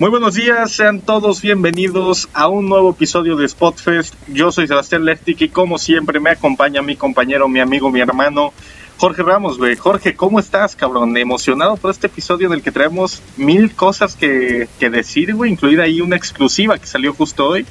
Muy 0.00 0.10
buenos 0.10 0.34
días, 0.34 0.72
sean 0.72 1.00
todos 1.00 1.40
bienvenidos 1.40 2.28
a 2.34 2.48
un 2.48 2.68
nuevo 2.68 2.90
episodio 2.90 3.36
de 3.36 3.48
Spotfest. 3.48 4.12
Yo 4.26 4.50
soy 4.50 4.66
Sebastián 4.66 5.04
Lertic 5.04 5.40
y 5.42 5.48
como 5.50 5.78
siempre 5.78 6.18
me 6.18 6.30
acompaña 6.30 6.82
mi 6.82 6.96
compañero, 6.96 7.48
mi 7.48 7.60
amigo, 7.60 7.92
mi 7.92 8.00
hermano, 8.00 8.52
Jorge 8.98 9.22
Ramos, 9.22 9.56
güey. 9.56 9.76
Jorge, 9.76 10.16
¿cómo 10.16 10.40
estás, 10.40 10.74
cabrón? 10.74 11.16
Emocionado 11.16 11.76
por 11.76 11.92
este 11.92 12.08
episodio 12.08 12.48
en 12.48 12.54
el 12.54 12.62
que 12.62 12.72
traemos 12.72 13.22
mil 13.36 13.72
cosas 13.72 14.16
que, 14.16 14.66
que 14.80 14.90
decir, 14.90 15.32
güey, 15.32 15.52
incluida 15.52 15.84
ahí 15.84 16.00
una 16.00 16.16
exclusiva 16.16 16.76
que 16.76 16.88
salió 16.88 17.14
justo 17.14 17.46
hoy. 17.46 17.64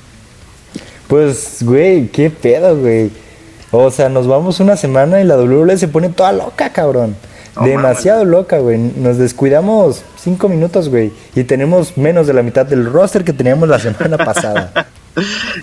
Pues, 1.09 1.57
güey, 1.61 2.07
qué 2.07 2.29
pedo, 2.29 2.77
güey. 2.77 3.11
O 3.71 3.91
sea, 3.91 4.07
nos 4.07 4.27
vamos 4.27 4.61
una 4.61 4.77
semana 4.77 5.19
y 5.19 5.25
la 5.25 5.35
WWE 5.35 5.77
se 5.77 5.89
pone 5.89 6.07
toda 6.07 6.31
loca, 6.31 6.71
cabrón. 6.71 7.17
Demasiado 7.61 8.25
loca, 8.25 8.59
güey. 8.59 8.77
Nos 8.77 9.17
descuidamos 9.17 10.03
cinco 10.17 10.49
minutos, 10.49 10.89
güey. 10.89 11.11
Y 11.35 11.43
tenemos 11.43 11.97
menos 11.97 12.27
de 12.27 12.33
la 12.33 12.41
mitad 12.41 12.65
del 12.65 12.85
roster 12.85 13.23
que 13.23 13.33
teníamos 13.33 13.69
la 13.69 13.79
semana 13.79 14.17
pasada. 14.25 14.87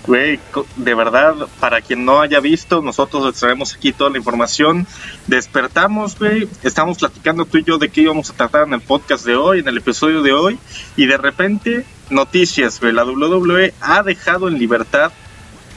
Güey, 0.07 0.39
de 0.77 0.95
verdad, 0.95 1.35
para 1.59 1.81
quien 1.81 2.05
no 2.05 2.21
haya 2.21 2.39
visto, 2.39 2.81
nosotros 2.81 3.25
les 3.25 3.35
traemos 3.35 3.75
aquí 3.75 3.91
toda 3.91 4.09
la 4.09 4.17
información. 4.17 4.87
Despertamos, 5.27 6.17
güey, 6.17 6.47
estamos 6.63 6.99
platicando 6.99 7.45
tú 7.45 7.57
y 7.57 7.63
yo 7.63 7.77
de 7.77 7.89
qué 7.89 8.01
íbamos 8.01 8.29
a 8.29 8.33
tratar 8.33 8.67
en 8.67 8.73
el 8.73 8.81
podcast 8.81 9.25
de 9.25 9.35
hoy, 9.35 9.59
en 9.59 9.67
el 9.67 9.77
episodio 9.77 10.21
de 10.21 10.31
hoy, 10.31 10.57
y 10.95 11.05
de 11.05 11.17
repente, 11.17 11.85
noticias, 12.09 12.79
güey, 12.79 12.93
la 12.93 13.03
WWE 13.03 13.73
ha 13.81 14.03
dejado 14.03 14.47
en 14.47 14.57
libertad 14.57 15.11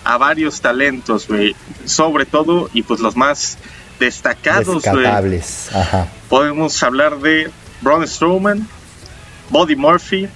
a 0.04 0.18
varios 0.18 0.60
talentos, 0.60 1.26
güey, 1.26 1.56
sobre 1.84 2.26
todo, 2.26 2.70
y 2.74 2.82
pues 2.82 3.00
los 3.00 3.16
más 3.16 3.58
destacados, 3.98 4.84
güey. 4.84 5.40
Podemos 6.28 6.82
hablar 6.82 7.18
de 7.18 7.50
Braun 7.80 8.06
Strowman, 8.06 8.68
Body 9.50 9.76
Murphy, 9.76 10.28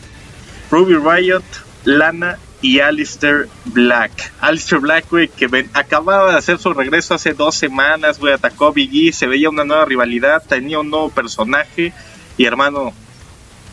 Ruby 0.71 0.95
Riot, 0.95 1.45
Lana 1.85 2.39
y 2.61 2.81
Alistair 2.81 3.49
Black. 3.67 4.33
Alistair 4.41 4.81
Black, 4.81 5.07
güey, 5.11 5.29
que 5.29 5.49
acababa 5.73 6.33
de 6.33 6.39
hacer 6.39 6.59
su 6.59 6.73
regreso 6.75 7.15
hace 7.15 7.33
dos 7.33 7.55
semanas, 7.55 8.19
güey, 8.19 8.35
atacó 8.35 8.67
a 8.67 8.73
Big 8.73 9.09
E, 9.09 9.13
se 9.13 9.27
veía 9.27 9.49
una 9.49 9.65
nueva 9.65 9.85
rivalidad, 9.85 10.43
tenía 10.47 10.79
un 10.79 10.91
nuevo 10.91 11.11
personaje 11.11 11.93
y 12.37 12.45
hermano, 12.45 12.93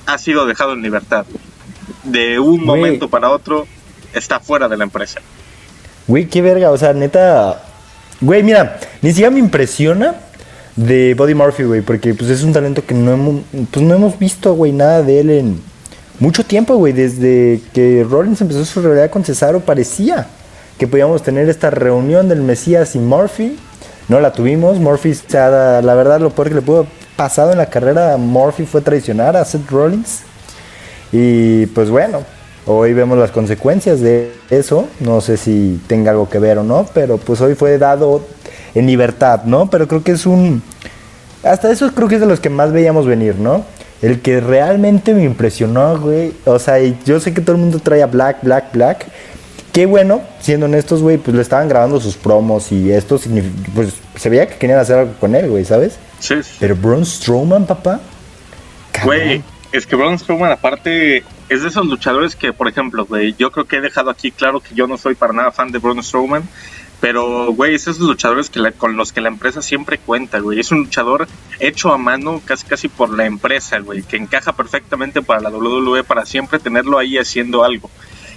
ha 0.05 0.17
sido 0.17 0.45
dejado 0.45 0.73
en 0.73 0.81
libertad. 0.81 1.25
De 2.03 2.39
un 2.39 2.63
momento 2.63 3.09
para 3.09 3.29
otro, 3.31 3.67
está 4.13 4.39
fuera 4.39 4.67
de 4.67 4.77
la 4.77 4.83
empresa. 4.83 5.21
Güey, 6.07 6.27
qué 6.27 6.41
verga, 6.41 6.69
o 6.71 6.77
sea, 6.77 6.93
neta, 6.93 7.63
güey, 8.21 8.43
mira, 8.43 8.79
ni 9.01 9.09
siquiera 9.09 9.31
me 9.31 9.39
impresiona 9.39 10.15
de 10.75 11.13
Body 11.13 11.33
Murphy, 11.33 11.63
güey, 11.63 11.81
porque 11.81 12.13
pues 12.13 12.29
es 12.29 12.43
un 12.43 12.53
talento 12.53 12.85
que 12.85 12.93
no 12.93 13.13
hemos, 13.13 13.41
pues, 13.71 13.85
no 13.85 13.95
hemos 13.95 14.19
visto, 14.19 14.53
güey, 14.55 14.71
nada 14.71 15.01
de 15.01 15.19
él 15.19 15.29
en 15.29 15.61
mucho 16.19 16.43
tiempo, 16.45 16.75
güey, 16.75 16.93
desde 16.93 17.61
que 17.73 18.05
Rollins 18.09 18.41
empezó 18.41 18.63
su 18.65 18.81
realidad 18.81 19.09
con 19.09 19.23
Cesaro, 19.23 19.59
parecía 19.59 20.27
que 20.77 20.87
podíamos 20.87 21.23
tener 21.23 21.49
esta 21.49 21.69
reunión 21.69 22.27
del 22.27 22.41
Mesías 22.41 22.95
y 22.95 22.99
Murphy. 22.99 23.57
No 24.07 24.19
la 24.19 24.31
tuvimos. 24.33 24.77
Murphy, 24.77 25.13
la 25.31 25.81
verdad, 25.81 26.19
lo 26.19 26.29
peor 26.29 26.49
que 26.49 26.55
le 26.55 26.61
pudo 26.61 26.85
pasado 27.15 27.51
en 27.51 27.57
la 27.57 27.67
carrera 27.67 28.17
Murphy 28.17 28.65
fue 28.65 28.81
traicionar 28.81 29.37
a 29.37 29.45
Seth 29.45 29.69
Rollins. 29.69 30.21
Y 31.11 31.65
pues 31.67 31.89
bueno, 31.89 32.23
hoy 32.65 32.93
vemos 32.93 33.17
las 33.17 33.31
consecuencias 33.31 34.01
de 34.01 34.31
eso. 34.49 34.87
No 34.99 35.21
sé 35.21 35.37
si 35.37 35.79
tenga 35.87 36.11
algo 36.11 36.29
que 36.29 36.39
ver 36.39 36.57
o 36.57 36.63
no, 36.63 36.87
pero 36.93 37.17
pues 37.17 37.41
hoy 37.41 37.55
fue 37.55 37.77
dado 37.77 38.25
en 38.73 38.87
libertad, 38.87 39.43
¿no? 39.45 39.69
Pero 39.69 39.87
creo 39.87 40.03
que 40.03 40.11
es 40.11 40.25
un. 40.25 40.61
Hasta 41.43 41.71
eso 41.71 41.91
creo 41.93 42.07
que 42.07 42.15
es 42.15 42.21
de 42.21 42.27
los 42.27 42.39
que 42.39 42.49
más 42.49 42.71
veíamos 42.71 43.05
venir, 43.05 43.35
¿no? 43.35 43.63
El 44.01 44.21
que 44.21 44.39
realmente 44.41 45.13
me 45.13 45.23
impresionó, 45.23 45.99
güey. 45.99 46.33
O 46.45 46.59
sea, 46.59 46.79
yo 46.79 47.19
sé 47.19 47.33
que 47.33 47.41
todo 47.41 47.55
el 47.55 47.61
mundo 47.61 47.79
trae 47.79 48.03
a 48.03 48.07
Black, 48.07 48.39
Black, 48.41 48.73
Black. 48.73 49.05
Qué 49.71 49.85
bueno, 49.85 50.21
siendo 50.39 50.67
honestos, 50.67 51.01
güey, 51.01 51.17
pues 51.17 51.35
le 51.35 51.41
estaban 51.41 51.67
grabando 51.67 51.99
sus 51.99 52.15
promos 52.15 52.71
y 52.71 52.91
esto 52.91 53.19
pues 53.73 53.93
se 54.15 54.29
veía 54.29 54.47
que 54.47 54.55
querían 54.55 54.79
hacer 54.79 54.99
algo 54.99 55.13
con 55.19 55.35
él, 55.35 55.49
güey, 55.49 55.65
¿sabes? 55.65 55.97
Sí. 56.19 56.35
Pero 56.59 56.77
Braun 56.77 57.05
Strowman, 57.05 57.65
papá. 57.65 57.99
Güey, 59.03 59.43
es 59.73 59.85
que 59.85 59.97
Braun 59.97 60.17
Strowman 60.17 60.53
aparte 60.53 61.25
es 61.49 61.61
de 61.61 61.67
esos 61.67 61.85
luchadores 61.85 62.35
que, 62.35 62.53
por 62.53 62.67
ejemplo, 62.67 63.05
güey, 63.05 63.35
yo 63.37 63.51
creo 63.51 63.65
que 63.65 63.77
he 63.77 63.81
dejado 63.81 64.09
aquí 64.09 64.31
claro 64.31 64.59
que 64.59 64.73
yo 64.75 64.87
no 64.87 64.97
soy 64.97 65.15
para 65.15 65.33
nada 65.33 65.51
fan 65.51 65.71
de 65.71 65.79
Braun 65.79 66.03
Strowman. 66.03 66.43
Pero, 67.01 67.51
güey, 67.51 67.75
es 67.75 67.87
esos 67.87 67.99
luchadores 67.99 68.49
que 68.49 68.71
con 68.71 68.95
los 68.95 69.11
que 69.11 69.21
la 69.21 69.27
empresa 69.27 69.61
siempre 69.61 69.97
cuenta, 69.97 70.39
güey. 70.39 70.59
Es 70.59 70.71
un 70.71 70.79
luchador 70.79 71.27
hecho 71.59 71.91
a 71.91 71.97
mano 71.97 72.41
casi 72.43 72.65
casi 72.65 72.87
por 72.87 73.09
la 73.15 73.25
empresa, 73.25 73.79
güey. 73.79 74.01
Que 74.01 74.17
encaja 74.17 74.53
perfectamente 74.53 75.21
para 75.21 75.41
la 75.41 75.49
WWE, 75.49 76.03
para 76.03 76.25
siempre 76.25 76.57
tenerlo 76.57 76.97
ahí 76.97 77.17
haciendo 77.17 77.63
algo. 77.63 77.91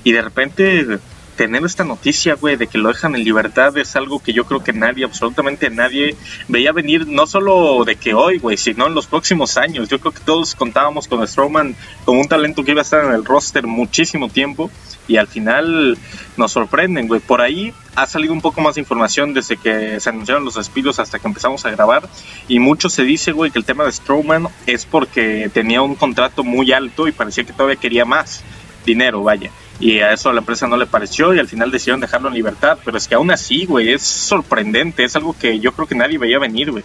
Y 0.04 0.12
de 0.12 0.22
repente 0.22 0.98
tener 1.38 1.64
esta 1.64 1.84
noticia, 1.84 2.34
güey, 2.34 2.56
de 2.56 2.66
que 2.66 2.78
lo 2.78 2.88
dejan 2.88 3.14
en 3.14 3.22
libertad 3.22 3.78
es 3.78 3.94
algo 3.94 4.18
que 4.18 4.32
yo 4.32 4.44
creo 4.44 4.64
que 4.64 4.72
nadie, 4.72 5.04
absolutamente 5.04 5.70
nadie, 5.70 6.16
veía 6.48 6.72
venir, 6.72 7.06
no 7.06 7.28
solo 7.28 7.84
de 7.84 7.94
que 7.94 8.12
hoy, 8.12 8.38
güey, 8.38 8.56
sino 8.56 8.88
en 8.88 8.94
los 8.94 9.06
próximos 9.06 9.56
años. 9.56 9.88
Yo 9.88 10.00
creo 10.00 10.12
que 10.12 10.20
todos 10.24 10.56
contábamos 10.56 11.06
con 11.06 11.26
Strowman 11.26 11.76
como 12.04 12.20
un 12.20 12.26
talento 12.26 12.64
que 12.64 12.72
iba 12.72 12.80
a 12.80 12.82
estar 12.82 13.04
en 13.04 13.12
el 13.12 13.24
roster 13.24 13.68
muchísimo 13.68 14.28
tiempo 14.28 14.68
y 15.06 15.16
al 15.16 15.28
final 15.28 15.96
nos 16.36 16.50
sorprenden, 16.50 17.06
güey. 17.06 17.20
Por 17.20 17.40
ahí 17.40 17.72
ha 17.94 18.06
salido 18.08 18.32
un 18.32 18.40
poco 18.40 18.60
más 18.60 18.74
de 18.74 18.80
información 18.80 19.32
desde 19.32 19.56
que 19.56 20.00
se 20.00 20.10
anunciaron 20.10 20.44
los 20.44 20.56
despidos 20.56 20.98
hasta 20.98 21.20
que 21.20 21.28
empezamos 21.28 21.64
a 21.64 21.70
grabar 21.70 22.08
y 22.48 22.58
mucho 22.58 22.88
se 22.88 23.04
dice, 23.04 23.30
güey, 23.30 23.52
que 23.52 23.60
el 23.60 23.64
tema 23.64 23.84
de 23.84 23.92
Strowman 23.92 24.48
es 24.66 24.86
porque 24.86 25.48
tenía 25.54 25.82
un 25.82 25.94
contrato 25.94 26.42
muy 26.42 26.72
alto 26.72 27.06
y 27.06 27.12
parecía 27.12 27.44
que 27.44 27.52
todavía 27.52 27.76
quería 27.76 28.04
más 28.04 28.42
dinero, 28.84 29.22
vaya 29.22 29.52
y 29.80 30.00
a 30.00 30.12
eso 30.12 30.32
la 30.32 30.40
empresa 30.40 30.66
no 30.66 30.76
le 30.76 30.86
pareció 30.86 31.32
y 31.32 31.38
al 31.38 31.46
final 31.46 31.70
decidieron 31.70 32.00
dejarlo 32.00 32.28
en 32.28 32.34
libertad. 32.34 32.78
Pero 32.84 32.96
es 32.96 33.06
que 33.06 33.14
aún 33.14 33.30
así, 33.30 33.64
güey, 33.64 33.92
es 33.92 34.02
sorprendente, 34.02 35.04
es 35.04 35.14
algo 35.16 35.34
que 35.38 35.58
yo 35.60 35.72
creo 35.72 35.86
que 35.86 35.94
nadie 35.94 36.18
veía 36.18 36.38
venir, 36.38 36.70
güey. 36.70 36.84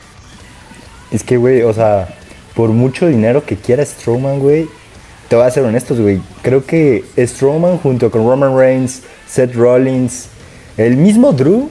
Es 1.11 1.23
que, 1.23 1.37
güey, 1.37 1.61
o 1.63 1.73
sea, 1.73 2.07
por 2.55 2.69
mucho 2.69 3.07
dinero 3.07 3.45
que 3.45 3.55
quiera 3.55 3.85
Strowman, 3.85 4.39
güey, 4.39 4.67
te 5.27 5.35
voy 5.35 5.45
a 5.45 5.51
ser 5.51 5.63
honestos, 5.63 5.99
güey. 5.99 6.21
Creo 6.41 6.65
que 6.65 7.03
Strowman 7.17 7.77
junto 7.77 8.11
con 8.11 8.27
Roman 8.27 8.57
Reigns, 8.57 9.01
Seth 9.27 9.55
Rollins, 9.55 10.29
el 10.77 10.97
mismo 10.97 11.33
Drew, 11.33 11.69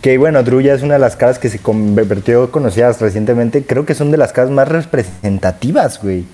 que 0.00 0.18
bueno, 0.18 0.42
Drew 0.42 0.60
ya 0.60 0.74
es 0.74 0.82
una 0.82 0.94
de 0.94 1.00
las 1.00 1.16
caras 1.16 1.38
que 1.38 1.48
se 1.48 1.60
convirtió 1.60 2.50
conocidas 2.50 3.00
recientemente, 3.00 3.64
creo 3.64 3.86
que 3.86 3.94
son 3.94 4.10
de 4.10 4.16
las 4.16 4.32
caras 4.32 4.50
más 4.50 4.68
representativas, 4.68 6.02
güey 6.02 6.24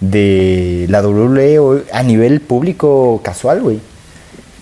de 0.00 0.86
la 0.88 1.02
WWE 1.02 1.84
a 1.92 2.02
nivel 2.02 2.40
público 2.40 3.20
casual, 3.24 3.62
güey. 3.62 3.80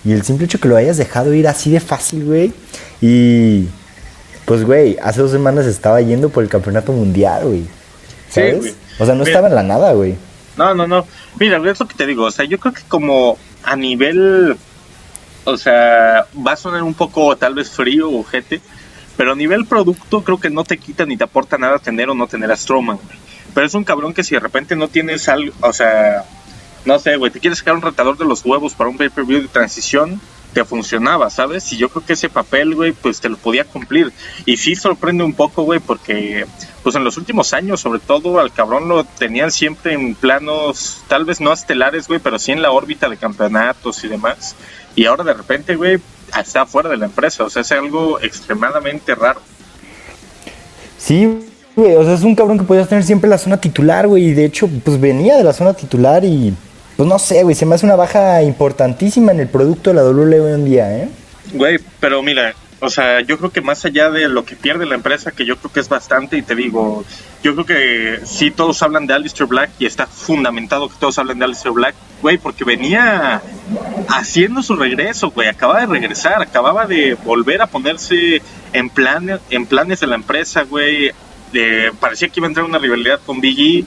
Y 0.03 0.11
el 0.11 0.23
simple 0.23 0.45
hecho 0.45 0.59
que 0.59 0.67
lo 0.67 0.77
hayas 0.77 0.97
dejado 0.97 1.33
ir 1.33 1.47
así 1.47 1.71
de 1.71 1.79
fácil, 1.79 2.25
güey. 2.25 2.53
Y 3.01 3.67
pues, 4.45 4.63
güey, 4.63 4.97
hace 5.01 5.21
dos 5.21 5.31
semanas 5.31 5.65
estaba 5.65 5.99
yendo 6.01 6.29
por 6.29 6.43
el 6.43 6.49
campeonato 6.49 6.91
mundial, 6.91 7.45
güey. 7.45 7.65
¿Sabes? 8.29 8.75
o 8.99 9.05
sea, 9.05 9.15
no 9.15 9.23
estaba 9.23 9.47
en 9.47 9.55
la 9.55 9.63
nada, 9.63 9.93
güey. 9.93 10.15
No, 10.57 10.73
no, 10.73 10.87
no. 10.87 11.05
Mira, 11.39 11.57
es 11.69 11.79
lo 11.79 11.87
que 11.87 11.95
te 11.95 12.05
digo. 12.05 12.25
O 12.25 12.31
sea, 12.31 12.45
yo 12.45 12.59
creo 12.59 12.73
que 12.73 12.83
como 12.87 13.37
a 13.63 13.75
nivel. 13.75 14.55
O 15.43 15.57
sea, 15.57 16.25
va 16.45 16.53
a 16.53 16.57
sonar 16.57 16.83
un 16.83 16.93
poco 16.93 17.35
tal 17.35 17.55
vez 17.55 17.69
frío 17.69 18.11
o 18.11 18.23
jete. 18.23 18.61
Pero 19.17 19.31
a 19.31 19.35
nivel 19.35 19.65
producto, 19.65 20.23
creo 20.23 20.39
que 20.39 20.49
no 20.49 20.63
te 20.63 20.77
quita 20.77 21.05
ni 21.05 21.17
te 21.17 21.23
aporta 21.23 21.57
nada 21.57 21.79
tener 21.79 22.09
o 22.09 22.13
no 22.13 22.27
tener 22.27 22.51
a 22.51 22.57
Strowman, 22.57 22.97
güey. 22.97 23.24
Pero 23.55 23.65
es 23.65 23.73
un 23.73 23.85
cabrón 23.85 24.13
que 24.13 24.23
si 24.23 24.35
de 24.35 24.41
repente 24.41 24.75
no 24.75 24.89
tienes 24.89 25.27
algo, 25.29 25.51
o 25.61 25.73
sea, 25.73 26.25
no 26.83 26.99
sé, 26.99 27.15
güey, 27.15 27.31
te 27.31 27.39
quieres 27.39 27.59
sacar 27.59 27.73
un 27.73 27.81
retador 27.81 28.17
de 28.17 28.25
los 28.25 28.45
huevos 28.45 28.75
para 28.75 28.89
un 28.89 28.97
pay-per-view 28.97 29.41
de 29.41 29.47
transición, 29.47 30.21
te 30.53 30.63
funcionaba, 30.65 31.29
¿sabes? 31.29 31.71
Y 31.73 31.77
yo 31.77 31.89
creo 31.89 32.05
que 32.05 32.13
ese 32.13 32.29
papel, 32.29 32.75
güey, 32.75 32.91
pues 32.91 33.21
te 33.21 33.29
lo 33.29 33.37
podía 33.37 33.63
cumplir. 33.63 34.11
Y 34.45 34.57
sí 34.57 34.75
sorprende 34.75 35.23
un 35.23 35.33
poco, 35.33 35.63
güey, 35.63 35.79
porque 35.79 36.45
pues 36.83 36.95
en 36.95 37.03
los 37.03 37.17
últimos 37.17 37.53
años, 37.53 37.79
sobre 37.79 37.99
todo, 37.99 38.39
al 38.39 38.51
cabrón 38.51 38.89
lo 38.89 39.05
tenían 39.05 39.51
siempre 39.51 39.93
en 39.93 40.15
planos, 40.15 41.01
tal 41.07 41.25
vez 41.25 41.39
no 41.41 41.51
estelares, 41.51 42.07
güey, 42.07 42.19
pero 42.19 42.37
sí 42.37 42.51
en 42.51 42.61
la 42.61 42.71
órbita 42.71 43.09
de 43.09 43.17
campeonatos 43.17 44.03
y 44.03 44.09
demás. 44.09 44.55
Y 44.95 45.05
ahora 45.05 45.23
de 45.23 45.33
repente, 45.33 45.75
güey, 45.75 45.99
está 46.37 46.65
fuera 46.65 46.89
de 46.89 46.97
la 46.97 47.05
empresa, 47.05 47.45
o 47.45 47.49
sea, 47.49 47.61
es 47.61 47.71
algo 47.71 48.19
extremadamente 48.19 49.15
raro. 49.15 49.41
Sí, 50.97 51.39
o 51.75 52.03
sea, 52.03 52.13
es 52.13 52.23
un 52.23 52.35
cabrón 52.35 52.57
que 52.57 52.63
podías 52.63 52.87
tener 52.87 53.03
siempre 53.03 53.29
la 53.29 53.37
zona 53.37 53.57
titular, 53.57 54.07
güey. 54.07 54.25
Y 54.29 54.33
de 54.33 54.45
hecho, 54.45 54.69
pues 54.83 54.99
venía 54.99 55.37
de 55.37 55.43
la 55.43 55.53
zona 55.53 55.73
titular 55.73 56.23
y, 56.23 56.53
pues 56.95 57.07
no 57.07 57.19
sé, 57.19 57.43
güey, 57.43 57.55
se 57.55 57.65
me 57.65 57.75
hace 57.75 57.85
una 57.85 57.95
baja 57.95 58.41
importantísima 58.43 59.31
en 59.31 59.41
el 59.41 59.47
producto 59.47 59.89
de 59.89 59.95
la 59.95 60.03
WWE 60.03 60.39
hoy 60.39 60.53
en 60.53 60.65
día, 60.65 60.97
¿eh? 60.97 61.09
Güey, 61.53 61.79
pero 61.99 62.23
mira, 62.23 62.55
o 62.79 62.89
sea, 62.89 63.21
yo 63.21 63.37
creo 63.37 63.51
que 63.51 63.61
más 63.61 63.85
allá 63.85 64.09
de 64.09 64.27
lo 64.27 64.45
que 64.45 64.55
pierde 64.55 64.85
la 64.85 64.95
empresa, 64.95 65.31
que 65.31 65.45
yo 65.45 65.57
creo 65.57 65.71
que 65.71 65.79
es 65.79 65.89
bastante, 65.89 66.37
y 66.37 66.41
te 66.41 66.55
digo, 66.55 67.05
yo 67.41 67.53
creo 67.53 67.65
que 67.65 68.19
sí 68.25 68.51
todos 68.51 68.81
hablan 68.83 69.07
de 69.07 69.13
Alistair 69.13 69.47
Black 69.47 69.71
y 69.79 69.85
está 69.85 70.07
fundamentado 70.07 70.89
que 70.89 70.95
todos 70.99 71.17
hablen 71.17 71.39
de 71.39 71.45
Alistair 71.45 71.73
Black, 71.73 71.95
güey, 72.21 72.37
porque 72.37 72.65
venía 72.65 73.41
haciendo 74.09 74.61
su 74.61 74.75
regreso, 74.75 75.31
güey, 75.31 75.47
acababa 75.47 75.81
de 75.81 75.87
regresar, 75.87 76.41
acababa 76.41 76.85
de 76.85 77.15
volver 77.23 77.61
a 77.61 77.67
ponerse 77.67 78.41
en, 78.73 78.89
plan, 78.89 79.39
en 79.49 79.65
planes 79.65 80.01
de 80.01 80.07
la 80.07 80.15
empresa, 80.15 80.63
güey, 80.63 81.11
parecía 81.99 82.29
que 82.29 82.39
iba 82.39 82.47
a 82.47 82.49
entrar 82.49 82.65
una 82.65 82.79
rivalidad 82.79 83.19
con 83.25 83.41
Biggie 83.41 83.85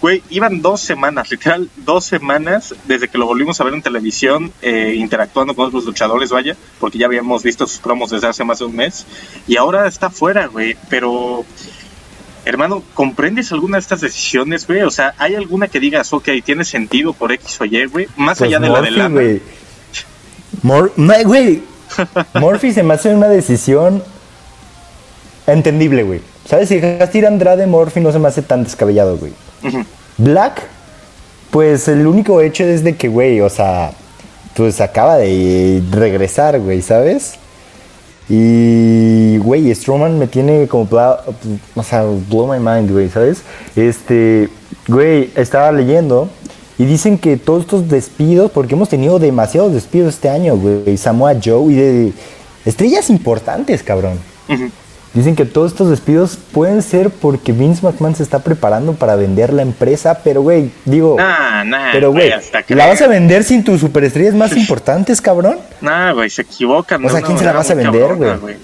Güey, 0.00 0.22
iban 0.30 0.62
dos 0.62 0.80
semanas, 0.80 1.30
literal, 1.30 1.68
dos 1.76 2.06
semanas 2.06 2.74
desde 2.86 3.08
que 3.08 3.18
lo 3.18 3.26
volvimos 3.26 3.60
a 3.60 3.64
ver 3.64 3.74
en 3.74 3.82
televisión, 3.82 4.50
eh, 4.62 4.94
interactuando 4.96 5.54
con 5.54 5.66
otros 5.66 5.84
luchadores, 5.84 6.30
vaya, 6.30 6.56
porque 6.78 6.96
ya 6.96 7.04
habíamos 7.04 7.42
visto 7.42 7.66
sus 7.66 7.80
promos 7.80 8.10
desde 8.10 8.28
hace 8.28 8.42
más 8.42 8.60
de 8.60 8.64
un 8.64 8.76
mes. 8.76 9.06
Y 9.46 9.58
ahora 9.58 9.86
está 9.86 10.08
fuera, 10.08 10.46
güey. 10.46 10.74
Pero, 10.88 11.44
hermano, 12.46 12.82
¿comprendes 12.94 13.52
alguna 13.52 13.76
de 13.76 13.82
estas 13.82 14.00
decisiones, 14.00 14.66
güey? 14.66 14.80
O 14.82 14.90
sea, 14.90 15.14
¿hay 15.18 15.34
alguna 15.34 15.68
que 15.68 15.80
digas, 15.80 16.14
ok, 16.14 16.30
tiene 16.42 16.64
sentido 16.64 17.12
por 17.12 17.30
X 17.32 17.60
o 17.60 17.66
Y, 17.66 17.84
güey? 17.84 18.08
Más 18.16 18.38
Pues 18.38 18.48
allá 18.48 18.58
de 18.58 18.70
la 18.70 18.80
de 18.80 18.90
Murphy, 18.90 18.98
la. 18.98 19.08
güey. 19.08 19.42
Mor-. 20.62 20.92
Murphy 22.40 22.72
se 22.72 22.82
me 22.82 22.94
hace 22.94 23.14
una 23.14 23.28
decisión 23.28 24.02
entendible, 25.46 26.04
güey. 26.04 26.29
¿Sabes? 26.50 26.68
Si 26.68 26.80
dejaste 26.80 27.18
ir 27.18 27.26
a 27.26 27.28
Andrade, 27.28 27.64
Murphy 27.68 28.00
no 28.00 28.10
se 28.10 28.18
me 28.18 28.26
hace 28.26 28.42
tan 28.42 28.64
descabellado, 28.64 29.16
güey. 29.18 29.32
Black, 30.18 30.62
pues 31.52 31.86
el 31.86 32.04
único 32.04 32.40
hecho 32.40 32.64
es 32.64 32.82
de 32.82 32.96
que, 32.96 33.06
güey, 33.06 33.40
o 33.40 33.48
sea, 33.48 33.92
pues 34.56 34.80
acaba 34.80 35.16
de 35.16 35.80
regresar, 35.92 36.58
güey, 36.58 36.82
¿sabes? 36.82 37.34
Y, 38.28 39.38
güey, 39.38 39.72
Strowman 39.72 40.18
me 40.18 40.26
tiene 40.26 40.66
como, 40.66 40.88
o 41.76 41.82
sea, 41.84 42.04
blow 42.28 42.48
my 42.48 42.58
mind, 42.58 42.90
güey, 42.90 43.08
¿sabes? 43.10 43.42
Este, 43.76 44.48
güey, 44.88 45.30
estaba 45.36 45.70
leyendo 45.70 46.28
y 46.78 46.84
dicen 46.84 47.16
que 47.16 47.36
todos 47.36 47.60
estos 47.62 47.88
despidos, 47.88 48.50
porque 48.50 48.74
hemos 48.74 48.88
tenido 48.88 49.20
demasiados 49.20 49.72
despidos 49.72 50.14
este 50.14 50.28
año, 50.28 50.56
güey, 50.56 50.96
Samoa 50.96 51.36
Joe 51.40 51.72
y 51.72 51.76
de 51.76 52.12
estrellas 52.64 53.08
importantes, 53.08 53.84
cabrón. 53.84 54.18
Ujú. 54.48 54.68
Dicen 55.12 55.34
que 55.34 55.44
todos 55.44 55.72
estos 55.72 55.90
despidos 55.90 56.38
pueden 56.52 56.82
ser 56.82 57.10
porque 57.10 57.50
Vince 57.52 57.84
McMahon 57.84 58.14
se 58.14 58.22
está 58.22 58.38
preparando 58.40 58.92
para 58.92 59.16
vender 59.16 59.52
la 59.52 59.62
empresa, 59.62 60.20
pero 60.22 60.40
güey, 60.42 60.70
digo, 60.84 61.16
Nah, 61.18 61.64
nah. 61.64 61.90
pero 61.92 62.12
güey, 62.12 62.32
¿la 62.68 62.86
vas 62.86 63.02
a 63.02 63.08
vender 63.08 63.42
sin 63.42 63.64
tus 63.64 63.80
superestrellas 63.80 64.34
más 64.34 64.56
importantes, 64.56 65.20
cabrón? 65.20 65.58
Nah, 65.80 66.12
güey, 66.12 66.30
se 66.30 66.42
equivocan. 66.42 67.04
O 67.04 67.08
sea, 67.08 67.22
¿quién 67.22 67.38
se 67.38 67.44
la 67.44 67.52
vas 67.52 67.70
a 67.70 67.74
vender, 67.74 68.14
güey? 68.14 68.56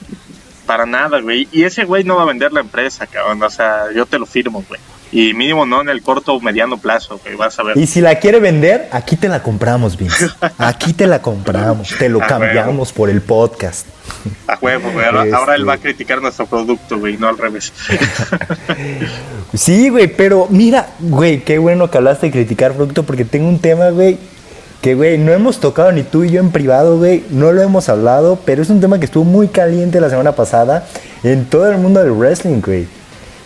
Para 0.66 0.87
nada, 0.87 1.20
güey. 1.20 1.48
Y 1.50 1.64
ese 1.64 1.84
güey 1.84 2.04
no 2.04 2.16
va 2.16 2.22
a 2.22 2.26
vender 2.26 2.52
la 2.52 2.60
empresa, 2.60 3.06
cabrón. 3.06 3.42
O 3.42 3.50
sea, 3.50 3.87
yo 3.94 4.06
te 4.06 4.19
lo 4.19 4.26
firmo, 4.26 4.64
güey. 4.69 4.81
Y 5.12 5.35
mínimo 5.35 5.64
no 5.67 5.81
en 5.82 5.88
el 5.88 6.03
corto 6.03 6.35
o 6.35 6.41
mediano 6.41 6.79
plazo, 6.79 7.20
güey. 7.23 7.37
Vas 7.37 7.58
a 7.58 7.62
ver. 7.62 7.76
Y 7.79 7.87
si 7.87 8.00
la 8.00 8.17
quiere 8.17 8.41
vender, 8.41 8.88
aquí 8.91 9.17
te 9.17 9.29
la 9.29 9.43
compramos, 9.43 9.97
Vince. 9.97 10.29
Aquí 10.58 10.93
te 10.93 11.06
la 11.06 11.23
compramos, 11.23 11.91
te 11.99 12.08
lo 12.08 12.19
cambiamos 12.26 12.93
por 12.93 13.08
el 13.08 13.23
podcast. 13.23 13.87
A 14.49 14.58
huevo, 14.61 14.91
güey. 14.93 15.06
Ahora, 15.06 15.25
Este- 15.25 15.37
ahora 15.37 15.55
él 15.55 15.69
va 15.69 15.75
a 15.75 15.79
criticar 15.79 16.20
nuestro 16.20 16.47
producto, 16.47 16.99
güey, 16.99 17.17
no 17.17 17.29
al 17.29 17.38
revés. 17.38 17.73
Sí, 19.55 19.88
güey, 19.88 20.08
pero 20.08 20.49
mira, 20.50 20.88
güey, 20.99 21.41
qué 21.43 21.59
bueno 21.59 21.91
que 21.91 21.99
hablaste 21.99 22.26
de 22.26 22.32
criticar 22.32 22.73
producto 22.75 23.05
porque 23.05 23.25
tengo 23.25 23.49
un 23.49 23.59
tema, 23.59 23.91
güey, 23.91 24.19
que, 24.82 24.94
güey, 24.94 25.19
no 25.19 25.32
hemos 25.32 25.61
tocado 25.61 25.91
ni 25.93 26.02
tú 26.02 26.25
y 26.25 26.31
yo 26.31 26.41
en 26.41 26.50
privado, 26.50 26.99
güey, 26.99 27.25
no 27.31 27.52
lo 27.52 27.62
hemos 27.62 27.88
hablado, 27.88 28.38
pero 28.44 28.61
es 28.62 28.69
un 28.70 28.81
tema 28.81 28.99
que 28.99 29.06
estuvo 29.06 29.25
muy 29.25 29.49
caliente 29.49 30.00
la 30.00 30.11
semana 30.11 30.32
pasada 30.32 30.87
en 31.23 31.47
todo 31.47 31.70
el 31.70 31.79
mundo 31.79 32.02
del 32.02 32.12
wrestling, 32.12 32.61
güey. 32.61 32.87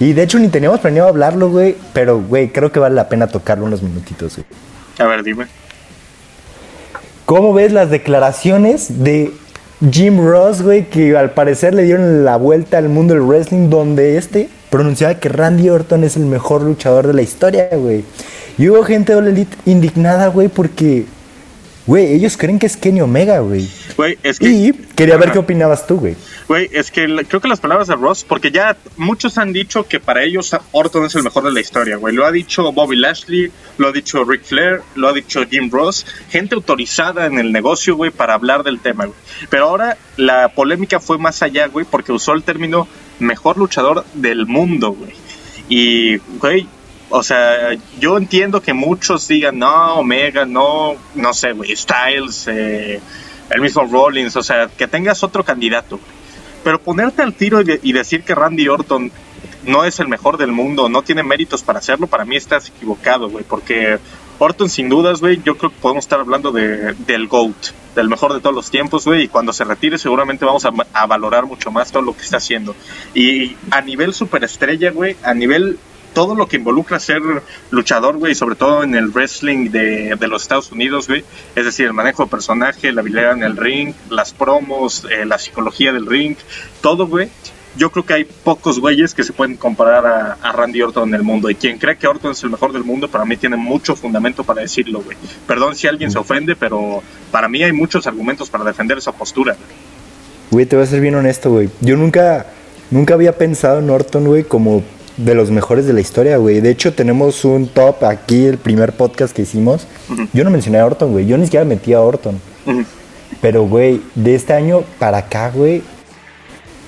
Y 0.00 0.14
de 0.14 0.22
hecho 0.22 0.38
ni 0.38 0.48
teníamos 0.48 0.80
planeado 0.80 1.08
hablarlo, 1.08 1.50
güey, 1.50 1.76
pero, 1.92 2.20
güey, 2.20 2.48
creo 2.48 2.72
que 2.72 2.80
vale 2.80 2.94
la 2.94 3.08
pena 3.08 3.26
tocarlo 3.28 3.66
unos 3.66 3.82
minutitos, 3.82 4.36
güey. 4.36 4.46
A 4.98 5.04
ver, 5.04 5.22
dime. 5.22 5.46
¿Cómo 7.26 7.52
ves 7.52 7.70
las 7.72 7.90
declaraciones 7.90 9.04
de 9.04 9.32
Jim 9.88 10.26
Ross, 10.26 10.62
güey, 10.62 10.90
que 10.90 11.16
al 11.16 11.30
parecer 11.30 11.74
le 11.74 11.84
dieron 11.84 12.24
la 12.24 12.36
vuelta 12.36 12.78
al 12.78 12.88
mundo 12.88 13.14
del 13.14 13.22
wrestling, 13.22 13.70
donde 13.70 14.16
este 14.16 14.48
pronunciaba 14.70 15.14
que 15.14 15.28
Randy 15.28 15.68
Orton 15.68 16.04
es 16.04 16.16
el 16.16 16.24
mejor 16.24 16.62
luchador 16.62 17.06
de 17.06 17.14
la 17.14 17.22
historia, 17.22 17.68
güey? 17.72 18.04
Y 18.56 18.68
hubo 18.68 18.82
gente 18.82 19.12
de 19.12 19.18
All 19.18 19.28
Elite 19.28 19.56
indignada, 19.66 20.28
güey, 20.28 20.48
porque, 20.48 21.06
güey, 21.90 22.14
ellos 22.14 22.36
creen 22.36 22.58
que 22.58 22.66
es 22.66 22.76
Kenny 22.76 23.00
Omega, 23.00 23.40
güey. 23.40 23.68
Güey, 23.96 24.16
es 24.22 24.38
que. 24.38 24.48
Y 24.48 24.72
quería 24.72 25.16
ver 25.16 25.24
Ajá. 25.24 25.32
qué 25.32 25.38
opinabas 25.40 25.86
tú, 25.86 25.96
güey. 25.98 26.14
Güey, 26.46 26.70
es 26.72 26.90
que 26.90 27.08
la- 27.08 27.24
creo 27.24 27.40
que 27.40 27.48
las 27.48 27.60
palabras 27.60 27.88
de 27.88 27.96
Ross, 27.96 28.24
porque 28.26 28.50
ya 28.50 28.76
muchos 28.96 29.38
han 29.38 29.52
dicho 29.52 29.86
que 29.86 29.98
para 30.00 30.22
ellos 30.22 30.56
Orton 30.72 31.04
es 31.04 31.14
el 31.16 31.22
mejor 31.22 31.44
de 31.44 31.52
la 31.52 31.60
historia, 31.60 31.96
güey. 31.96 32.14
Lo 32.14 32.24
ha 32.24 32.30
dicho 32.32 32.72
Bobby 32.72 32.96
Lashley, 32.96 33.50
lo 33.78 33.88
ha 33.88 33.92
dicho 33.92 34.24
Ric 34.24 34.44
Flair, 34.44 34.82
lo 34.94 35.08
ha 35.08 35.12
dicho 35.12 35.42
Jim 35.50 35.68
Ross, 35.70 36.06
gente 36.30 36.54
autorizada 36.54 37.26
en 37.26 37.38
el 37.38 37.50
negocio, 37.52 37.96
güey, 37.96 38.10
para 38.10 38.34
hablar 38.34 38.62
del 38.62 38.80
tema, 38.80 39.06
güey. 39.06 39.18
Pero 39.48 39.64
ahora 39.68 39.96
la 40.16 40.48
polémica 40.48 41.00
fue 41.00 41.18
más 41.18 41.42
allá, 41.42 41.66
güey, 41.66 41.84
porque 41.88 42.12
usó 42.12 42.32
el 42.34 42.42
término 42.44 42.86
mejor 43.18 43.58
luchador 43.58 44.04
del 44.14 44.46
mundo, 44.46 44.92
güey. 44.92 45.12
Y, 45.68 46.16
güey, 46.38 46.66
o 47.10 47.22
sea, 47.22 47.76
yo 47.98 48.16
entiendo 48.16 48.62
que 48.62 48.72
muchos 48.72 49.26
digan, 49.28 49.58
no, 49.58 49.96
Omega, 49.96 50.46
no, 50.46 50.94
no 51.14 51.34
sé, 51.34 51.52
güey, 51.52 51.76
Styles, 51.76 52.46
eh, 52.48 53.00
el 53.50 53.60
mismo 53.60 53.84
Rollins, 53.84 54.36
o 54.36 54.42
sea, 54.42 54.68
que 54.68 54.86
tengas 54.86 55.22
otro 55.22 55.44
candidato. 55.44 55.98
Pero 56.62 56.80
ponerte 56.80 57.22
al 57.22 57.34
tiro 57.34 57.60
y 57.62 57.92
decir 57.92 58.22
que 58.22 58.34
Randy 58.34 58.68
Orton 58.68 59.10
no 59.64 59.84
es 59.84 59.98
el 60.00 60.08
mejor 60.08 60.36
del 60.36 60.52
mundo, 60.52 60.88
no 60.88 61.02
tiene 61.02 61.22
méritos 61.22 61.62
para 61.62 61.78
hacerlo, 61.78 62.06
para 62.06 62.24
mí 62.24 62.36
estás 62.36 62.68
equivocado, 62.68 63.28
güey, 63.28 63.44
porque 63.44 63.98
Orton 64.38 64.68
sin 64.70 64.88
dudas, 64.88 65.20
güey, 65.20 65.42
yo 65.42 65.56
creo 65.56 65.70
que 65.70 65.76
podemos 65.80 66.04
estar 66.04 66.20
hablando 66.20 66.52
de, 66.52 66.94
del 66.94 67.28
GOAT, 67.28 67.72
del 67.94 68.08
mejor 68.08 68.32
de 68.32 68.40
todos 68.40 68.54
los 68.54 68.70
tiempos, 68.70 69.04
güey, 69.04 69.24
y 69.24 69.28
cuando 69.28 69.52
se 69.52 69.64
retire 69.64 69.98
seguramente 69.98 70.44
vamos 70.44 70.64
a, 70.64 70.72
a 70.92 71.06
valorar 71.06 71.46
mucho 71.46 71.70
más 71.70 71.90
todo 71.90 72.02
lo 72.02 72.14
que 72.14 72.22
está 72.22 72.38
haciendo. 72.38 72.74
Y 73.14 73.56
a 73.70 73.80
nivel 73.80 74.14
superestrella, 74.14 74.92
güey, 74.92 75.16
a 75.22 75.34
nivel 75.34 75.78
todo 76.12 76.34
lo 76.34 76.46
que 76.46 76.56
involucra 76.56 76.98
ser 77.00 77.22
luchador, 77.70 78.16
güey, 78.16 78.34
sobre 78.34 78.56
todo 78.56 78.82
en 78.82 78.94
el 78.94 79.08
wrestling 79.08 79.70
de, 79.70 80.16
de 80.18 80.28
los 80.28 80.42
Estados 80.42 80.72
Unidos, 80.72 81.08
güey. 81.08 81.24
Es 81.54 81.64
decir, 81.64 81.86
el 81.86 81.92
manejo 81.92 82.24
de 82.24 82.30
personaje, 82.30 82.92
la 82.92 83.00
habilidad 83.00 83.32
en 83.32 83.42
el 83.42 83.56
ring, 83.56 83.94
las 84.08 84.32
promos, 84.32 85.06
eh, 85.10 85.24
la 85.24 85.38
psicología 85.38 85.92
del 85.92 86.06
ring, 86.06 86.36
todo, 86.80 87.06
güey. 87.06 87.28
Yo 87.76 87.92
creo 87.92 88.04
que 88.04 88.14
hay 88.14 88.24
pocos 88.24 88.80
güeyes 88.80 89.14
que 89.14 89.22
se 89.22 89.32
pueden 89.32 89.56
comparar 89.56 90.04
a, 90.04 90.38
a 90.42 90.52
Randy 90.52 90.82
Orton 90.82 91.08
en 91.10 91.14
el 91.14 91.22
mundo. 91.22 91.48
Y 91.50 91.54
quien 91.54 91.78
cree 91.78 91.96
que 91.96 92.08
Orton 92.08 92.32
es 92.32 92.42
el 92.42 92.50
mejor 92.50 92.72
del 92.72 92.82
mundo, 92.82 93.08
para 93.08 93.24
mí 93.24 93.36
tiene 93.36 93.56
mucho 93.56 93.94
fundamento 93.94 94.42
para 94.42 94.62
decirlo, 94.62 95.02
güey. 95.02 95.16
Perdón 95.46 95.76
si 95.76 95.86
alguien 95.86 96.10
se 96.10 96.18
ofende, 96.18 96.56
pero 96.56 97.00
para 97.30 97.48
mí 97.48 97.62
hay 97.62 97.72
muchos 97.72 98.08
argumentos 98.08 98.50
para 98.50 98.64
defender 98.64 98.98
esa 98.98 99.12
postura. 99.12 99.56
Güey, 100.50 100.66
te 100.66 100.74
voy 100.74 100.84
a 100.84 100.88
ser 100.88 101.00
bien 101.00 101.14
honesto, 101.14 101.50
güey. 101.50 101.70
Yo 101.80 101.96
nunca, 101.96 102.46
nunca 102.90 103.14
había 103.14 103.38
pensado 103.38 103.78
en 103.78 103.88
Orton, 103.88 104.24
güey, 104.24 104.42
como 104.42 104.82
de 105.16 105.34
los 105.34 105.50
mejores 105.50 105.86
de 105.86 105.92
la 105.92 106.00
historia, 106.00 106.36
güey. 106.36 106.60
De 106.60 106.70
hecho, 106.70 106.94
tenemos 106.94 107.44
un 107.44 107.68
top 107.68 108.04
aquí, 108.04 108.46
el 108.46 108.58
primer 108.58 108.92
podcast 108.92 109.34
que 109.34 109.42
hicimos. 109.42 109.86
Yo 110.32 110.44
no 110.44 110.50
mencioné 110.50 110.78
a 110.78 110.86
Orton, 110.86 111.12
güey. 111.12 111.26
Yo 111.26 111.36
ni 111.36 111.44
siquiera 111.44 111.64
metí 111.64 111.92
a 111.92 112.00
Orton. 112.00 112.40
Pero, 113.40 113.64
güey, 113.64 114.00
de 114.14 114.34
este 114.34 114.52
año 114.52 114.82
para 114.98 115.18
acá, 115.18 115.50
güey, 115.54 115.82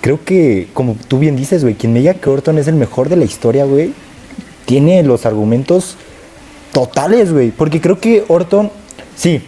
creo 0.00 0.22
que, 0.24 0.68
como 0.72 0.96
tú 1.08 1.18
bien 1.18 1.36
dices, 1.36 1.62
güey, 1.62 1.74
quien 1.74 1.92
me 1.92 2.00
diga 2.00 2.14
que 2.14 2.28
Orton 2.28 2.58
es 2.58 2.68
el 2.68 2.74
mejor 2.74 3.08
de 3.08 3.16
la 3.16 3.24
historia, 3.24 3.64
güey, 3.64 3.92
tiene 4.64 5.02
los 5.02 5.26
argumentos 5.26 5.96
totales, 6.72 7.32
güey. 7.32 7.50
Porque 7.50 7.80
creo 7.80 8.00
que 8.00 8.24
Orton, 8.28 8.70
sí, 9.16 9.42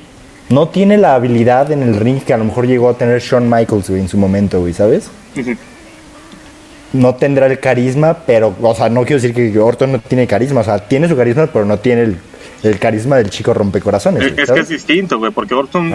no 0.48 0.68
tiene 0.68 0.98
la 0.98 1.14
habilidad 1.14 1.72
en 1.72 1.82
el 1.82 1.96
ring 1.96 2.20
que 2.22 2.34
a 2.34 2.38
lo 2.38 2.44
mejor 2.44 2.66
llegó 2.66 2.88
a 2.88 2.98
tener 2.98 3.20
Shawn 3.20 3.48
Michaels, 3.48 3.88
güey, 3.88 4.02
en 4.02 4.08
su 4.08 4.18
momento, 4.18 4.60
güey, 4.60 4.72
¿sabes? 4.72 5.10
No 6.94 7.16
tendrá 7.16 7.46
el 7.46 7.58
carisma, 7.60 8.18
pero, 8.26 8.54
o 8.62 8.74
sea, 8.74 8.88
no 8.88 9.02
quiero 9.02 9.20
decir 9.20 9.34
que 9.34 9.58
Orton 9.58 9.92
no 9.92 9.98
tiene 9.98 10.26
carisma, 10.26 10.60
o 10.60 10.64
sea, 10.64 10.78
tiene 10.78 11.08
su 11.08 11.16
carisma, 11.16 11.48
pero 11.52 11.64
no 11.64 11.78
tiene 11.78 12.02
el, 12.02 12.16
el 12.62 12.78
carisma 12.78 13.16
del 13.16 13.30
chico 13.30 13.52
rompecorazones. 13.52 14.32
Es, 14.36 14.50
que 14.50 14.60
es 14.60 14.68
distinto, 14.68 15.18
güey, 15.18 15.32
porque 15.32 15.54
Orton, 15.54 15.92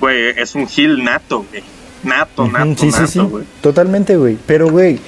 güey, 0.00 0.30
es 0.36 0.54
un 0.54 0.66
heel 0.74 1.04
nato, 1.04 1.44
güey. 1.50 1.62
Nato, 2.02 2.44
Ujú, 2.44 2.52
nato, 2.52 2.80
sí, 2.80 2.90
sí, 2.90 3.06
sí, 3.06 3.18
nato, 3.18 3.30
güey. 3.30 3.44
totalmente, 3.60 4.16
güey. 4.16 4.36
Pero, 4.46 4.70
güey, 4.70 4.98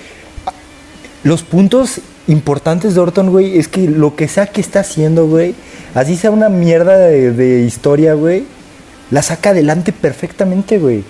los 1.23 1.43
puntos 1.43 2.01
importantes 2.27 2.95
de 2.95 3.01
Orton, 3.01 3.31
güey, 3.31 3.59
es 3.59 3.69
que 3.69 3.89
lo 3.89 4.17
que 4.17 4.29
sea 4.29 4.47
que 4.47 4.61
está 4.61 4.81
haciendo, 4.81 5.27
güey, 5.27 5.55
así 5.95 6.17
sea 6.17 6.31
una 6.31 6.49
mierda 6.49 6.99
de, 6.99 7.33
de 7.33 7.61
historia, 7.63 8.15
güey, 8.15 8.45
la 9.11 9.23
saca 9.23 9.51
adelante 9.51 9.93
perfectamente, 9.93 10.79
güey. 10.79 11.03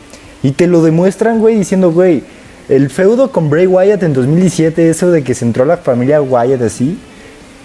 Y 0.42 0.52
te 0.52 0.66
lo 0.66 0.82
demuestran, 0.82 1.38
güey, 1.40 1.56
diciendo, 1.56 1.90
güey, 1.92 2.22
el 2.70 2.88
feudo 2.88 3.32
con 3.32 3.50
Bray 3.50 3.66
Wyatt 3.66 4.04
en 4.04 4.12
2017, 4.12 4.88
eso 4.88 5.10
de 5.10 5.24
que 5.24 5.34
se 5.34 5.44
entró 5.44 5.64
la 5.64 5.76
familia 5.76 6.22
Wyatt 6.22 6.62
así, 6.62 6.96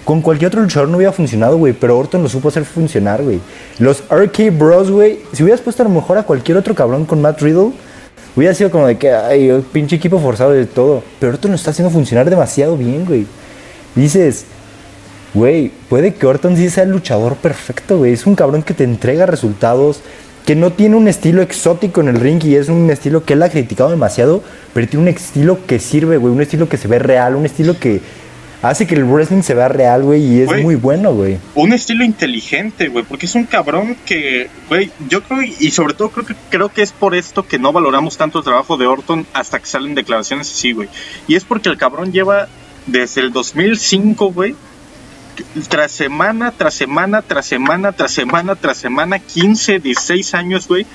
con 0.04 0.22
cualquier 0.22 0.48
otro 0.48 0.62
luchador 0.62 0.90
no 0.90 0.98
hubiera 0.98 1.12
funcionado, 1.12 1.58
güey, 1.58 1.74
pero 1.74 1.98
Orton 1.98 2.24
lo 2.24 2.30
supo 2.30 2.48
hacer 2.48 2.66
funcionar, 2.66 3.22
güey. 3.22 3.40
Los 3.78 4.04
RK 4.10 4.58
Bros, 4.58 4.90
güey, 4.90 5.20
si 5.32 5.44
hubieras 5.44 5.62
puesto 5.62 5.84
a 5.84 5.86
lo 5.88 5.92
mejor 5.92 6.18
a 6.18 6.24
cualquier 6.24 6.58
otro 6.58 6.74
cabrón 6.74 7.06
con 7.06 7.22
Matt 7.22 7.40
Riddle, 7.42 7.72
hubiera 8.36 8.56
sido 8.56 8.72
como 8.72 8.88
de 8.88 8.98
que, 8.98 9.12
ay, 9.12 9.64
pinche 9.72 9.96
equipo 9.96 10.20
forzado 10.20 10.52
de 10.52 10.66
todo. 10.66 11.04
Pero 11.20 11.34
Orton 11.34 11.52
lo 11.52 11.56
está 11.56 11.70
haciendo 11.70 11.92
funcionar 11.92 12.28
demasiado 12.28 12.76
bien, 12.76 13.06
güey. 13.06 13.28
Dices, 13.94 14.46
güey, 15.36 15.72
puede 15.88 16.16
que 16.16 16.26
Orton 16.26 16.58
sí 16.58 16.68
sea 16.72 16.84
el 16.84 16.90
luchador 16.90 17.36
perfecto, 17.36 18.00
güey. 18.00 18.14
Es 18.14 18.26
un 18.26 18.34
cabrón 18.34 18.64
que 18.64 18.74
te 18.74 18.84
entrega 18.84 19.28
resultados, 19.28 20.02
que 20.46 20.56
no 20.56 20.72
tiene 20.72 20.96
un 20.96 21.08
estilo 21.08 21.42
exótico 21.42 22.02
en 22.02 22.10
el 22.10 22.20
ring 22.20 22.44
y 22.44 22.56
es 22.56 22.70
un 22.70 22.90
estilo 22.90 23.26
que 23.26 23.34
él 23.34 23.44
ha 23.44 23.50
criticado 23.50 23.90
demasiado, 23.90 24.44
pero 24.74 24.88
tiene 24.88 25.04
un 25.04 25.10
estilo 25.10 25.60
que 25.66 25.80
sirve, 25.80 26.18
güey. 26.18 26.34
Un 26.34 26.42
estilo 26.42 26.70
que 26.70 26.78
se 26.78 26.88
ve 26.88 27.00
real, 27.00 27.36
un 27.36 27.46
estilo 27.46 27.80
que 27.80 28.02
hace 28.62 28.88
que 28.88 28.96
el 28.96 29.06
wrestling 29.06 29.42
se 29.42 29.54
vea 29.54 29.68
real, 29.68 30.04
güey, 30.04 30.24
y 30.24 30.42
es 30.42 30.64
muy 30.64 30.76
bueno, 30.76 31.14
güey. 31.14 31.38
Un 31.56 31.74
estilo 31.74 32.04
inteligente, 32.04 32.88
güey, 32.88 33.06
porque 33.06 33.26
es 33.26 33.36
un 33.36 33.46
cabrón 33.46 33.96
que, 34.06 34.50
güey, 34.70 34.92
yo 35.10 35.24
creo, 35.24 35.42
y 35.44 35.72
sobre 35.72 35.94
todo 35.94 36.10
creo 36.10 36.26
que, 36.26 36.36
creo 36.50 36.70
que 36.70 36.82
es 36.82 36.92
por 36.92 37.16
esto 37.16 37.48
que 37.48 37.60
no 37.60 37.72
valoramos 37.72 38.18
tanto 38.18 38.40
el 38.40 38.44
trabajo 38.44 38.78
de 38.78 38.88
Orton 38.88 39.26
hasta 39.34 39.60
que 39.60 39.66
salen 39.66 39.96
declaraciones 39.96 40.52
así, 40.52 40.74
güey. 40.74 40.90
Y 41.28 41.36
es 41.36 41.44
porque 41.44 41.70
el 41.70 41.78
cabrón 41.78 42.12
lleva 42.12 42.48
desde 42.88 43.22
el 43.22 43.32
2005, 43.32 44.32
güey, 44.32 44.56
tras 45.68 45.92
semana, 45.92 46.52
tras 46.52 46.74
semana, 46.74 47.22
tras 47.22 47.46
semana, 47.46 47.92
tras 47.92 48.12
semana, 48.12 48.56
tras 48.56 48.78
semana, 48.78 49.20
15, 49.20 49.80
16 49.80 50.34
años, 50.34 50.68
güey, 50.68 50.86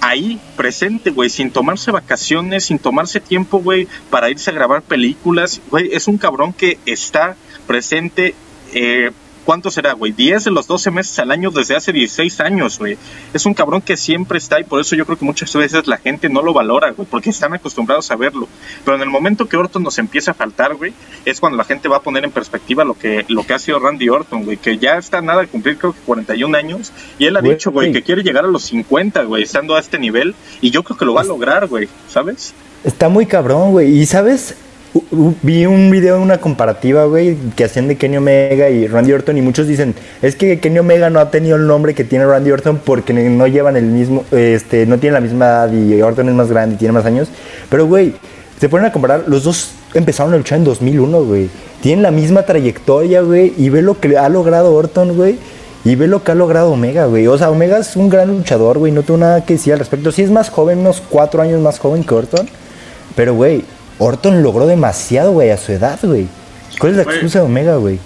ahí 0.00 0.40
presente, 0.56 1.10
güey, 1.10 1.30
sin 1.30 1.50
tomarse 1.50 1.90
vacaciones, 1.90 2.64
sin 2.64 2.78
tomarse 2.78 3.20
tiempo, 3.20 3.58
güey, 3.58 3.88
para 4.10 4.30
irse 4.30 4.50
a 4.50 4.54
grabar 4.54 4.82
películas, 4.82 5.60
güey, 5.70 5.90
es 5.92 6.08
un 6.08 6.18
cabrón 6.18 6.52
que 6.52 6.78
está 6.86 7.36
presente 7.66 8.34
eh, 8.72 9.10
¿cuánto 9.46 9.70
será, 9.70 9.92
güey? 9.92 10.12
10 10.12 10.44
de 10.44 10.50
los 10.50 10.66
12 10.66 10.90
meses 10.90 11.18
al 11.20 11.30
año 11.30 11.50
desde 11.50 11.76
hace 11.76 11.92
16 11.92 12.40
años, 12.40 12.78
güey. 12.78 12.98
Es 13.32 13.46
un 13.46 13.54
cabrón 13.54 13.80
que 13.80 13.96
siempre 13.96 14.38
está 14.38 14.60
y 14.60 14.64
por 14.64 14.80
eso 14.80 14.96
yo 14.96 15.06
creo 15.06 15.16
que 15.16 15.24
muchas 15.24 15.54
veces 15.54 15.86
la 15.86 15.96
gente 15.98 16.28
no 16.28 16.42
lo 16.42 16.52
valora, 16.52 16.90
güey, 16.90 17.06
porque 17.08 17.30
están 17.30 17.54
acostumbrados 17.54 18.10
a 18.10 18.16
verlo. 18.16 18.48
Pero 18.84 18.96
en 18.96 19.02
el 19.04 19.08
momento 19.08 19.48
que 19.48 19.56
Orton 19.56 19.84
nos 19.84 19.98
empieza 19.98 20.32
a 20.32 20.34
faltar, 20.34 20.74
güey, 20.74 20.92
es 21.24 21.38
cuando 21.38 21.56
la 21.56 21.64
gente 21.64 21.88
va 21.88 21.98
a 21.98 22.02
poner 22.02 22.24
en 22.24 22.32
perspectiva 22.32 22.84
lo 22.84 22.98
que, 22.98 23.24
lo 23.28 23.46
que 23.46 23.54
ha 23.54 23.58
sido 23.60 23.78
Randy 23.78 24.08
Orton, 24.08 24.44
güey, 24.44 24.56
que 24.56 24.78
ya 24.78 24.98
está 24.98 25.22
nada 25.22 25.42
de 25.42 25.46
cumplir, 25.46 25.78
creo 25.78 25.92
que 25.92 26.00
41 26.00 26.58
años, 26.58 26.92
y 27.18 27.26
él 27.26 27.36
ha 27.36 27.40
dicho, 27.40 27.70
güey, 27.70 27.92
que 27.92 28.02
quiere 28.02 28.22
llegar 28.22 28.44
a 28.44 28.48
los 28.48 28.64
50, 28.64 29.22
güey, 29.22 29.44
estando 29.44 29.76
a 29.76 29.80
este 29.80 29.98
nivel, 29.98 30.34
y 30.60 30.70
yo 30.70 30.82
creo 30.82 30.98
que 30.98 31.04
lo 31.04 31.14
va 31.14 31.20
a 31.20 31.24
lograr, 31.24 31.68
güey, 31.68 31.88
¿sabes? 32.08 32.52
Está 32.82 33.08
muy 33.08 33.26
cabrón, 33.26 33.70
güey. 33.70 33.96
Y 33.96 34.06
sabes, 34.06 34.56
vi 35.42 35.66
un 35.66 35.90
video, 35.90 36.20
una 36.20 36.38
comparativa, 36.38 37.04
güey, 37.04 37.36
que 37.54 37.64
hacían 37.64 37.88
de 37.88 37.96
Kenny 37.96 38.16
Omega 38.16 38.70
y 38.70 38.86
Randy 38.86 39.12
Orton 39.12 39.36
y 39.36 39.42
muchos 39.42 39.66
dicen, 39.66 39.94
es 40.22 40.36
que 40.36 40.58
Kenny 40.58 40.78
Omega 40.78 41.10
no 41.10 41.20
ha 41.20 41.30
tenido 41.30 41.56
el 41.56 41.66
nombre 41.66 41.94
que 41.94 42.04
tiene 42.04 42.26
Randy 42.26 42.50
Orton 42.50 42.80
porque 42.84 43.12
no 43.12 43.46
llevan 43.46 43.76
el 43.76 43.84
mismo, 43.84 44.24
este, 44.30 44.86
no 44.86 44.98
tienen 44.98 45.14
la 45.14 45.20
misma 45.20 45.44
edad 45.46 45.72
y 45.72 46.00
Orton 46.00 46.28
es 46.28 46.34
más 46.34 46.48
grande 46.48 46.76
y 46.76 46.78
tiene 46.78 46.92
más 46.92 47.04
años. 47.04 47.28
Pero, 47.68 47.86
güey, 47.86 48.14
se 48.58 48.68
ponen 48.68 48.86
a 48.86 48.92
comparar, 48.92 49.24
los 49.26 49.44
dos 49.44 49.72
empezaron 49.94 50.32
a 50.32 50.36
luchar 50.38 50.58
en 50.58 50.64
2001, 50.64 51.24
güey. 51.24 51.48
Tienen 51.82 52.02
la 52.02 52.10
misma 52.10 52.42
trayectoria, 52.42 53.20
güey, 53.20 53.52
y 53.56 53.68
ve 53.68 53.82
lo 53.82 54.00
que 54.00 54.16
ha 54.16 54.28
logrado 54.28 54.74
Orton, 54.74 55.16
güey. 55.16 55.38
Y 55.84 55.94
ve 55.94 56.08
lo 56.08 56.24
que 56.24 56.32
ha 56.32 56.34
logrado 56.34 56.72
Omega, 56.72 57.06
güey. 57.06 57.28
O 57.28 57.38
sea, 57.38 57.48
Omega 57.48 57.78
es 57.78 57.94
un 57.94 58.08
gran 58.08 58.28
luchador, 58.28 58.78
güey. 58.78 58.90
No 58.90 59.04
tengo 59.04 59.18
nada 59.18 59.44
que 59.44 59.54
decir 59.54 59.72
al 59.72 59.78
respecto. 59.78 60.10
Sí 60.10 60.22
es 60.22 60.32
más 60.32 60.50
joven, 60.50 60.78
unos 60.78 61.00
cuatro 61.00 61.42
años 61.42 61.60
más 61.60 61.78
joven 61.78 62.02
que 62.02 62.12
Orton. 62.12 62.48
Pero, 63.14 63.34
güey, 63.34 63.62
Orton 63.98 64.42
logró 64.42 64.66
demasiado, 64.66 65.32
güey, 65.32 65.50
a 65.50 65.56
su 65.56 65.72
edad, 65.72 65.98
güey. 66.02 66.28
¿Cuál 66.78 66.92
es 66.92 66.96
la 66.98 67.02
excusa 67.04 67.38
de 67.40 67.44
Omega, 67.44 67.76
güey? 67.76 67.98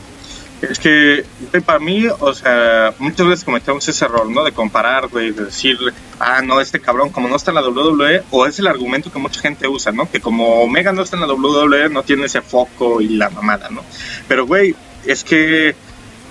Es 0.63 0.79
que, 0.79 1.25
para 1.65 1.79
mí, 1.79 2.07
o 2.07 2.35
sea, 2.35 2.93
muchas 2.99 3.27
veces 3.27 3.45
cometemos 3.45 3.89
ese 3.89 4.05
error, 4.05 4.29
¿no? 4.29 4.45
De 4.45 4.53
comparar, 4.53 5.09
güey, 5.09 5.31
de 5.31 5.47
decir, 5.47 5.79
ah, 6.19 6.43
no, 6.43 6.61
este 6.61 6.81
cabrón, 6.81 7.09
como 7.09 7.29
no 7.29 7.37
está 7.37 7.51
en 7.51 7.55
la 7.55 7.67
WWE, 7.67 8.25
o 8.31 8.47
es 8.47 8.59
el 8.59 8.67
argumento 8.67 9.11
que 9.11 9.19
mucha 9.19 9.41
gente 9.41 9.67
usa, 9.67 9.91
¿no? 9.91 10.11
Que 10.11 10.21
como 10.21 10.63
Omega 10.63 10.93
no 10.93 11.03
está 11.03 11.17
en 11.17 11.23
la 11.23 11.33
WWE, 11.33 11.89
no 11.89 12.03
tiene 12.03 12.27
ese 12.27 12.43
foco 12.43 13.01
y 13.01 13.09
la 13.09 13.31
mamada, 13.31 13.71
¿no? 13.71 13.83
Pero, 14.29 14.47
güey, 14.47 14.77
es 15.07 15.25
que, 15.25 15.75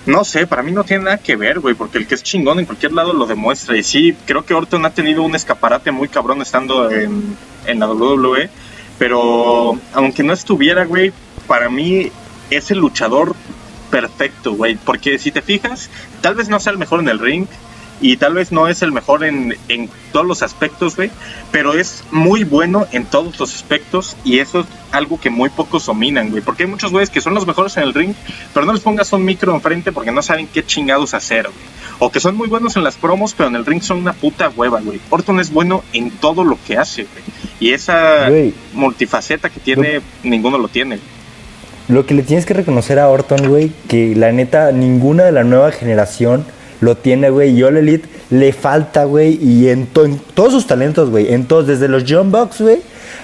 no 0.06 0.24
sé, 0.24 0.46
para 0.46 0.62
mí 0.62 0.70
no 0.70 0.84
tiene 0.84 1.04
nada 1.04 1.18
que 1.18 1.34
ver, 1.34 1.58
güey, 1.58 1.74
porque 1.74 1.98
el 1.98 2.06
que 2.06 2.14
es 2.14 2.22
chingón 2.22 2.60
en 2.60 2.66
cualquier 2.66 2.92
lado 2.92 3.12
lo 3.12 3.26
demuestra. 3.26 3.76
Y 3.76 3.82
sí, 3.82 4.16
creo 4.26 4.44
que 4.44 4.54
Orton 4.54 4.86
ha 4.86 4.94
tenido 4.94 5.22
un 5.22 5.34
escaparate 5.34 5.90
muy 5.90 6.06
cabrón 6.06 6.40
estando 6.40 6.88
en, 6.88 7.36
en 7.66 7.80
la 7.80 7.88
WWE 7.88 8.48
pero 9.00 9.78
aunque 9.94 10.22
no 10.22 10.34
estuviera, 10.34 10.84
güey, 10.84 11.10
para 11.46 11.70
mí 11.70 12.12
es 12.50 12.70
el 12.70 12.80
luchador 12.80 13.34
perfecto, 13.90 14.52
güey. 14.52 14.76
Porque 14.76 15.18
si 15.18 15.32
te 15.32 15.40
fijas, 15.40 15.88
tal 16.20 16.34
vez 16.34 16.50
no 16.50 16.60
sea 16.60 16.72
el 16.72 16.78
mejor 16.78 17.00
en 17.00 17.08
el 17.08 17.18
ring, 17.18 17.46
y 18.00 18.16
tal 18.16 18.34
vez 18.34 18.52
no 18.52 18.68
es 18.68 18.82
el 18.82 18.92
mejor 18.92 19.24
en, 19.24 19.56
en 19.68 19.88
todos 20.12 20.26
los 20.26 20.42
aspectos, 20.42 20.96
güey, 20.96 21.10
pero 21.50 21.74
es 21.74 22.04
muy 22.10 22.44
bueno 22.44 22.86
en 22.92 23.04
todos 23.04 23.38
los 23.38 23.54
aspectos 23.54 24.16
y 24.24 24.38
eso 24.38 24.60
es 24.60 24.66
algo 24.92 25.20
que 25.20 25.30
muy 25.30 25.50
pocos 25.50 25.86
dominan, 25.86 26.30
güey, 26.30 26.42
porque 26.42 26.64
hay 26.64 26.68
muchos 26.68 26.90
güeyes 26.90 27.10
que 27.10 27.20
son 27.20 27.34
los 27.34 27.46
mejores 27.46 27.76
en 27.76 27.84
el 27.84 27.94
ring, 27.94 28.14
pero 28.52 28.66
no 28.66 28.72
les 28.72 28.82
pongas 28.82 29.12
un 29.12 29.24
micro 29.24 29.54
enfrente 29.54 29.92
porque 29.92 30.12
no 30.12 30.22
saben 30.22 30.48
qué 30.52 30.64
chingados 30.64 31.14
hacer, 31.14 31.44
güey. 31.44 31.80
O 32.02 32.10
que 32.10 32.18
son 32.18 32.34
muy 32.34 32.48
buenos 32.48 32.76
en 32.76 32.84
las 32.84 32.96
promos, 32.96 33.34
pero 33.36 33.50
en 33.50 33.56
el 33.56 33.66
ring 33.66 33.82
son 33.82 33.98
una 33.98 34.14
puta 34.14 34.48
hueva, 34.48 34.80
güey. 34.80 34.98
Orton 35.10 35.38
es 35.38 35.52
bueno 35.52 35.84
en 35.92 36.10
todo 36.10 36.44
lo 36.44 36.58
que 36.66 36.78
hace, 36.78 37.02
güey. 37.02 37.24
Y 37.60 37.72
esa 37.74 38.28
multifaceta 38.72 39.50
que 39.50 39.60
tiene, 39.60 40.00
ninguno 40.22 40.56
lo 40.56 40.68
tiene. 40.68 40.98
Lo 41.88 42.06
que 42.06 42.14
le 42.14 42.22
tienes 42.22 42.46
que 42.46 42.54
reconocer 42.54 42.98
a 42.98 43.08
Orton, 43.08 43.48
güey, 43.48 43.70
que 43.86 44.14
la 44.16 44.32
neta, 44.32 44.72
ninguna 44.72 45.24
de 45.24 45.32
la 45.32 45.44
nueva 45.44 45.72
generación 45.72 46.46
lo 46.80 46.96
tiene, 46.96 47.30
güey. 47.30 47.50
Y 47.50 47.62
All 47.62 47.76
Elite 47.76 48.08
le 48.30 48.52
falta, 48.52 49.04
güey. 49.04 49.38
Y 49.42 49.68
en, 49.68 49.86
todos 49.86 50.52
sus 50.52 50.66
talentos, 50.66 51.10
güey. 51.10 51.32
En 51.32 51.46
todos, 51.46 51.66
desde 51.66 51.88
los 51.88 52.04
John 52.08 52.32
Bucks, 52.32 52.60
güey, 52.60 52.80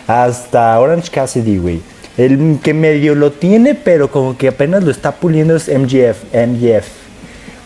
hasta 0.06 0.78
Orange 0.78 1.10
Cassidy, 1.10 1.58
güey. 1.58 1.80
El 2.16 2.58
que 2.62 2.72
medio 2.72 3.14
lo 3.14 3.32
tiene, 3.32 3.74
pero 3.74 4.10
como 4.10 4.38
que 4.38 4.48
apenas 4.48 4.82
lo 4.84 4.90
está 4.90 5.12
puliendo 5.12 5.54
es 5.54 5.68
MGF, 5.68 6.34
MGF. 6.34 6.86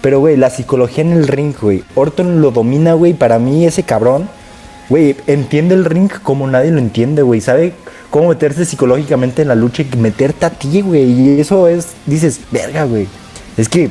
Pero, 0.00 0.18
güey, 0.18 0.36
la 0.36 0.50
psicología 0.50 1.04
en 1.04 1.12
el 1.12 1.28
ring, 1.28 1.54
güey. 1.60 1.84
Orton 1.94 2.40
lo 2.40 2.50
domina, 2.50 2.94
güey. 2.94 3.12
Para 3.12 3.38
mí, 3.38 3.66
ese 3.66 3.82
cabrón, 3.82 4.28
güey, 4.88 5.14
entiende 5.26 5.74
el 5.74 5.84
ring 5.84 6.10
como 6.22 6.46
nadie 6.46 6.70
lo 6.70 6.78
entiende, 6.78 7.22
güey. 7.22 7.40
Sabe 7.40 7.74
cómo 8.08 8.30
meterse 8.30 8.64
psicológicamente 8.64 9.42
en 9.42 9.48
la 9.48 9.54
lucha 9.54 9.82
y 9.82 9.96
meterte 9.96 10.46
a 10.46 10.50
ti, 10.50 10.80
güey. 10.80 11.04
Y 11.04 11.40
eso 11.40 11.68
es, 11.68 11.88
dices, 12.06 12.40
verga, 12.50 12.84
güey. 12.84 13.06
Es 13.56 13.68
que 13.68 13.90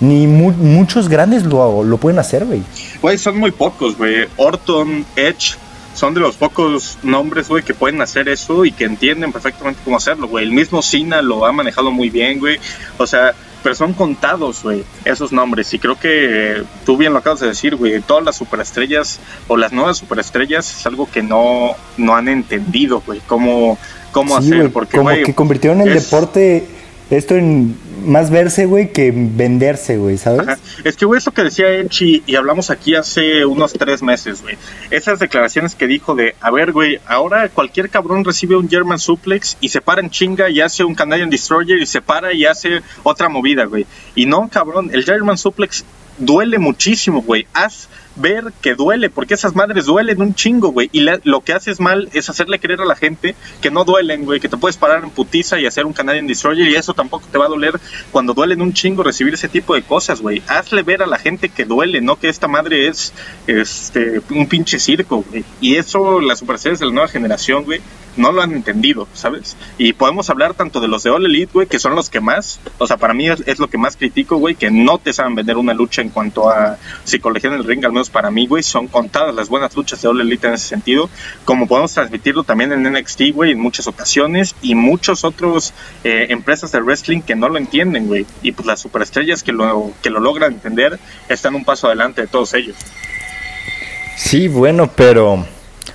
ni 0.00 0.26
muchos 0.26 1.08
grandes 1.08 1.44
lo, 1.44 1.84
lo 1.84 1.96
pueden 1.98 2.18
hacer, 2.18 2.44
güey. 2.44 2.62
Güey, 3.00 3.18
son 3.18 3.38
muy 3.38 3.50
pocos, 3.50 3.96
güey. 3.96 4.26
Orton, 4.36 5.04
Edge, 5.16 5.56
son 5.94 6.14
de 6.14 6.20
los 6.20 6.36
pocos 6.36 6.98
nombres, 7.02 7.48
güey, 7.48 7.62
que 7.62 7.74
pueden 7.74 8.00
hacer 8.00 8.28
eso 8.28 8.64
y 8.64 8.72
que 8.72 8.84
entienden 8.84 9.32
perfectamente 9.32 9.80
cómo 9.84 9.98
hacerlo, 9.98 10.28
güey. 10.28 10.44
El 10.44 10.52
mismo 10.52 10.82
Cena 10.82 11.20
lo 11.20 11.44
ha 11.44 11.52
manejado 11.52 11.90
muy 11.90 12.08
bien, 12.08 12.38
güey. 12.38 12.58
O 12.96 13.06
sea, 13.06 13.34
pero 13.62 13.74
son 13.74 13.92
contados, 13.92 14.62
güey, 14.62 14.84
esos 15.04 15.32
nombres. 15.32 15.72
Y 15.74 15.78
creo 15.78 15.98
que 15.98 16.62
tú 16.86 16.96
bien 16.96 17.12
lo 17.12 17.18
acabas 17.18 17.40
de 17.40 17.48
decir, 17.48 17.76
güey. 17.76 18.00
Todas 18.00 18.24
las 18.24 18.36
superestrellas 18.36 19.20
o 19.48 19.56
las 19.56 19.72
nuevas 19.72 19.98
superestrellas 19.98 20.78
es 20.78 20.86
algo 20.86 21.10
que 21.10 21.22
no, 21.22 21.74
no 21.98 22.16
han 22.16 22.28
entendido, 22.28 23.02
güey, 23.04 23.20
cómo, 23.26 23.76
cómo 24.12 24.36
hacer. 24.36 24.72
porque, 24.72 24.96
como 24.96 25.10
que 25.10 25.34
convirtieron 25.34 25.82
el 25.82 25.92
deporte 25.92 26.66
esto 27.10 27.34
en 27.34 27.76
más 28.04 28.30
verse, 28.30 28.66
güey, 28.66 28.92
que 28.92 29.12
venderse, 29.14 29.96
güey, 29.96 30.18
¿sabes? 30.18 30.58
Es 30.84 30.96
que, 30.96 31.04
güey, 31.04 31.18
eso 31.18 31.32
que 31.32 31.42
decía 31.42 31.76
Enchi, 31.76 32.22
y 32.26 32.36
hablamos 32.36 32.70
aquí 32.70 32.94
hace 32.94 33.44
unos 33.44 33.72
tres 33.72 34.02
meses, 34.02 34.42
güey. 34.42 34.56
Esas 34.90 35.18
declaraciones 35.18 35.74
que 35.74 35.86
dijo 35.86 36.14
de, 36.14 36.34
a 36.40 36.50
ver, 36.50 36.72
güey, 36.72 36.98
ahora 37.06 37.48
cualquier 37.48 37.90
cabrón 37.90 38.24
recibe 38.24 38.56
un 38.56 38.68
German 38.68 38.98
suplex 38.98 39.56
y 39.60 39.68
se 39.68 39.80
para 39.80 40.00
en 40.00 40.10
chinga 40.10 40.50
y 40.50 40.60
hace 40.60 40.84
un 40.84 40.94
Canadian 40.94 41.30
Destroyer 41.30 41.78
y 41.78 41.86
se 41.86 42.00
para 42.00 42.32
y 42.32 42.44
hace 42.44 42.82
otra 43.02 43.28
movida, 43.28 43.64
güey. 43.64 43.86
Y 44.14 44.26
no, 44.26 44.48
cabrón, 44.48 44.90
el 44.92 45.04
German 45.04 45.38
suplex 45.38 45.84
duele 46.18 46.58
muchísimo, 46.58 47.22
güey. 47.22 47.46
Haz 47.52 47.88
ver 48.16 48.52
que 48.60 48.74
duele, 48.74 49.10
porque 49.10 49.34
esas 49.34 49.54
madres 49.54 49.86
duelen 49.86 50.20
un 50.20 50.34
chingo, 50.34 50.68
güey. 50.70 50.88
Y 50.92 51.00
lo 51.24 51.40
que 51.40 51.52
haces 51.52 51.80
mal 51.80 52.08
es 52.12 52.28
hacerle 52.28 52.58
creer 52.58 52.80
a 52.80 52.84
la 52.84 52.96
gente 52.96 53.34
que 53.60 53.70
no 53.70 53.84
duelen, 53.84 54.24
güey, 54.24 54.40
que 54.40 54.48
te 54.48 54.56
puedes 54.56 54.76
parar 54.76 55.02
en 55.04 55.10
putiza 55.10 55.58
y 55.60 55.66
hacer 55.66 55.86
un 55.86 55.92
Canadian 55.92 56.26
Destroyer 56.26 56.68
y 56.68 56.74
eso 56.74 56.94
tampoco 56.94 57.26
te 57.30 57.38
va 57.38 57.46
a 57.46 57.48
doler 57.48 57.80
cuando 58.12 58.34
duelen 58.34 58.62
un 58.62 58.72
chingo 58.72 59.02
recibir 59.02 59.34
ese 59.34 59.48
tipo 59.48 59.74
de 59.74 59.82
cosas, 59.82 60.20
güey. 60.20 60.42
Hazle 60.48 60.82
ver 60.82 61.02
a 61.02 61.06
la 61.06 61.18
gente 61.18 61.48
que 61.48 61.64
duele, 61.64 62.00
no 62.00 62.16
que 62.16 62.28
esta 62.28 62.48
madre 62.48 62.88
es 62.88 63.12
este 63.46 64.20
un 64.30 64.46
pinche 64.46 64.78
circo, 64.78 65.24
güey. 65.28 65.44
Y 65.60 65.76
eso 65.76 66.20
las 66.20 66.38
superestrellas 66.38 66.80
de 66.80 66.86
la 66.86 66.92
nueva 66.92 67.08
generación, 67.08 67.64
güey, 67.64 67.80
no 68.16 68.32
lo 68.32 68.42
han 68.42 68.52
entendido, 68.52 69.08
¿sabes? 69.14 69.56
Y 69.78 69.92
podemos 69.92 70.30
hablar 70.30 70.54
tanto 70.54 70.80
de 70.80 70.88
los 70.88 71.02
de 71.02 71.10
All 71.10 71.26
Elite, 71.26 71.52
güey, 71.52 71.66
que 71.66 71.78
son 71.78 71.94
los 71.94 72.10
que 72.10 72.20
más, 72.20 72.60
o 72.78 72.86
sea, 72.86 72.96
para 72.96 73.14
mí 73.14 73.28
es, 73.28 73.58
lo 73.58 73.68
que 73.68 73.78
más 73.78 73.96
critico, 73.96 74.36
güey, 74.36 74.54
que 74.54 74.70
no 74.70 74.98
te 74.98 75.12
saben 75.12 75.34
vender 75.34 75.56
una 75.56 75.74
lucha 75.74 76.02
en 76.02 76.10
cuanto 76.10 76.50
a 76.50 76.78
psicología 77.04 77.50
en 77.50 77.56
el 77.56 77.64
ring, 77.64 77.84
al 77.84 77.92
menos 77.92 78.10
para 78.10 78.30
mí, 78.30 78.46
güey, 78.46 78.62
son 78.62 78.88
contadas 78.88 79.34
las 79.34 79.48
buenas 79.48 79.74
luchas 79.76 80.00
de 80.02 80.08
All 80.08 80.20
Elite 80.20 80.48
en 80.48 80.54
ese 80.54 80.68
sentido, 80.68 81.10
como 81.44 81.66
podemos 81.66 81.92
transmitirlo 81.92 82.44
también 82.44 82.72
en 82.72 82.82
NXT, 82.92 83.32
güey, 83.34 83.52
en 83.52 83.60
muchas 83.60 83.86
ocasiones, 83.86 84.54
y 84.62 84.74
muchos 84.74 85.24
otros 85.24 85.72
eh, 86.04 86.26
empresas 86.30 86.72
de 86.72 86.80
wrestling 86.80 87.22
que 87.22 87.36
no 87.36 87.48
lo 87.48 87.58
entienden, 87.58 88.06
güey, 88.06 88.26
y 88.42 88.52
pues 88.52 88.66
las 88.66 88.80
superestrellas 88.80 89.42
que 89.42 89.52
lo, 89.52 89.92
que 90.02 90.10
lo 90.10 90.20
logran 90.20 90.54
entender 90.54 90.98
están 91.28 91.54
un 91.54 91.64
paso 91.64 91.86
adelante 91.86 92.22
de 92.22 92.26
todos 92.26 92.54
ellos. 92.54 92.76
Sí, 94.16 94.48
bueno, 94.48 94.90
pero 94.94 95.46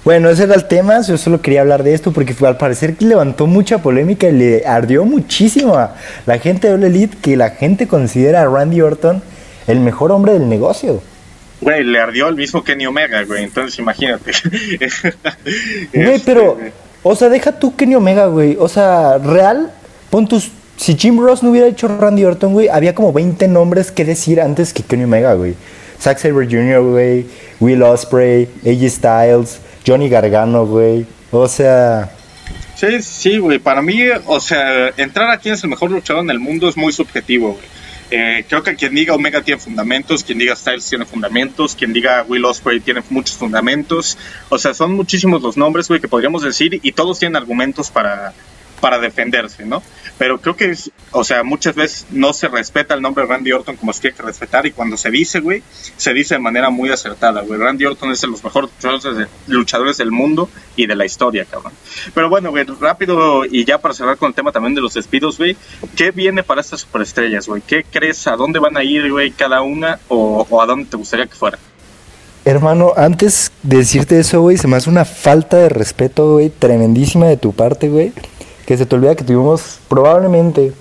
bueno, 0.03 0.29
ese 0.29 0.43
era 0.43 0.55
el 0.55 0.65
tema, 0.65 1.01
yo 1.01 1.17
solo 1.17 1.41
quería 1.41 1.61
hablar 1.61 1.83
de 1.83 1.93
esto 1.93 2.11
porque 2.11 2.35
al 2.45 2.57
parecer 2.57 2.95
levantó 2.99 3.47
mucha 3.47 3.79
polémica 3.79 4.27
y 4.27 4.33
le 4.33 4.65
ardió 4.65 5.05
muchísimo 5.05 5.75
a 5.75 5.95
la 6.25 6.37
gente 6.39 6.67
de 6.67 6.73
All 6.73 6.83
Elite 6.83 7.17
que 7.21 7.35
la 7.37 7.51
gente 7.51 7.87
considera 7.87 8.41
a 8.41 8.45
Randy 8.45 8.81
Orton 8.81 9.21
el 9.67 9.79
mejor 9.79 10.11
hombre 10.11 10.33
del 10.33 10.47
negocio. 10.47 11.01
Güey, 11.61 11.83
le 11.83 11.99
ardió 11.99 12.27
el 12.27 12.35
mismo 12.35 12.63
Kenny 12.63 12.85
Omega, 12.85 13.23
güey, 13.23 13.43
entonces 13.43 13.79
imagínate. 13.79 14.31
Güey, 15.93 16.21
pero, 16.25 16.57
este, 16.59 16.73
o 17.01 17.15
sea, 17.15 17.29
deja 17.29 17.53
tú 17.53 17.75
Kenny 17.75 17.95
Omega, 17.95 18.27
güey, 18.27 18.57
o 18.59 18.67
sea, 18.67 19.17
real, 19.17 19.71
pon 20.09 20.27
tus 20.27 20.51
si 20.77 20.95
Jim 20.95 21.19
Ross 21.19 21.41
no 21.41 21.51
hubiera 21.51 21.67
hecho 21.67 21.87
Randy 21.87 22.25
Orton, 22.25 22.53
güey, 22.53 22.67
había 22.67 22.93
como 22.93 23.13
20 23.13 23.47
nombres 23.47 23.91
que 23.91 24.03
decir 24.03 24.41
antes 24.41 24.73
que 24.73 24.83
Kenny 24.83 25.05
Omega, 25.05 25.33
güey. 25.33 25.55
Zack 26.01 26.17
Sabre 26.17 26.45
Jr., 26.45 26.81
güey, 26.81 27.25
Will 27.59 27.81
Ospreay, 27.81 28.49
AJ 28.65 28.89
Styles, 28.89 29.59
Johnny 29.85 30.09
Gargano, 30.09 30.65
güey. 30.65 31.05
O 31.31 31.47
sea... 31.47 32.11
Sí, 32.75 33.01
sí, 33.01 33.37
güey. 33.37 33.59
Para 33.59 33.81
mí, 33.81 34.01
o 34.25 34.39
sea, 34.39 34.89
entrar 34.97 35.31
a 35.31 35.37
quién 35.37 35.55
es 35.55 35.63
el 35.63 35.69
mejor 35.69 35.91
luchador 35.91 36.23
en 36.23 36.29
el 36.29 36.39
mundo 36.39 36.67
es 36.67 36.75
muy 36.75 36.91
subjetivo, 36.91 37.53
güey. 37.53 37.75
Eh, 38.11 38.45
creo 38.47 38.61
que 38.61 38.75
quien 38.75 38.93
diga 38.93 39.15
Omega 39.15 39.41
tiene 39.41 39.59
fundamentos, 39.59 40.23
quien 40.23 40.37
diga 40.37 40.55
Styles 40.55 40.87
tiene 40.87 41.05
fundamentos, 41.05 41.75
quien 41.75 41.91
diga 41.91 42.23
Will 42.27 42.45
Ospreay 42.45 42.79
tiene 42.79 43.01
muchos 43.09 43.35
fundamentos. 43.35 44.17
O 44.49 44.57
sea, 44.57 44.73
son 44.73 44.93
muchísimos 44.93 45.41
los 45.41 45.57
nombres, 45.57 45.87
güey, 45.87 45.99
que 45.99 46.07
podríamos 46.07 46.43
decir 46.43 46.79
y 46.83 46.91
todos 46.91 47.17
tienen 47.17 47.35
argumentos 47.35 47.89
para, 47.89 48.33
para 48.85 48.99
defenderse, 48.99 49.65
¿no? 49.65 49.81
Pero 50.19 50.39
creo 50.39 50.55
que, 50.55 50.69
es, 50.69 50.91
o 51.09 51.23
sea, 51.23 51.43
muchas 51.43 51.73
veces 51.73 52.05
no 52.11 52.33
se 52.33 52.47
respeta 52.49 52.93
el 52.93 53.01
nombre 53.01 53.23
de 53.23 53.31
Randy 53.31 53.51
Orton 53.51 53.77
como 53.77 53.91
se 53.93 54.01
tiene 54.01 54.15
que 54.15 54.21
respetar 54.21 54.67
y 54.67 54.73
cuando 54.73 54.95
se 54.95 55.09
dice, 55.09 55.39
güey, 55.39 55.63
se 55.97 56.13
dice 56.13 56.35
de 56.35 56.39
manera 56.39 56.69
muy 56.69 56.91
acertada, 56.91 57.41
güey. 57.41 57.59
Randy 57.59 57.85
Orton 57.85 58.11
es 58.11 58.21
de 58.21 58.27
los 58.27 58.43
mejores 58.43 58.69
luchadores 59.47 59.97
del 59.97 60.11
mundo 60.11 60.51
y 60.75 60.85
de 60.85 60.95
la 60.95 61.03
historia, 61.03 61.45
cabrón. 61.45 61.73
Pero 62.13 62.29
bueno, 62.29 62.51
güey, 62.51 62.63
rápido 62.79 63.43
y 63.43 63.65
ya 63.65 63.79
para 63.79 63.95
cerrar 63.95 64.17
con 64.17 64.27
el 64.27 64.35
tema 64.35 64.51
también 64.51 64.75
de 64.75 64.81
los 64.81 64.93
despidos, 64.93 65.39
güey, 65.39 65.57
¿qué 65.95 66.11
viene 66.11 66.43
para 66.43 66.61
estas 66.61 66.81
superestrellas, 66.81 67.47
güey? 67.47 67.63
¿Qué 67.65 67.83
crees? 67.91 68.27
¿A 68.27 68.35
dónde 68.35 68.59
van 68.59 68.77
a 68.77 68.83
ir, 68.83 69.11
güey, 69.11 69.31
cada 69.31 69.63
una 69.63 69.97
o, 70.09 70.45
o 70.47 70.61
a 70.61 70.67
dónde 70.67 70.85
te 70.85 70.95
gustaría 70.95 71.25
que 71.25 71.33
fuera? 71.33 71.57
Hermano, 72.45 72.93
antes 72.95 73.51
de 73.63 73.77
decirte 73.77 74.19
eso, 74.19 74.41
güey, 74.41 74.57
se 74.57 74.67
me 74.67 74.75
hace 74.77 74.91
una 74.91 75.05
falta 75.05 75.57
de 75.57 75.69
respeto, 75.69 76.33
güey, 76.33 76.51
tremendísima 76.51 77.25
de 77.25 77.37
tu 77.37 77.51
parte, 77.51 77.89
güey 77.89 78.13
que 78.65 78.77
se 78.77 78.85
te 78.85 78.95
olvida 78.95 79.15
que 79.15 79.23
tuvimos 79.23 79.79
probablemente, 79.87 80.73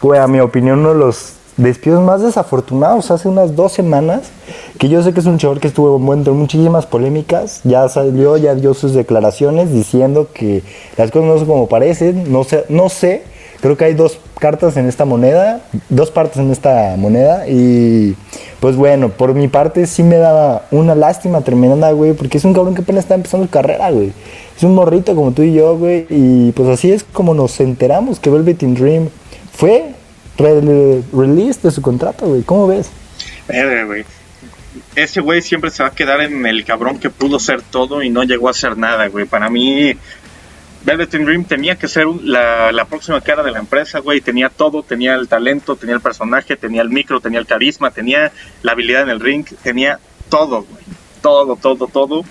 güey, 0.00 0.20
a 0.20 0.26
mi 0.26 0.40
opinión, 0.40 0.80
uno 0.80 0.90
de 0.90 0.98
los 0.98 1.34
despidos 1.56 2.02
más 2.02 2.20
desafortunados 2.22 3.10
hace 3.10 3.28
unas 3.28 3.54
dos 3.54 3.72
semanas, 3.72 4.22
que 4.78 4.88
yo 4.88 5.02
sé 5.02 5.12
que 5.12 5.20
es 5.20 5.26
un 5.26 5.38
chaval 5.38 5.60
que 5.60 5.68
estuvo 5.68 5.96
envuelto 5.96 6.32
en 6.32 6.36
muchísimas 6.38 6.86
polémicas, 6.86 7.60
ya 7.64 7.88
salió, 7.88 8.36
ya 8.36 8.54
dio 8.54 8.74
sus 8.74 8.92
declaraciones 8.94 9.72
diciendo 9.72 10.28
que 10.32 10.62
las 10.96 11.10
cosas 11.10 11.28
no 11.28 11.38
son 11.38 11.46
como 11.46 11.68
parecen, 11.68 12.32
no 12.32 12.44
sé, 12.44 12.64
no 12.68 12.88
sé, 12.88 13.22
creo 13.60 13.76
que 13.76 13.84
hay 13.84 13.94
dos 13.94 14.18
cartas 14.38 14.76
en 14.76 14.88
esta 14.88 15.04
moneda, 15.04 15.60
dos 15.88 16.10
partes 16.10 16.38
en 16.38 16.50
esta 16.50 16.96
moneda 16.98 17.48
y 17.48 18.16
pues 18.60 18.76
bueno, 18.76 19.10
por 19.10 19.34
mi 19.34 19.48
parte 19.48 19.86
sí 19.86 20.02
me 20.02 20.16
da 20.16 20.66
una 20.70 20.94
lástima 20.94 21.40
tremenda, 21.42 21.90
güey, 21.92 22.14
porque 22.14 22.38
es 22.38 22.44
un 22.44 22.52
cabrón 22.52 22.74
que 22.74 22.82
apenas 22.82 23.04
está 23.04 23.14
empezando 23.14 23.46
su 23.46 23.50
carrera, 23.50 23.90
güey. 23.90 24.12
Es 24.56 24.62
un 24.62 24.74
morrito 24.74 25.14
como 25.14 25.32
tú 25.32 25.42
y 25.42 25.54
yo, 25.54 25.76
güey. 25.76 26.06
Y 26.08 26.52
pues 26.52 26.68
así 26.68 26.92
es 26.92 27.04
como 27.04 27.34
nos 27.34 27.58
enteramos 27.60 28.20
que 28.20 28.30
Velvet 28.30 28.58
Dream 28.58 29.08
fue 29.52 29.94
release 30.38 31.60
de 31.62 31.70
su 31.70 31.82
contrato, 31.82 32.26
güey. 32.26 32.42
¿Cómo 32.42 32.66
ves? 32.68 32.90
Eh, 33.48 33.82
güey. 33.84 34.04
Ese 34.94 35.20
güey 35.20 35.42
siempre 35.42 35.70
se 35.70 35.82
va 35.82 35.88
a 35.88 35.94
quedar 35.94 36.20
en 36.20 36.46
el 36.46 36.64
cabrón 36.64 36.98
que 36.98 37.10
pudo 37.10 37.38
ser 37.38 37.62
todo 37.62 38.02
y 38.02 38.10
no 38.10 38.22
llegó 38.22 38.48
a 38.48 38.54
ser 38.54 38.76
nada, 38.76 39.08
güey. 39.08 39.24
Para 39.24 39.50
mí, 39.50 39.92
Velvet 40.84 41.10
Dream 41.10 41.44
tenía 41.44 41.76
que 41.76 41.88
ser 41.88 42.06
la, 42.06 42.70
la, 42.70 42.84
próxima 42.84 43.20
cara 43.20 43.42
de 43.42 43.50
la 43.50 43.58
empresa, 43.58 43.98
güey. 44.00 44.20
Tenía 44.20 44.50
todo, 44.50 44.84
tenía 44.84 45.14
el 45.14 45.26
talento, 45.26 45.74
tenía 45.74 45.96
el 45.96 46.00
personaje, 46.00 46.56
tenía 46.56 46.82
el 46.82 46.90
micro, 46.90 47.20
tenía 47.20 47.40
el 47.40 47.46
carisma, 47.46 47.90
tenía 47.90 48.32
la 48.62 48.72
habilidad 48.72 49.02
en 49.02 49.10
el 49.10 49.20
ring, 49.20 49.44
tenía 49.62 49.98
todo, 50.28 50.62
güey. 50.62 50.84
Todo, 51.20 51.56
todo, 51.56 51.86
todo 51.88 52.24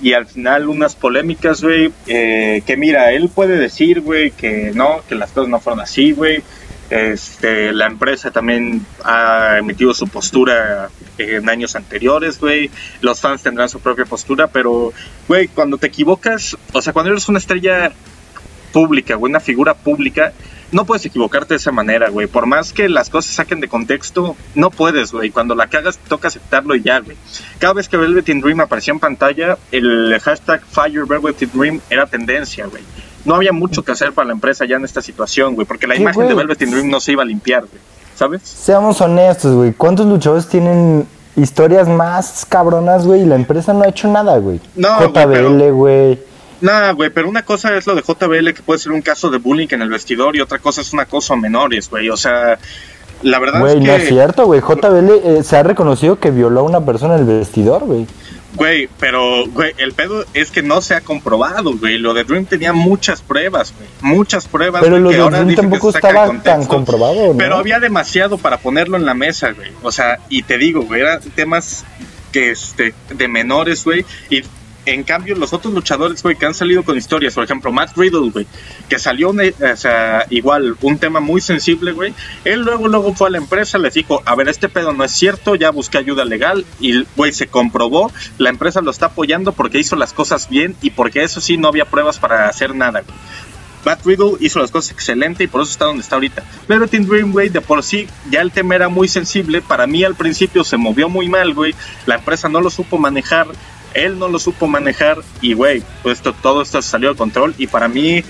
y 0.00 0.12
al 0.12 0.26
final 0.26 0.68
unas 0.68 0.94
polémicas, 0.94 1.62
güey, 1.62 1.92
eh, 2.06 2.62
que 2.66 2.76
mira, 2.76 3.12
él 3.12 3.28
puede 3.34 3.56
decir, 3.56 4.00
güey, 4.00 4.30
que 4.30 4.72
no, 4.74 5.00
que 5.08 5.14
las 5.14 5.30
cosas 5.32 5.48
no 5.48 5.60
fueron 5.60 5.80
así, 5.80 6.12
güey. 6.12 6.42
Este, 6.90 7.72
la 7.72 7.86
empresa 7.86 8.30
también 8.30 8.86
ha 9.04 9.58
emitido 9.58 9.92
su 9.92 10.08
postura 10.08 10.88
en 11.18 11.48
años 11.48 11.76
anteriores, 11.76 12.38
güey. 12.38 12.70
Los 13.02 13.20
fans 13.20 13.42
tendrán 13.42 13.68
su 13.68 13.80
propia 13.80 14.06
postura, 14.06 14.46
pero, 14.46 14.92
güey, 15.26 15.48
cuando 15.48 15.76
te 15.76 15.88
equivocas, 15.88 16.56
o 16.72 16.80
sea, 16.80 16.92
cuando 16.92 17.12
eres 17.12 17.28
una 17.28 17.38
estrella 17.38 17.92
pública, 18.72 19.16
güey, 19.16 19.30
una 19.30 19.40
figura 19.40 19.74
pública, 19.74 20.32
no 20.72 20.84
puedes 20.84 21.04
equivocarte 21.06 21.54
de 21.54 21.58
esa 21.58 21.72
manera, 21.72 22.10
güey. 22.10 22.26
Por 22.26 22.46
más 22.46 22.72
que 22.72 22.88
las 22.88 23.10
cosas 23.10 23.34
saquen 23.34 23.60
de 23.60 23.68
contexto, 23.68 24.36
no 24.54 24.70
puedes, 24.70 25.12
güey. 25.12 25.30
Cuando 25.30 25.54
la 25.54 25.68
cagas, 25.68 25.98
toca 26.08 26.28
aceptarlo 26.28 26.74
y 26.74 26.82
ya, 26.82 27.00
güey. 27.00 27.16
Cada 27.58 27.74
vez 27.74 27.88
que 27.88 27.96
Velvet 27.96 28.28
in 28.28 28.40
Dream 28.40 28.60
aparecía 28.60 28.92
en 28.92 29.00
pantalla, 29.00 29.58
el 29.72 30.18
hashtag 30.20 30.62
Fire 30.70 31.06
Velvet 31.06 31.42
in 31.42 31.50
Dream 31.54 31.80
era 31.90 32.06
tendencia, 32.06 32.66
güey. 32.66 32.82
No 33.24 33.34
había 33.34 33.52
mucho 33.52 33.82
que 33.82 33.92
hacer 33.92 34.12
para 34.12 34.28
la 34.28 34.32
empresa 34.32 34.64
ya 34.64 34.76
en 34.76 34.84
esta 34.84 35.02
situación, 35.02 35.54
güey, 35.54 35.66
porque 35.66 35.86
la 35.86 35.96
imagen 35.96 36.28
de 36.28 36.34
Velvet 36.34 36.62
in 36.62 36.70
Dream 36.70 36.90
no 36.90 37.00
se 37.00 37.12
iba 37.12 37.22
a 37.22 37.26
limpiar, 37.26 37.62
güey. 37.62 37.80
¿Sabes? 38.14 38.42
Seamos 38.42 39.00
honestos, 39.00 39.54
güey. 39.54 39.72
¿Cuántos 39.72 40.06
luchadores 40.06 40.48
tienen 40.48 41.06
historias 41.36 41.88
más 41.88 42.44
cabronas, 42.48 43.06
güey? 43.06 43.22
Y 43.22 43.26
la 43.26 43.36
empresa 43.36 43.72
no 43.72 43.82
ha 43.82 43.88
hecho 43.88 44.08
nada, 44.08 44.38
güey. 44.38 44.60
No, 44.74 44.98
JBL, 45.00 45.70
güey. 45.70 46.18
Nada, 46.60 46.92
güey, 46.92 47.10
pero 47.10 47.28
una 47.28 47.44
cosa 47.44 47.76
es 47.76 47.86
lo 47.86 47.94
de 47.94 48.02
JBL 48.02 48.52
que 48.52 48.62
puede 48.62 48.78
ser 48.80 48.92
un 48.92 49.02
caso 49.02 49.30
de 49.30 49.38
bullying 49.38 49.68
en 49.70 49.82
el 49.82 49.90
vestidor 49.90 50.36
y 50.36 50.40
otra 50.40 50.58
cosa 50.58 50.80
es 50.80 50.92
un 50.92 51.00
acoso 51.00 51.34
a 51.34 51.36
menores, 51.36 51.88
güey. 51.88 52.08
O 52.10 52.16
sea, 52.16 52.58
la 53.22 53.38
verdad 53.38 53.66
es 53.66 53.74
que... 53.74 53.80
no 53.80 53.92
es 53.92 54.08
cierto, 54.08 54.46
güey. 54.46 54.60
JBL 54.60 55.10
eh, 55.24 55.42
se 55.42 55.56
ha 55.56 55.62
reconocido 55.62 56.18
que 56.18 56.30
violó 56.30 56.60
a 56.60 56.64
una 56.64 56.80
persona 56.80 57.14
en 57.14 57.20
el 57.20 57.38
vestidor, 57.38 57.84
güey. 57.84 58.06
Güey, 58.54 58.88
pero, 58.98 59.46
güey, 59.48 59.74
el 59.76 59.92
pedo 59.92 60.24
es 60.34 60.50
que 60.50 60.62
no 60.62 60.80
se 60.80 60.94
ha 60.94 61.02
comprobado, 61.02 61.76
güey. 61.76 61.98
Lo 61.98 62.14
de 62.14 62.24
Dream 62.24 62.46
tenía 62.46 62.72
muchas 62.72 63.20
pruebas, 63.20 63.74
güey. 63.76 63.88
Muchas 64.00 64.48
pruebas. 64.48 64.82
Pero 64.82 64.98
lo 64.98 65.10
de 65.10 65.18
Dream 65.18 65.54
tampoco 65.54 65.90
estaba 65.90 66.32
tan 66.42 66.64
comprobado, 66.64 67.34
¿no? 67.34 67.38
Pero 67.38 67.56
había 67.56 67.78
demasiado 67.78 68.38
para 68.38 68.58
ponerlo 68.58 68.96
en 68.96 69.04
la 69.04 69.14
mesa, 69.14 69.52
güey. 69.52 69.70
O 69.82 69.92
sea, 69.92 70.18
y 70.28 70.42
te 70.42 70.56
digo, 70.56 70.82
güey, 70.82 71.02
eran 71.02 71.20
temas 71.34 71.84
que 72.32 72.50
este 72.50 72.94
de 73.10 73.28
menores, 73.28 73.84
güey, 73.84 74.04
y 74.30 74.42
en 74.94 75.04
cambio, 75.04 75.34
los 75.34 75.52
otros 75.52 75.72
luchadores, 75.74 76.22
güey, 76.22 76.36
que 76.36 76.46
han 76.46 76.54
salido 76.54 76.82
con 76.82 76.96
historias, 76.96 77.34
por 77.34 77.44
ejemplo, 77.44 77.72
Matt 77.72 77.96
Riddle, 77.96 78.30
güey, 78.30 78.46
que 78.88 78.98
salió, 78.98 79.34
sea, 79.76 80.26
igual, 80.30 80.76
un 80.82 80.98
tema 80.98 81.20
muy 81.20 81.40
sensible, 81.40 81.92
güey, 81.92 82.14
él 82.44 82.60
luego, 82.62 82.88
luego 82.88 83.14
fue 83.14 83.28
a 83.28 83.30
la 83.30 83.38
empresa, 83.38 83.78
les 83.78 83.94
dijo, 83.94 84.22
a 84.24 84.34
ver, 84.34 84.48
este 84.48 84.68
pedo 84.68 84.92
no 84.92 85.04
es 85.04 85.12
cierto, 85.12 85.54
ya 85.54 85.70
busqué 85.70 85.98
ayuda 85.98 86.24
legal, 86.24 86.64
y, 86.80 87.04
güey, 87.16 87.32
se 87.32 87.48
comprobó, 87.48 88.12
la 88.38 88.50
empresa 88.50 88.80
lo 88.80 88.90
está 88.90 89.06
apoyando 89.06 89.52
porque 89.52 89.78
hizo 89.78 89.96
las 89.96 90.12
cosas 90.12 90.48
bien 90.48 90.76
y 90.82 90.90
porque 90.90 91.22
eso 91.22 91.40
sí 91.40 91.56
no 91.56 91.68
había 91.68 91.84
pruebas 91.84 92.18
para 92.18 92.48
hacer 92.48 92.74
nada, 92.74 93.00
güey. 93.00 93.16
Matt 93.84 94.04
Riddle 94.04 94.32
hizo 94.40 94.58
las 94.58 94.70
cosas 94.70 94.90
excelente 94.90 95.44
y 95.44 95.46
por 95.46 95.62
eso 95.62 95.70
está 95.70 95.86
donde 95.86 96.02
está 96.02 96.16
ahorita. 96.16 96.42
Pero 96.66 96.86
Dream, 96.86 97.32
güey, 97.32 97.48
de 97.48 97.60
por 97.60 97.82
sí 97.82 98.06
ya 98.30 98.40
el 98.42 98.52
tema 98.52 98.74
era 98.74 98.88
muy 98.88 99.08
sensible. 99.08 99.62
Para 99.62 99.86
mí 99.86 100.04
al 100.04 100.14
principio 100.14 100.64
se 100.64 100.76
movió 100.76 101.08
muy 101.08 101.28
mal, 101.28 101.54
güey. 101.54 101.74
La 102.04 102.16
empresa 102.16 102.48
no 102.48 102.60
lo 102.60 102.70
supo 102.70 102.98
manejar 102.98 103.46
él 103.94 104.18
no 104.18 104.28
lo 104.28 104.38
supo 104.38 104.66
manejar 104.66 105.18
y, 105.40 105.54
güey, 105.54 105.82
pues 106.02 106.20
todo 106.42 106.62
esto 106.62 106.80
salió 106.82 107.10
de 107.10 107.16
control 107.16 107.54
y 107.58 107.66
para 107.66 107.88
mí, 107.88 108.22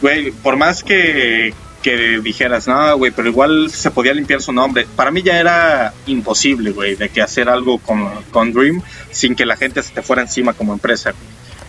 güey, 0.00 0.30
por 0.30 0.56
más 0.56 0.82
que, 0.82 1.54
que 1.82 2.20
dijeras, 2.20 2.66
no, 2.66 2.96
güey, 2.96 3.12
pero 3.12 3.28
igual 3.28 3.70
se 3.70 3.90
podía 3.90 4.14
limpiar 4.14 4.40
su 4.40 4.52
nombre, 4.52 4.86
para 4.96 5.10
mí 5.10 5.22
ya 5.22 5.38
era 5.38 5.92
imposible, 6.06 6.70
güey, 6.70 6.96
de 6.96 7.08
que 7.08 7.22
hacer 7.22 7.48
algo 7.48 7.78
con, 7.78 8.08
con 8.30 8.52
Dream 8.52 8.82
sin 9.10 9.34
que 9.34 9.46
la 9.46 9.56
gente 9.56 9.82
se 9.82 9.92
te 9.92 10.02
fuera 10.02 10.22
encima 10.22 10.52
como 10.54 10.72
empresa. 10.72 11.12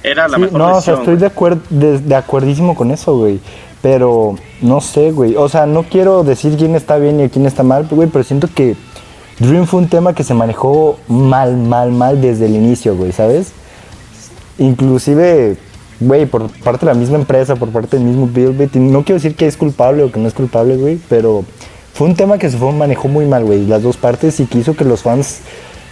Era 0.02 0.28
la 0.28 0.38
mejor 0.38 0.60
No, 0.60 0.78
o 0.78 0.82
sea, 0.82 0.96
estoy 0.96 1.18
de, 1.18 1.26
acuerdo 1.26 1.62
de, 1.70 2.00
de 2.00 2.16
acuerdísimo 2.16 2.76
con 2.76 2.92
eso, 2.92 3.18
güey. 3.18 3.40
Pero 3.82 4.36
no 4.62 4.80
sé, 4.80 5.12
güey. 5.12 5.36
O 5.36 5.50
sea, 5.50 5.66
no 5.66 5.84
quiero 5.84 6.24
decir 6.24 6.56
quién 6.58 6.76
está 6.76 6.98
bien 6.98 7.20
y 7.20 7.30
quién 7.30 7.46
está 7.46 7.64
mal, 7.64 7.88
güey, 7.90 8.08
pero 8.08 8.24
siento 8.24 8.48
que 8.54 8.76
Dream 9.40 9.66
fue 9.68 9.82
un 9.82 9.90
tema 9.90 10.14
que 10.16 10.24
se 10.24 10.34
manejó 10.34 11.00
mal, 11.08 11.58
mal, 11.58 11.92
mal 11.92 12.22
desde 12.22 12.46
el 12.46 12.56
inicio, 12.56 12.96
güey, 12.96 13.12
¿sabes? 13.12 13.52
Inclusive, 14.58 15.58
güey, 16.00 16.26
por 16.26 16.50
parte 16.62 16.86
de 16.86 16.94
la 16.94 16.98
misma 16.98 17.18
empresa, 17.18 17.56
por 17.56 17.70
parte 17.70 17.98
del 17.98 18.06
mismo 18.06 18.28
Bill 18.28 18.56
no 18.76 19.04
quiero 19.04 19.16
decir 19.16 19.36
que 19.36 19.46
es 19.46 19.58
culpable 19.58 20.04
o 20.04 20.12
que 20.12 20.20
no 20.20 20.28
es 20.28 20.34
culpable, 20.34 20.78
güey, 20.78 21.00
pero 21.10 21.44
fue 21.94 22.08
un 22.08 22.16
tema 22.16 22.38
que 22.38 22.50
se 22.50 22.58
fue, 22.58 22.72
manejó 22.72 23.10
muy 23.10 23.26
mal, 23.26 23.44
güey, 23.44 23.66
las 23.66 23.84
dos 23.84 23.98
partes 23.98 24.40
y 24.40 24.46
que 24.46 24.60
hizo 24.60 24.76
que 24.76 24.86
los 24.86 25.02
fans 25.02 25.42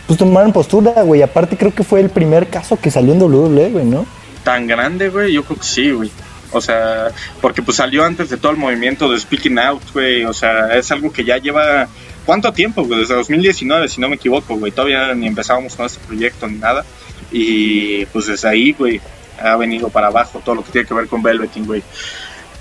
pues 0.07 0.19
tomaran 0.19 0.51
postura, 0.51 1.01
güey. 1.03 1.21
Aparte 1.21 1.57
creo 1.57 1.73
que 1.73 1.83
fue 1.83 1.99
el 1.99 2.09
primer 2.09 2.47
caso 2.47 2.77
que 2.77 2.91
salió 2.91 3.13
en 3.13 3.21
WWE, 3.21 3.69
güey, 3.71 3.85
¿no? 3.85 4.05
Tan 4.43 4.67
grande, 4.67 5.09
güey, 5.09 5.33
yo 5.33 5.43
creo 5.43 5.57
que 5.57 5.65
sí, 5.65 5.91
güey. 5.91 6.11
O 6.51 6.61
sea, 6.61 7.07
porque 7.41 7.61
pues 7.61 7.77
salió 7.77 8.03
antes 8.03 8.29
de 8.29 8.37
todo 8.37 8.51
el 8.51 8.57
movimiento 8.57 9.11
de 9.11 9.19
Speaking 9.19 9.57
Out, 9.59 9.81
güey. 9.93 10.25
O 10.25 10.33
sea, 10.33 10.75
es 10.75 10.91
algo 10.91 11.11
que 11.11 11.23
ya 11.23 11.37
lleva 11.37 11.87
¿Cuánto 12.25 12.53
tiempo, 12.53 12.83
güey? 12.83 13.01
Desde 13.01 13.15
2019, 13.15 13.89
si 13.89 13.99
no 13.99 14.09
me 14.09 14.15
equivoco, 14.15 14.55
güey. 14.55 14.71
Todavía 14.71 15.13
ni 15.13 15.27
empezábamos 15.27 15.75
con 15.75 15.85
este 15.85 15.99
proyecto 16.05 16.47
ni 16.47 16.57
nada. 16.57 16.85
Y 17.31 18.05
pues 18.07 18.27
desde 18.27 18.47
ahí, 18.47 18.73
güey, 18.73 19.01
ha 19.41 19.55
venido 19.57 19.89
para 19.89 20.07
abajo 20.07 20.41
todo 20.43 20.55
lo 20.55 20.63
que 20.63 20.71
tiene 20.71 20.87
que 20.87 20.93
ver 20.93 21.07
con 21.07 21.21
Velveting, 21.21 21.65
güey. 21.65 21.83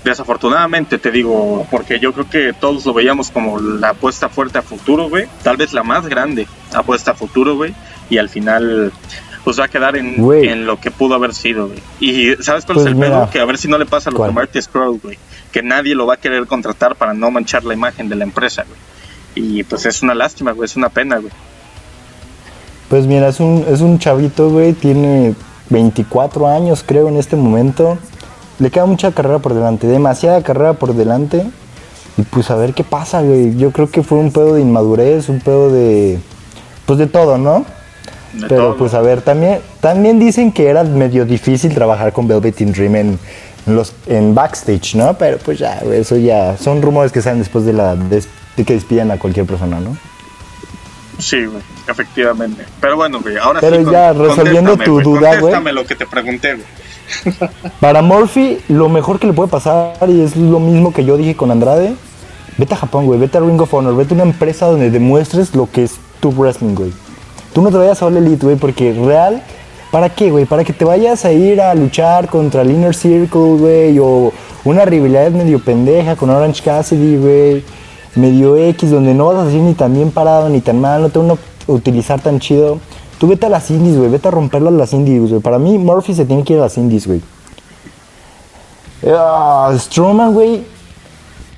Desafortunadamente 0.03 0.97
te 0.97 1.11
digo, 1.11 1.65
porque 1.71 1.97
yo 1.99 2.11
creo 2.11 2.29
que 2.29 2.51
todos 2.53 2.85
lo 2.85 2.93
veíamos 2.93 3.31
como 3.31 3.59
la 3.59 3.89
apuesta 3.89 4.27
fuerte 4.27 4.57
a 4.57 4.61
futuro, 4.61 5.07
güey. 5.07 5.27
Tal 5.43 5.55
vez 5.55 5.71
la 5.71 5.83
más 5.83 6.07
grande 6.07 6.45
apuesta 6.73 7.11
a 7.11 7.13
futuro, 7.13 7.55
güey. 7.55 7.73
Y 8.09 8.17
al 8.17 8.27
final, 8.27 8.91
pues 9.45 9.57
va 9.57 9.65
a 9.65 9.67
quedar 9.69 9.95
en, 9.95 10.65
lo 10.65 10.77
que 10.81 10.91
pudo 10.91 11.15
haber 11.15 11.33
sido, 11.33 11.67
güey. 11.67 11.79
Y 12.01 12.35
¿sabes 12.43 12.65
cuál 12.65 12.75
Pues 12.75 12.87
es 12.87 12.91
el 12.91 12.95
mira. 12.95 13.07
pedo? 13.09 13.29
Que 13.29 13.39
a 13.39 13.45
ver 13.45 13.57
si 13.57 13.69
no 13.69 13.77
le 13.77 13.85
pasa 13.85 14.11
lo 14.11 14.17
¿Cuál? 14.17 14.31
que 14.31 14.35
Marty 14.35 14.61
Scroll, 14.61 14.99
güey. 15.01 15.17
Que 15.53 15.63
nadie 15.63 15.95
lo 15.95 16.05
va 16.05 16.15
a 16.15 16.17
querer 16.17 16.47
contratar 16.47 16.95
para 16.95 17.13
no 17.13 17.31
manchar 17.31 17.63
la 17.63 17.73
imagen 17.73 18.09
de 18.09 18.15
la 18.15 18.25
empresa, 18.25 18.65
güey. 18.67 18.92
Y 19.35 19.63
pues 19.63 19.85
es 19.85 20.01
una 20.03 20.13
lástima, 20.13 20.51
güey, 20.51 20.65
es 20.65 20.75
una 20.75 20.89
pena, 20.89 21.17
güey. 21.17 21.31
Pues 22.89 23.05
mira, 23.07 23.27
es 23.29 23.39
un, 23.39 23.65
es 23.67 23.81
un 23.81 23.97
chavito, 23.99 24.49
güey, 24.49 24.73
tiene 24.73 25.33
24 25.69 26.47
años 26.47 26.83
creo 26.85 27.07
en 27.07 27.17
este 27.17 27.35
momento. 27.35 27.97
Le 28.59 28.69
queda 28.69 28.85
mucha 28.85 29.11
carrera 29.11 29.39
por 29.39 29.53
delante, 29.53 29.87
demasiada 29.87 30.43
carrera 30.43 30.73
por 30.73 30.93
delante. 30.93 31.43
Y 32.17 32.21
pues 32.21 32.51
a 32.51 32.55
ver 32.55 32.73
qué 32.75 32.83
pasa, 32.83 33.21
güey. 33.21 33.57
Yo 33.57 33.71
creo 33.71 33.89
que 33.89 34.03
fue 34.03 34.19
un 34.19 34.31
pedo 34.31 34.53
de 34.53 34.61
inmadurez, 34.61 35.29
un 35.29 35.39
pedo 35.39 35.71
de... 35.71 36.19
Pues 36.85 36.99
de 36.99 37.07
todo, 37.07 37.37
¿no? 37.39 37.65
De 38.33 38.47
Pero 38.47 38.63
todo. 38.67 38.77
pues 38.77 38.93
a 38.93 39.01
ver, 39.01 39.21
también, 39.21 39.59
también 39.79 40.19
dicen 40.19 40.51
que 40.51 40.67
era 40.67 40.83
medio 40.83 41.25
difícil 41.25 41.73
trabajar 41.73 42.13
con 42.13 42.27
Velvet 42.27 42.61
in 42.61 42.71
Dream 42.71 42.95
en, 42.95 43.19
los, 43.65 43.93
en 44.05 44.35
backstage, 44.35 44.93
¿no? 44.95 45.15
Pero 45.17 45.37
pues 45.39 45.57
ya, 45.57 45.79
güey, 45.83 46.01
eso 46.01 46.17
ya 46.17 46.55
son 46.57 46.81
rumores 46.83 47.11
que 47.11 47.21
salen 47.23 47.39
después 47.39 47.65
de, 47.65 47.73
la, 47.73 47.95
des- 47.95 48.27
que 48.55 48.73
despidan 48.73 49.11
a 49.11 49.17
cualquier 49.17 49.45
persona, 49.45 49.79
¿no? 49.79 49.97
Sí, 51.19 51.45
güey, 51.45 51.61
efectivamente. 51.87 52.65
Pero 52.79 52.95
bueno, 52.95 53.21
güey, 53.21 53.37
ahora 53.37 53.59
Pero 53.59 53.83
sí. 53.83 53.91
ya, 53.91 54.13
resolviendo 54.13 54.77
tu 54.77 55.01
duda, 55.01 55.39
güey. 55.39 55.73
Lo 55.73 55.85
que 55.85 55.95
te 55.95 56.05
pregunté, 56.05 56.55
güey. 56.55 56.65
Para 57.79 58.01
Murphy, 58.01 58.59
lo 58.67 58.89
mejor 58.89 59.19
que 59.19 59.27
le 59.27 59.33
puede 59.33 59.49
pasar, 59.49 59.95
y 60.07 60.21
es 60.21 60.35
lo 60.35 60.59
mismo 60.59 60.93
que 60.93 61.05
yo 61.05 61.17
dije 61.17 61.35
con 61.35 61.51
Andrade, 61.51 61.95
vete 62.57 62.73
a 62.73 62.77
Japón, 62.77 63.05
güey, 63.05 63.19
vete 63.19 63.37
a 63.37 63.41
Ring 63.41 63.59
of 63.61 63.73
Honor, 63.73 63.95
vete 63.95 64.13
a 64.13 64.15
una 64.15 64.23
empresa 64.23 64.67
donde 64.67 64.89
demuestres 64.89 65.53
lo 65.55 65.69
que 65.69 65.83
es 65.83 65.95
tu 66.19 66.31
wrestling, 66.31 66.75
güey. 66.75 66.93
Tú 67.53 67.61
no 67.61 67.69
te 67.69 67.77
vayas 67.77 68.01
a 68.01 68.05
All 68.07 68.17
Elite, 68.17 68.45
güey, 68.45 68.55
porque 68.55 68.93
real, 68.93 69.43
¿para 69.91 70.09
qué, 70.09 70.31
güey? 70.31 70.45
Para 70.45 70.63
que 70.63 70.73
te 70.73 70.85
vayas 70.85 71.23
a 71.25 71.31
ir 71.31 71.61
a 71.61 71.75
luchar 71.75 72.27
contra 72.27 72.61
el 72.61 72.71
Inner 72.71 72.95
Circle, 72.95 73.57
güey, 73.57 73.99
o 73.99 74.33
una 74.63 74.85
rivalidad 74.85 75.31
medio 75.31 75.59
pendeja 75.59 76.15
con 76.15 76.29
Orange 76.29 76.63
Cassidy, 76.63 77.17
güey, 77.17 77.63
medio 78.15 78.55
X, 78.57 78.91
donde 78.91 79.13
no 79.13 79.27
vas 79.27 79.37
a 79.37 79.45
salir 79.45 79.61
ni 79.61 79.73
tan 79.73 79.93
bien 79.93 80.11
parado 80.11 80.49
ni 80.49 80.61
tan 80.61 80.79
mal, 80.79 81.01
no 81.01 81.09
te 81.09 81.19
van 81.19 81.31
a 81.31 81.37
utilizar 81.67 82.21
tan 82.21 82.39
chido. 82.39 82.79
Tú 83.19 83.27
vete 83.27 83.45
a 83.45 83.49
las 83.49 83.69
indies, 83.71 83.97
güey, 83.97 84.09
vete 84.09 84.27
a 84.27 84.31
romperlas 84.31 84.73
las 84.73 84.93
indies, 84.93 85.29
güey. 85.29 85.41
Para 85.41 85.59
mí, 85.59 85.77
Murphy 85.77 86.13
se 86.13 86.25
tiene 86.25 86.43
que 86.43 86.53
ir 86.53 86.59
a 86.59 86.63
las 86.63 86.77
indies, 86.77 87.07
güey. 87.07 87.21
Strowman, 89.77 90.33
güey, 90.33 90.63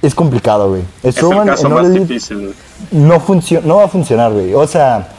es 0.02 0.16
complicado, 0.16 0.70
güey. 0.70 0.82
Es 1.04 1.06
el 1.06 1.14
Strowman 1.14 1.48
caso 1.48 1.68
en 1.68 1.74
más 1.74 1.94
difícil, 1.94 2.38
güey. 2.38 2.54
no, 2.92 3.22
no 3.64 3.76
va 3.78 3.84
a 3.84 3.88
funcionar, 3.88 4.32
güey. 4.32 4.54
O 4.54 4.68
sea, 4.68 5.10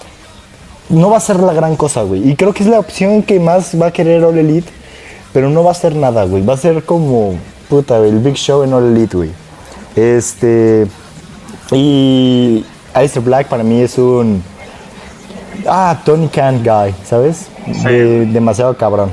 no 0.89 1.11
va 1.11 1.17
a 1.17 1.21
ser 1.21 1.41
la 1.41 1.53
gran 1.53 1.77
cosa, 1.77 2.03
güey. 2.03 2.29
Y 2.29 2.37
creo 2.37 2.53
que 2.53 2.63
es 2.63 2.69
la 2.69 2.79
opción 2.79 3.23
que 3.23 3.41
más 3.41 3.81
va 3.81 3.87
a 3.87 3.93
querer 3.93 4.25
All 4.25 4.39
Elite, 4.39 4.71
pero 5.33 5.51
no 5.51 5.65
va 5.65 5.73
a 5.73 5.75
ser 5.75 5.95
nada, 5.97 6.25
güey. 6.25 6.45
Va 6.45 6.55
a 6.55 6.57
ser 6.57 6.85
como, 6.85 7.35
puta, 7.69 7.99
el 7.99 8.19
Big 8.19 8.35
Show 8.35 8.63
en 8.63 8.73
All 8.73 8.97
Elite, 8.97 9.17
güey. 9.17 9.31
Este. 9.95 10.87
Y. 11.73 12.65
Aleister 12.95 13.23
Black 13.23 13.49
para 13.49 13.63
mí 13.63 13.83
es 13.83 13.99
un. 13.99 14.43
Ah, 15.67 16.01
Tony 16.05 16.29
Khan 16.29 16.63
guy, 16.63 16.95
¿sabes? 17.05 17.49
De- 17.85 18.27
demasiado 18.27 18.77
cabrón. 18.77 19.11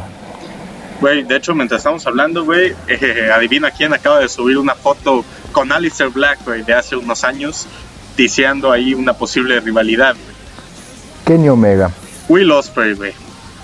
Güey, 1.02 1.24
de 1.24 1.36
hecho, 1.36 1.54
mientras 1.56 1.80
estamos 1.80 2.06
hablando, 2.08 2.46
güey, 2.46 2.74
eh, 2.88 3.30
adivina 3.36 3.72
quién 3.72 3.94
acaba 3.94 4.20
de 4.20 4.30
subir 4.30 4.58
una 4.58 4.76
foto 4.76 5.26
con 5.52 5.72
Alistair 5.72 6.10
Black, 6.12 6.39
güey, 6.46 6.63
de 6.63 6.74
hace 6.74 6.96
unos 6.96 7.24
años, 7.26 7.68
diciendo 8.16 8.72
ahí 8.72 8.94
una 8.94 9.13
posible 9.13 9.60
rivalidad, 9.60 10.13
güey. 10.16 10.36
Kenny 11.26 11.50
Omega. 11.50 11.92
Will 12.30 12.52
Ospreay, 12.52 12.94
güey. 12.94 13.13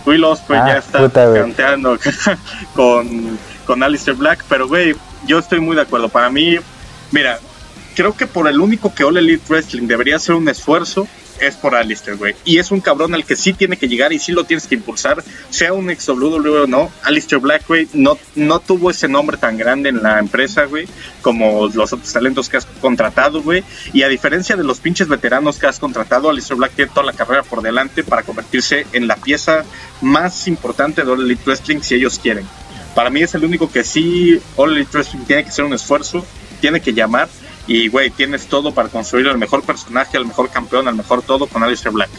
Will 0.05 0.23
Ospreay 0.23 0.61
Ah, 0.61 0.67
ya 0.67 0.77
está 0.79 0.99
puta, 0.99 1.33
canteando 1.33 1.97
con, 2.75 3.37
con 3.65 3.83
Alistair 3.83 4.17
Black, 4.17 4.43
pero, 4.49 4.67
güey, 4.67 4.95
yo 5.25 5.39
estoy 5.39 5.59
muy 5.61 5.75
de 5.75 5.83
acuerdo. 5.83 6.09
Para 6.09 6.29
mí, 6.29 6.57
mira, 7.11 7.39
creo 7.99 8.15
que 8.15 8.27
por 8.27 8.47
el 8.47 8.61
único 8.61 8.95
que 8.95 9.03
All 9.03 9.17
Elite 9.17 9.43
Wrestling 9.49 9.85
debería 9.85 10.15
hacer 10.15 10.33
un 10.33 10.47
esfuerzo 10.47 11.05
es 11.41 11.55
por 11.55 11.75
Alistair, 11.75 12.15
güey. 12.15 12.33
Y 12.45 12.57
es 12.57 12.71
un 12.71 12.79
cabrón 12.79 13.13
al 13.13 13.25
que 13.25 13.35
sí 13.35 13.51
tiene 13.51 13.75
que 13.75 13.89
llegar 13.89 14.13
y 14.13 14.19
sí 14.19 14.31
lo 14.31 14.45
tienes 14.45 14.67
que 14.67 14.75
impulsar, 14.75 15.21
sea 15.49 15.73
un 15.73 15.89
ex 15.89 16.07
WWE 16.07 16.61
o 16.61 16.65
no. 16.65 16.89
Alistair 17.03 17.41
Black, 17.41 17.67
güey, 17.67 17.89
no, 17.91 18.17
no 18.35 18.61
tuvo 18.61 18.89
ese 18.89 19.09
nombre 19.09 19.35
tan 19.35 19.57
grande 19.57 19.89
en 19.89 20.01
la 20.01 20.17
empresa, 20.17 20.63
güey, 20.63 20.87
como 21.21 21.67
los 21.67 21.91
otros 21.91 22.13
talentos 22.13 22.47
que 22.47 22.55
has 22.55 22.65
contratado, 22.79 23.41
güey. 23.41 23.65
Y 23.91 24.03
a 24.03 24.07
diferencia 24.07 24.55
de 24.55 24.63
los 24.63 24.79
pinches 24.79 25.09
veteranos 25.09 25.59
que 25.59 25.67
has 25.67 25.77
contratado, 25.77 26.29
Alistair 26.29 26.57
Black 26.57 26.71
tiene 26.77 26.91
toda 26.93 27.05
la 27.05 27.11
carrera 27.11 27.43
por 27.43 27.61
delante 27.61 28.05
para 28.05 28.23
convertirse 28.23 28.87
en 28.93 29.09
la 29.09 29.17
pieza 29.17 29.65
más 29.99 30.47
importante 30.47 31.03
de 31.03 31.11
All 31.11 31.21
Elite 31.21 31.43
Wrestling 31.45 31.81
si 31.81 31.95
ellos 31.95 32.17
quieren. 32.17 32.45
Para 32.95 33.09
mí 33.09 33.21
es 33.21 33.35
el 33.35 33.43
único 33.43 33.69
que 33.69 33.83
sí, 33.83 34.39
All 34.55 34.73
Elite 34.73 34.91
Wrestling 34.93 35.25
tiene 35.25 35.43
que 35.43 35.49
hacer 35.49 35.65
un 35.65 35.73
esfuerzo, 35.73 36.25
tiene 36.61 36.79
que 36.79 36.93
llamar 36.93 37.27
y, 37.69 37.87
güey, 37.87 38.09
tienes 38.09 38.47
todo 38.47 38.73
para 38.73 38.89
construir 38.89 39.27
el 39.27 39.37
mejor 39.37 39.61
personaje, 39.61 40.17
el 40.17 40.25
mejor 40.25 40.49
campeón, 40.49 40.87
el 40.87 40.95
mejor 40.95 41.21
todo 41.21 41.45
con 41.45 41.63
Alistair 41.63 41.93
Black. 41.93 42.09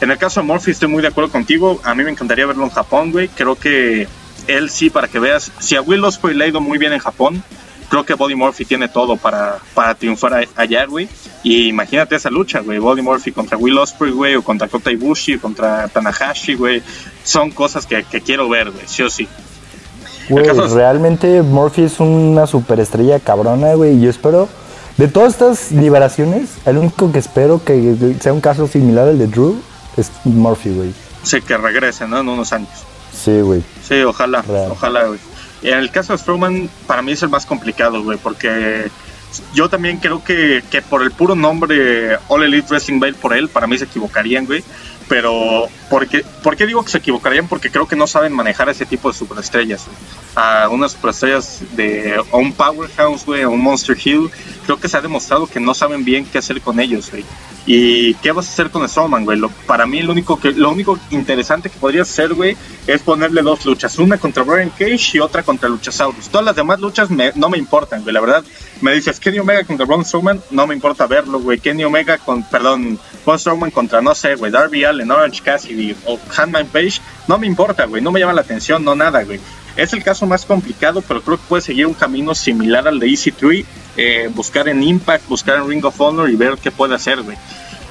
En 0.00 0.10
el 0.12 0.18
caso 0.18 0.40
de 0.40 0.46
Murphy 0.46 0.70
estoy 0.70 0.88
muy 0.88 1.02
de 1.02 1.08
acuerdo 1.08 1.30
contigo, 1.30 1.80
a 1.82 1.96
mí 1.96 2.04
me 2.04 2.10
encantaría 2.10 2.46
verlo 2.46 2.62
en 2.62 2.70
Japón, 2.70 3.10
güey, 3.10 3.26
creo 3.26 3.56
que 3.56 4.06
él 4.46 4.70
sí, 4.70 4.90
para 4.90 5.08
que 5.08 5.18
veas, 5.18 5.50
si 5.58 5.74
a 5.74 5.82
Will 5.82 6.04
Ospreay 6.04 6.36
le 6.36 6.44
ha 6.44 6.48
ido 6.48 6.60
muy 6.60 6.78
bien 6.78 6.92
en 6.92 7.00
Japón, 7.00 7.42
creo 7.88 8.04
que 8.04 8.14
Body 8.14 8.36
Murphy 8.36 8.64
tiene 8.64 8.88
todo 8.88 9.16
para, 9.16 9.58
para 9.74 9.96
triunfar 9.96 10.46
allá, 10.54 10.86
güey. 10.86 11.08
Y 11.42 11.68
imagínate 11.68 12.16
esa 12.16 12.30
lucha, 12.30 12.60
güey. 12.60 12.78
Body 12.78 13.02
Murphy 13.02 13.32
contra 13.32 13.56
Will 13.58 13.78
Ospreay, 13.78 14.12
güey, 14.12 14.34
o 14.36 14.42
contra 14.42 14.68
Kota 14.68 14.90
Ibushi, 14.90 15.34
o 15.34 15.40
contra 15.40 15.88
Tanahashi, 15.88 16.54
güey. 16.54 16.82
Son 17.22 17.50
cosas 17.50 17.86
que, 17.86 18.04
que 18.04 18.20
quiero 18.20 18.48
ver, 18.48 18.70
güey, 18.70 18.84
sí 18.86 19.02
o 19.02 19.10
sí. 19.10 19.28
Güey, 20.28 20.46
realmente 20.72 21.42
Murphy 21.42 21.82
es 21.82 22.00
una 22.00 22.46
superestrella 22.46 23.20
cabrona, 23.20 23.74
güey. 23.74 23.96
Y 23.96 24.02
yo 24.02 24.10
espero, 24.10 24.48
de 24.96 25.08
todas 25.08 25.32
estas 25.32 25.72
liberaciones, 25.72 26.50
el 26.66 26.78
único 26.78 27.10
que 27.12 27.18
espero 27.18 27.62
que 27.64 28.16
sea 28.20 28.32
un 28.32 28.40
caso 28.40 28.66
similar 28.68 29.08
al 29.08 29.18
de 29.18 29.26
Drew 29.26 29.60
es 29.96 30.10
Murphy, 30.24 30.70
güey. 30.70 30.94
Sí, 31.22 31.40
que 31.40 31.56
regrese, 31.56 32.06
¿no? 32.06 32.20
En 32.20 32.28
unos 32.28 32.52
años. 32.52 32.68
Sí, 33.12 33.40
güey. 33.40 33.62
Sí, 33.86 34.02
ojalá, 34.02 34.42
Real. 34.42 34.70
ojalá, 34.70 35.04
güey. 35.06 35.18
En 35.62 35.78
el 35.78 35.90
caso 35.90 36.12
de 36.12 36.18
Strowman, 36.18 36.68
para 36.86 37.00
mí 37.02 37.12
es 37.12 37.22
el 37.22 37.28
más 37.30 37.46
complicado, 37.46 38.02
güey, 38.02 38.18
porque 38.18 38.90
yo 39.54 39.68
también 39.68 39.96
creo 39.98 40.22
que, 40.22 40.62
que 40.70 40.82
por 40.82 41.02
el 41.02 41.10
puro 41.10 41.34
nombre 41.34 42.18
All 42.28 42.42
Elite 42.44 42.68
Wrestling 42.68 43.00
va 43.02 43.06
a 43.06 43.08
ir 43.08 43.14
por 43.16 43.34
él, 43.34 43.48
para 43.48 43.66
mí 43.66 43.78
se 43.78 43.84
equivocarían, 43.84 44.46
güey. 44.46 44.62
Pero, 45.08 45.66
¿por 45.90 46.08
qué, 46.08 46.24
¿por 46.42 46.56
qué 46.56 46.66
digo 46.66 46.82
que 46.82 46.90
se 46.90 46.98
equivocarían? 46.98 47.46
Porque 47.46 47.70
creo 47.70 47.86
que 47.86 47.94
no 47.94 48.06
saben 48.06 48.32
manejar 48.32 48.68
ese 48.70 48.86
tipo 48.86 49.10
de 49.12 49.18
superestrellas. 49.18 49.84
A 50.34 50.68
unas 50.70 50.92
superestrellas 50.92 51.60
de 51.72 52.14
a 52.32 52.36
un 52.36 52.52
Powerhouse, 52.52 53.24
güey, 53.26 53.42
a 53.42 53.48
un 53.48 53.60
Monster 53.60 53.96
Hill, 54.02 54.30
creo 54.64 54.80
que 54.80 54.88
se 54.88 54.96
ha 54.96 55.00
demostrado 55.02 55.46
que 55.46 55.60
no 55.60 55.74
saben 55.74 56.04
bien 56.04 56.24
qué 56.24 56.38
hacer 56.38 56.60
con 56.62 56.80
ellos, 56.80 57.10
güey. 57.10 57.24
¿Y 57.66 58.12
qué 58.16 58.32
vas 58.32 58.46
a 58.48 58.52
hacer 58.52 58.70
con 58.70 58.86
Strowman, 58.86 59.24
güey? 59.24 59.38
Lo- 59.38 59.48
para 59.48 59.86
mí 59.86 60.02
lo 60.02 60.12
único 60.12 60.38
que 60.38 60.52
lo 60.52 60.70
único 60.70 60.98
interesante 61.10 61.70
que 61.70 61.78
podrías 61.78 62.10
hacer, 62.10 62.34
güey, 62.34 62.56
es 62.86 63.00
ponerle 63.02 63.40
dos 63.40 63.64
luchas, 63.64 63.98
una 63.98 64.18
contra 64.18 64.42
Brian 64.42 64.68
Cage 64.70 65.12
y 65.14 65.18
otra 65.20 65.42
contra 65.42 65.68
Luchasaurus. 65.70 66.28
Todas 66.28 66.44
las 66.44 66.56
demás 66.56 66.80
luchas 66.80 67.08
me- 67.10 67.32
no 67.36 67.48
me 67.48 67.56
importan, 67.56 68.02
güey, 68.02 68.12
la 68.12 68.20
verdad. 68.20 68.44
Me 68.82 68.92
dices 68.92 69.18
Kenny 69.20 69.38
Omega 69.38 69.64
contra 69.64 69.86
Braun 69.86 70.04
Strowman, 70.04 70.42
no 70.50 70.66
me 70.66 70.74
importa 70.74 71.06
verlo, 71.06 71.40
güey. 71.40 71.58
Kenny 71.58 71.84
Omega 71.84 72.18
con, 72.18 72.42
perdón, 72.50 72.98
Braun 73.24 73.38
Strowman 73.38 73.70
contra, 73.70 74.00
no 74.00 74.14
sé, 74.14 74.34
güey, 74.34 74.52
Darby 74.52 74.84
Allen, 74.84 75.10
Orange 75.10 75.42
Cassidy 75.42 75.96
o 76.06 76.18
Handman 76.36 76.66
Page, 76.66 77.00
no 77.26 77.38
me 77.38 77.46
importa, 77.46 77.86
güey, 77.86 78.02
no 78.02 78.12
me 78.12 78.20
llama 78.20 78.32
la 78.32 78.42
atención, 78.42 78.84
no 78.84 78.94
nada, 78.94 79.22
güey. 79.24 79.40
Es 79.76 79.92
el 79.92 80.04
caso 80.04 80.26
más 80.26 80.44
complicado, 80.44 81.02
pero 81.02 81.20
creo 81.20 81.36
que 81.36 81.44
puede 81.48 81.62
seguir 81.62 81.86
un 81.86 81.94
camino 81.94 82.34
similar 82.34 82.86
al 82.86 83.00
de 83.00 83.08
EC3, 83.08 83.64
eh, 83.96 84.30
buscar 84.32 84.68
en 84.68 84.82
Impact, 84.82 85.26
buscar 85.28 85.56
en 85.56 85.68
Ring 85.68 85.84
of 85.84 86.00
Honor 86.00 86.30
y 86.30 86.36
ver 86.36 86.58
qué 86.62 86.70
puede 86.70 86.94
hacer, 86.94 87.22
güey 87.22 87.36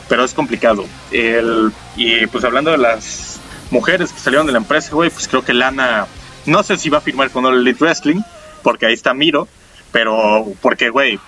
pero 0.07 0.23
es 0.23 0.33
complicado. 0.33 0.85
Y 1.11 2.27
pues 2.27 2.43
hablando 2.43 2.71
de 2.71 2.77
las 2.77 3.39
mujeres 3.71 4.11
que 4.11 4.19
salieron 4.19 4.45
de 4.45 4.53
la 4.53 4.59
empresa, 4.59 4.91
güey, 4.91 5.09
pues 5.09 5.27
creo 5.27 5.43
que 5.43 5.53
Lana, 5.53 6.05
no 6.45 6.63
sé 6.63 6.77
si 6.77 6.89
va 6.89 6.99
a 6.99 7.01
firmar 7.01 7.31
con 7.31 7.45
All 7.45 7.57
Elite 7.57 7.83
Wrestling, 7.83 8.21
porque 8.61 8.85
ahí 8.85 8.93
está 8.93 9.13
Miro, 9.13 9.47
pero 9.91 10.45
porque, 10.61 10.89
güey, 10.89 11.19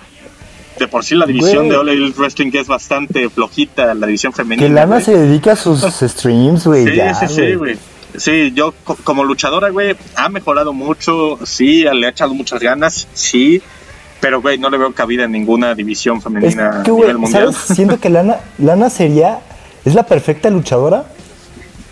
de 0.79 0.88
por 0.88 1.03
sí 1.05 1.15
la 1.15 1.25
división 1.25 1.69
de 1.69 1.77
All 1.77 1.89
Elite 1.89 2.17
Wrestling 2.19 2.51
que 2.51 2.59
es 2.59 2.67
bastante 2.67 3.29
flojita, 3.29 3.93
la 3.93 4.05
división 4.07 4.33
femenina. 4.33 4.67
Que 4.67 4.73
Lana 4.73 4.99
se 5.01 5.15
dedica 5.17 5.53
a 5.53 5.55
sus 5.55 5.81
streams, 6.01 6.65
güey. 6.67 6.85
Sí, 6.88 6.95
ya, 6.95 7.13
sí, 7.15 7.27
sí, 7.27 7.53
güey. 7.55 7.77
Sí, 8.17 8.51
yo 8.55 8.73
co- 8.83 8.97
como 9.03 9.23
luchadora, 9.23 9.69
güey, 9.69 9.95
ha 10.15 10.29
mejorado 10.29 10.71
mucho, 10.73 11.38
sí, 11.45 11.83
le 11.83 12.07
ha 12.07 12.09
echado 12.09 12.33
muchas 12.33 12.61
ganas, 12.61 13.07
sí, 13.13 13.61
pero, 14.21 14.41
güey, 14.41 14.57
no 14.57 14.69
le 14.69 14.77
veo 14.77 14.93
cabida 14.93 15.25
en 15.25 15.33
ninguna 15.33 15.75
división 15.75 16.17
Es 16.19 16.23
femenina 16.23 16.81
que, 16.83 16.91
a 16.91 16.93
güey, 16.93 17.01
nivel 17.07 17.17
mundial. 17.17 17.53
¿sabes? 17.53 17.75
Siento 17.75 17.99
que 17.99 18.09
Lana, 18.09 18.38
Lana 18.57 18.89
sería, 18.89 19.39
es 19.83 19.93
la 19.95 20.03
perfecta 20.05 20.49
luchadora 20.49 21.05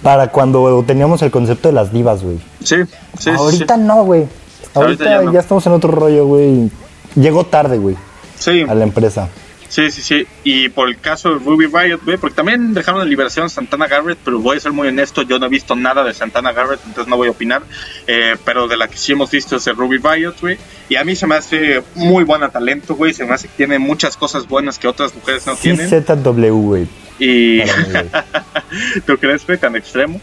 para 0.02 0.28
cuando 0.30 0.84
teníamos 0.88 1.22
el 1.22 1.32
concepto 1.32 1.68
de 1.68 1.74
las 1.74 1.92
divas, 1.92 2.24
güey. 2.24 2.38
Sí, 2.64 2.76
sí, 2.86 2.90
sí, 3.20 3.30
Ahorita 3.30 3.76
sí. 3.76 3.82
no, 3.82 4.04
güey. 4.04 4.26
Ahorita 4.74 5.04
Ahorita 5.06 5.26
ya 5.26 5.32
ya, 5.34 5.40
estamos 5.42 5.66
en 5.68 5.74
otro 5.74 5.92
rollo, 5.92 6.26
güey. 6.26 6.72
Llegó 7.16 7.46
tarde, 7.46 7.78
güey, 7.78 7.96
Sí, 8.40 8.62
a 8.68 8.74
la 8.76 8.84
empresa. 8.84 9.30
Sí, 9.70 9.90
sí, 9.90 10.04
sí. 10.04 10.28
Y 10.44 10.70
por 10.70 10.88
el 10.88 11.00
caso 11.00 11.30
de 11.30 11.40
Ruby 11.44 11.66
Riot, 11.66 12.02
güey, 12.06 12.18
porque 12.18 12.36
también 12.36 12.76
dejaron 12.76 13.02
en 13.02 13.10
liberación 13.10 13.48
a 13.48 13.50
Santana 13.50 13.88
Garrett, 13.88 14.20
pero 14.24 14.38
voy 14.40 14.58
a 14.58 14.60
ser 14.60 14.72
muy 14.72 14.88
honesto, 14.88 15.24
yo 15.24 15.40
no 15.40 15.48
he 15.48 15.50
visto 15.50 15.76
nada 15.76 16.04
de 16.04 16.14
Santana 16.14 16.52
Garrett, 16.52 16.80
entonces 16.86 17.10
no 17.10 17.18
voy 17.18 17.28
a 17.30 17.32
opinar. 17.32 17.64
Eh, 18.06 18.36
pero 18.46 18.68
de 18.68 18.78
la 18.78 18.88
que 18.88 18.98
sí 18.98 19.14
hemos 19.14 19.32
visto 19.32 19.56
es 19.56 19.66
de 19.66 19.74
Ruby 19.74 19.98
Riot, 19.98 20.36
güey. 20.42 20.60
Y 20.90 20.96
a 20.96 21.04
mí 21.04 21.16
se 21.16 21.26
me 21.26 21.34
hace 21.34 21.82
muy 21.96 22.24
buena 22.24 22.50
talento, 22.50 22.94
güey. 22.96 23.16
Se 23.16 23.26
me 23.26 23.34
hace 23.34 23.48
que 23.48 23.56
tiene 23.58 23.80
muchas 23.80 24.16
cosas 24.16 24.48
buenas 24.48 24.78
que 24.78 24.88
otras 24.88 25.16
mujeres 25.16 25.48
no 25.48 25.56
Sí, 25.56 25.74
tienen. 25.74 25.90
ZW, 25.90 26.52
güey. 26.62 26.88
Y. 27.18 27.62
Mí. 27.64 27.64
¿Tú 29.08 29.18
crees, 29.18 29.44
güey, 29.44 29.58
tan 29.58 29.76
extremo? 29.76 30.22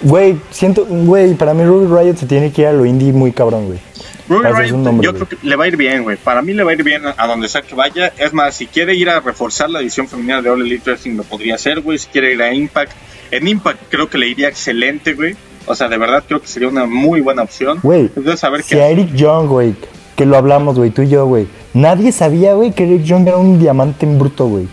Güey, 0.00 0.38
siento, 0.50 0.86
güey, 0.86 1.34
para 1.34 1.52
mí 1.52 1.64
Ruby 1.64 1.86
Riot 1.86 2.16
se 2.16 2.26
tiene 2.26 2.50
que 2.52 2.62
ir 2.62 2.68
a 2.68 2.72
lo 2.72 2.86
indie 2.86 3.12
muy 3.12 3.32
cabrón, 3.32 3.66
güey. 3.66 3.78
Ruby 4.28 4.70
un 4.72 4.84
nombre, 4.84 5.04
yo 5.04 5.12
güey. 5.12 5.24
creo 5.26 5.40
que 5.40 5.46
le 5.46 5.56
va 5.56 5.64
a 5.64 5.68
ir 5.68 5.76
bien, 5.76 6.02
güey. 6.02 6.16
Para 6.16 6.40
mí 6.42 6.52
le 6.54 6.62
va 6.62 6.70
a 6.70 6.74
ir 6.74 6.82
bien 6.82 7.02
a 7.16 7.26
donde 7.26 7.48
sea 7.48 7.62
que 7.62 7.74
vaya. 7.74 8.12
Es 8.18 8.32
más, 8.32 8.54
si 8.54 8.66
quiere 8.66 8.94
ir 8.94 9.08
a 9.10 9.20
reforzar 9.20 9.68
la 9.70 9.80
edición 9.80 10.08
femenina 10.08 10.40
de 10.40 10.50
All 10.50 10.62
Elite 10.62 10.82
Wrestling, 10.90 11.16
lo 11.16 11.24
podría 11.24 11.56
hacer, 11.56 11.80
güey. 11.80 11.98
Si 11.98 12.08
quiere 12.08 12.32
ir 12.32 12.42
a 12.42 12.52
Impact, 12.52 12.92
en 13.30 13.46
Impact 13.48 13.82
creo 13.90 14.08
que 14.08 14.18
le 14.18 14.28
iría 14.28 14.48
excelente, 14.48 15.14
güey. 15.14 15.36
O 15.66 15.74
sea, 15.74 15.88
de 15.88 15.96
verdad 15.98 16.24
creo 16.26 16.40
que 16.40 16.46
sería 16.46 16.68
una 16.68 16.86
muy 16.86 17.20
buena 17.20 17.42
opción. 17.42 17.78
Güey, 17.82 18.02
Entonces, 18.16 18.42
a 18.44 18.50
ver 18.50 18.62
si 18.62 18.74
qué. 18.74 18.82
a 18.82 18.88
Eric 18.88 19.12
Young, 19.14 19.46
güey, 19.48 19.74
que 20.16 20.26
lo 20.26 20.36
hablamos, 20.36 20.76
güey, 20.78 20.90
tú 20.90 21.02
y 21.02 21.08
yo, 21.08 21.26
güey. 21.26 21.46
Nadie 21.72 22.12
sabía, 22.12 22.54
güey, 22.54 22.72
que 22.72 22.84
Eric 22.84 23.02
Young 23.02 23.26
era 23.28 23.36
un 23.38 23.58
diamante 23.58 24.06
en 24.06 24.18
bruto, 24.18 24.46
güey. 24.46 24.68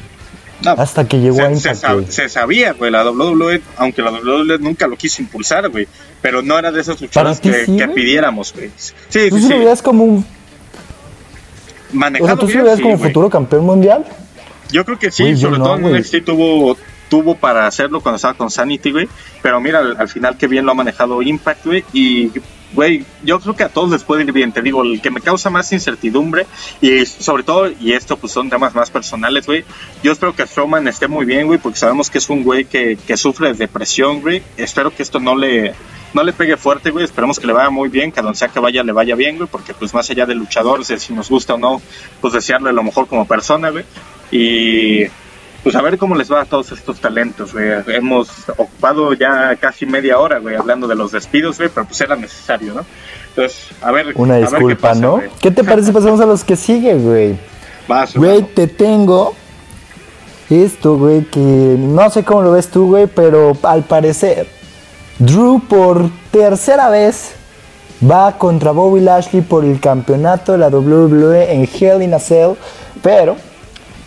No, 0.64 0.72
Hasta 0.72 1.08
que 1.08 1.20
llegó 1.20 1.38
se, 1.38 1.42
a 1.42 1.46
se 1.48 1.54
Impact, 1.70 1.84
sab- 1.84 2.08
se 2.08 2.30
sabía, 2.30 2.74
güey, 2.74 2.92
la 2.92 3.04
WWE, 3.10 3.62
aunque 3.78 4.02
la 4.02 4.12
WWE 4.12 4.60
nunca 4.60 4.88
lo 4.88 4.96
quiso 4.96 5.22
impulsar, 5.22 5.70
güey. 5.70 5.88
Pero 6.22 6.42
no 6.44 6.58
era 6.60 6.72
de 6.72 6.84
Para 7.14 7.34
ti 7.36 7.50
que, 7.50 7.66
sí, 7.66 7.78
pidiéramos, 7.96 8.54
güey. 8.54 8.70
Sí, 8.78 8.94
¿Tú 9.30 9.38
sí, 9.38 9.42
sí 9.42 9.42
sí. 9.42 9.50
lo 9.50 9.60
veías 9.60 9.82
como 9.82 10.04
un... 10.04 10.20
O 10.20 11.96
Manejado 11.96 12.28
sea, 12.28 12.36
¿tú 12.38 12.46
sí 12.48 12.54
bien, 12.54 12.60
lo 12.60 12.64
veías 12.66 12.78
sí, 12.78 12.84
como 12.84 12.98
futuro 13.00 13.30
campeón 13.30 13.66
mundial? 13.66 14.06
Yo 14.72 14.86
creo 14.86 14.98
que 15.00 15.12
sí, 15.12 15.32
yo 15.36 15.48
sobre 15.50 15.58
no, 15.60 15.66
todo 15.66 15.78
en. 15.90 15.98
NXT 15.98 16.24
tuvo, 16.26 16.78
tuvo 17.10 17.36
para 17.36 17.68
hacerlo 17.68 18.00
cuando 18.02 18.16
estaba 18.18 18.36
con 18.36 18.50
Sanity, 18.50 18.92
güey. 18.92 19.10
Pero 19.42 19.60
mira, 19.60 19.80
al, 19.80 19.98
al 19.98 20.08
final 20.08 20.38
qué 20.38 20.48
bien 20.48 20.66
lo 20.66 20.72
ha 20.72 20.76
manejado 20.76 21.22
Impact, 21.22 21.66
güey. 21.66 21.84
Y, 21.92 22.32
güey, 22.74 23.06
yo 23.24 23.40
creo 23.40 23.56
que 23.56 23.64
a 23.64 23.70
todos 23.70 23.90
les 23.90 24.04
puede 24.04 24.24
ir 24.24 24.32
bien. 24.32 24.52
Te 24.52 24.62
digo, 24.62 24.84
el 24.84 25.02
que 25.02 25.12
me 25.12 25.22
causa 25.22 25.50
más 25.50 25.72
incertidumbre 25.72 26.46
y 26.82 27.06
sobre 27.06 27.44
todo, 27.44 27.70
y 27.80 27.94
esto 27.94 28.18
pues 28.18 28.34
son 28.34 28.50
temas 28.50 28.74
más 28.76 28.90
personales, 28.90 29.46
güey. 29.46 29.64
Yo 30.04 30.12
espero 30.12 30.36
que 30.36 30.46
Strowman 30.46 30.88
esté 30.88 31.08
muy 31.08 31.26
bien, 31.26 31.48
güey, 31.48 31.60
porque 31.60 31.80
sabemos 31.80 32.10
que 32.10 32.18
es 32.18 32.30
un 32.30 32.44
güey 32.44 32.66
que, 32.66 32.98
que 33.08 33.18
sufre 33.18 33.50
de 33.50 33.54
depresión, 33.54 34.22
güey. 34.22 34.42
Espero 34.58 34.94
que 34.96 35.04
esto 35.04 35.20
no 35.20 35.36
le... 35.36 35.74
No 36.14 36.24
le 36.24 36.34
pegue 36.34 36.58
fuerte, 36.58 36.92
güey. 36.92 37.06
Esperemos 37.06 37.40
que 37.40 37.48
le 37.48 37.54
vaya 37.54 37.70
muy 37.70 37.88
bien, 37.88 38.12
que 38.12 38.20
a 38.20 38.24
donde 38.24 38.38
sea 38.38 38.50
que 38.50 38.60
vaya 38.60 38.84
le 38.84 38.92
vaya 38.92 39.16
bien, 39.16 39.38
güey. 39.38 39.48
Porque, 39.50 39.74
pues, 39.74 39.94
más 39.94 40.10
allá 40.10 40.26
del 40.26 40.40
luchador, 40.40 40.86
de 40.86 41.00
si 41.00 41.14
nos 41.14 41.30
gusta 41.30 41.54
o 41.54 41.58
no, 41.58 41.82
pues 42.20 42.34
desearle 42.34 42.74
lo 42.74 42.84
mejor 42.84 43.08
como 43.08 43.26
persona, 43.26 43.70
güey. 43.70 43.86
Y 44.30 45.06
pues 45.64 45.76
a 45.76 45.82
ver 45.82 45.98
cómo 45.98 46.16
les 46.16 46.32
va 46.32 46.42
a 46.42 46.46
todos 46.46 46.72
estos 46.72 47.00
talentos, 47.00 47.54
güey. 47.54 47.70
Hemos 47.88 48.50
ocupado 48.50 49.14
ya 49.14 49.56
casi 49.58 49.86
media 49.86 50.18
hora, 50.20 50.40
güey, 50.40 50.56
hablando 50.56 50.88
de 50.88 50.96
los 50.96 51.12
despidos, 51.12 51.58
güey, 51.58 51.70
pero 51.74 51.86
pues 51.86 52.02
era 52.02 52.16
necesario, 52.16 52.74
¿no? 52.74 52.86
Entonces, 53.30 53.68
a 53.82 53.92
ver. 53.92 54.12
Una 54.16 54.36
a 54.36 54.38
ver 54.40 54.46
qué 54.48 54.56
disculpa, 54.56 54.88
pasa, 54.90 55.02
¿no? 55.02 55.12
güey. 55.18 55.30
¿Qué 55.40 55.52
te 55.52 55.64
parece 55.64 55.88
si 55.88 55.94
pasamos 55.94 56.20
a 56.20 56.26
los 56.26 56.44
que 56.44 56.56
siguen, 56.56 57.04
güey? 57.04 57.36
Vas, 57.88 58.16
Güey, 58.16 58.32
hermano. 58.38 58.54
te 58.56 58.68
tengo 58.68 59.34
esto, 60.50 60.98
güey, 60.98 61.22
que 61.26 61.40
no 61.40 62.10
sé 62.10 62.24
cómo 62.24 62.42
lo 62.42 62.52
ves 62.52 62.68
tú, 62.70 62.88
güey, 62.88 63.08
pero 63.08 63.54
al 63.64 63.84
parecer 63.84 64.48
Drew 65.20 65.62
por 65.68 66.10
tercera 66.32 66.90
vez 66.90 67.34
va 68.10 68.38
contra 68.38 68.72
Bobby 68.72 69.00
Lashley 69.00 69.42
por 69.42 69.64
el 69.64 69.80
campeonato 69.80 70.52
de 70.54 70.58
la 70.58 70.68
WWE 70.70 71.54
en 71.54 71.70
Hell 71.72 72.02
in 72.02 72.14
a 72.14 72.20
Cell, 72.20 72.54
pero 73.02 73.38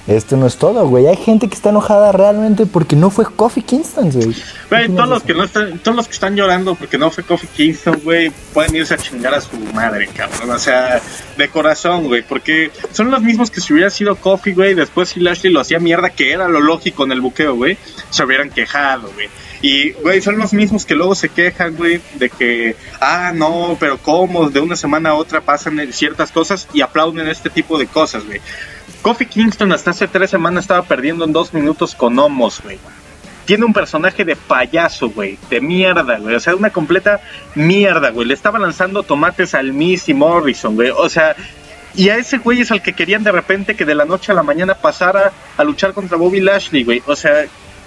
esto 0.06 0.36
no 0.36 0.46
es 0.46 0.56
todo, 0.56 0.86
güey. 0.86 1.06
Hay 1.06 1.16
gente 1.16 1.48
que 1.48 1.54
está 1.54 1.70
enojada 1.70 2.12
realmente 2.12 2.66
porque 2.66 2.94
no 2.94 3.10
fue 3.10 3.24
Kofi 3.24 3.62
Kingston, 3.62 4.10
güey. 4.10 4.34
Güey, 4.68 4.86
¿Qué 4.86 4.92
todos 4.92 5.08
los 5.08 5.22
que 5.22 5.34
no 5.34 5.44
están, 5.44 5.78
todos 5.78 5.96
los 5.96 6.06
que 6.06 6.12
están 6.12 6.36
llorando 6.36 6.74
porque 6.74 6.98
no 6.98 7.10
fue 7.10 7.24
Kofi 7.24 7.46
Kingston, 7.46 8.00
güey, 8.04 8.30
pueden 8.52 8.76
irse 8.76 8.94
a 8.94 8.98
chingar 8.98 9.34
a 9.34 9.40
su 9.40 9.56
madre, 9.72 10.08
cabrón. 10.08 10.50
O 10.50 10.58
sea, 10.58 11.00
de 11.38 11.48
corazón, 11.48 12.04
güey, 12.04 12.22
porque 12.22 12.70
son 12.92 13.10
los 13.10 13.22
mismos 13.22 13.50
que 13.50 13.60
si 13.60 13.72
hubiera 13.72 13.88
sido 13.88 14.16
Kofi, 14.16 14.52
güey, 14.52 14.74
después 14.74 15.08
si 15.08 15.20
Lashley 15.20 15.52
lo 15.52 15.60
hacía 15.60 15.78
mierda, 15.78 16.10
que 16.10 16.32
era 16.32 16.48
lo 16.48 16.60
lógico 16.60 17.04
en 17.04 17.12
el 17.12 17.22
buqueo, 17.22 17.54
güey, 17.54 17.78
se 18.10 18.24
hubieran 18.24 18.50
quejado, 18.50 19.10
güey. 19.14 19.28
Y, 19.62 19.92
güey, 19.92 20.20
son 20.20 20.36
los 20.36 20.52
mismos 20.52 20.84
que 20.84 20.94
luego 20.94 21.14
se 21.14 21.30
quejan, 21.30 21.74
güey, 21.76 21.98
de 22.16 22.28
que, 22.28 22.76
ah, 23.00 23.32
no, 23.34 23.78
pero 23.80 23.96
cómo, 23.96 24.50
de 24.50 24.60
una 24.60 24.76
semana 24.76 25.10
a 25.10 25.14
otra 25.14 25.40
pasan 25.40 25.80
ciertas 25.90 26.30
cosas 26.30 26.68
y 26.74 26.82
aplauden 26.82 27.28
este 27.28 27.48
tipo 27.48 27.78
de 27.78 27.86
cosas, 27.86 28.26
güey. 28.26 28.42
Kofi 29.04 29.26
Kingston 29.26 29.70
hasta 29.70 29.90
hace 29.90 30.08
tres 30.08 30.30
semanas 30.30 30.64
estaba 30.64 30.80
perdiendo 30.80 31.26
en 31.26 31.32
dos 31.34 31.52
minutos 31.52 31.94
con 31.94 32.18
Homos, 32.18 32.62
güey 32.62 32.78
tiene 33.44 33.66
un 33.66 33.74
personaje 33.74 34.24
de 34.24 34.36
payaso, 34.36 35.10
güey, 35.10 35.38
de 35.50 35.60
mierda, 35.60 36.16
güey, 36.18 36.34
o 36.34 36.40
sea, 36.40 36.56
una 36.56 36.70
completa 36.70 37.20
mierda, 37.54 38.08
güey. 38.08 38.26
Le 38.26 38.32
estaba 38.32 38.58
lanzando 38.58 39.02
tomates 39.02 39.54
al 39.54 39.74
Miss 39.74 40.08
y 40.08 40.14
Morrison, 40.14 40.74
güey, 40.74 40.88
o 40.88 41.10
sea, 41.10 41.36
y 41.94 42.08
a 42.08 42.16
ese 42.16 42.38
güey 42.38 42.62
es 42.62 42.70
al 42.70 42.80
que 42.80 42.94
querían 42.94 43.22
de 43.22 43.32
repente 43.32 43.76
que 43.76 43.84
de 43.84 43.94
la 43.94 44.06
noche 44.06 44.32
a 44.32 44.34
la 44.34 44.42
mañana 44.42 44.74
pasara 44.74 45.30
a 45.58 45.64
luchar 45.64 45.92
contra 45.92 46.16
Bobby 46.16 46.40
Lashley, 46.40 46.84
güey, 46.84 47.02
o 47.06 47.14
sea, 47.14 47.44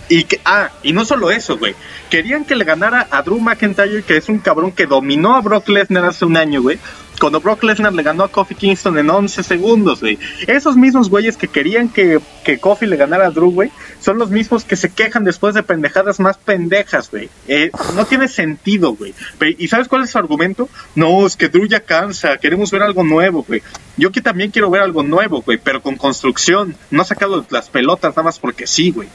y 0.09 0.25
que, 0.25 0.39
ah, 0.45 0.69
y 0.83 0.93
no 0.93 1.03
solo 1.03 1.31
eso, 1.31 1.57
güey, 1.57 1.73
querían 2.11 2.45
que 2.45 2.55
le 2.55 2.63
ganara 2.63 3.07
a 3.09 3.23
Drew 3.23 3.39
McIntyre, 3.39 4.03
que 4.03 4.17
es 4.17 4.29
un 4.29 4.37
cabrón 4.37 4.71
que 4.71 4.85
dominó 4.85 5.35
a 5.35 5.41
Brock 5.41 5.67
Lesnar 5.69 6.05
hace 6.05 6.23
un 6.25 6.37
año, 6.37 6.61
güey. 6.61 6.77
Cuando 7.19 7.39
Brock 7.41 7.63
Lesnar 7.63 7.93
le 7.93 8.03
ganó 8.03 8.23
a 8.23 8.31
Kofi 8.31 8.55
Kingston 8.55 8.97
en 8.97 9.09
11 9.09 9.43
segundos, 9.43 10.01
güey. 10.01 10.19
Esos 10.45 10.77
mismos 10.77 11.09
güeyes 11.09 11.35
que 11.35 11.47
querían 11.47 11.89
que, 11.89 12.19
que 12.43 12.59
Kofi 12.59 12.85
le 12.85 12.95
ganara 12.95 13.27
a 13.27 13.31
Drew, 13.31 13.51
güey, 13.51 13.71
son 13.99 14.17
los 14.17 14.29
mismos 14.29 14.63
que 14.63 14.75
se 14.75 14.91
quejan 14.91 15.23
después 15.23 15.55
de 15.55 15.63
pendejadas 15.63 16.19
más 16.19 16.37
pendejas, 16.37 17.09
güey. 17.09 17.29
Eh, 17.47 17.71
no 17.95 18.05
tiene 18.05 18.27
sentido, 18.27 18.93
güey. 18.93 19.13
¿Y 19.57 19.67
sabes 19.67 19.87
cuál 19.87 20.03
es 20.03 20.11
su 20.11 20.17
argumento? 20.17 20.69
No, 20.95 21.25
es 21.25 21.35
que 21.35 21.49
Drew 21.49 21.65
ya 21.65 21.79
cansa, 21.79 22.37
queremos 22.37 22.71
ver 22.71 22.83
algo 22.83 23.03
nuevo, 23.03 23.43
güey. 23.47 23.61
Yo 23.97 24.11
que 24.11 24.21
también 24.21 24.51
quiero 24.51 24.69
ver 24.69 24.81
algo 24.81 25.01
nuevo, 25.01 25.41
güey, 25.41 25.57
pero 25.57 25.81
con 25.81 25.95
construcción. 25.95 26.75
No 26.91 27.03
sacado 27.03 27.45
las 27.49 27.69
pelotas 27.69 28.11
nada 28.11 28.23
más 28.23 28.39
porque 28.39 28.67
sí, 28.67 28.91
güey. 28.91 29.07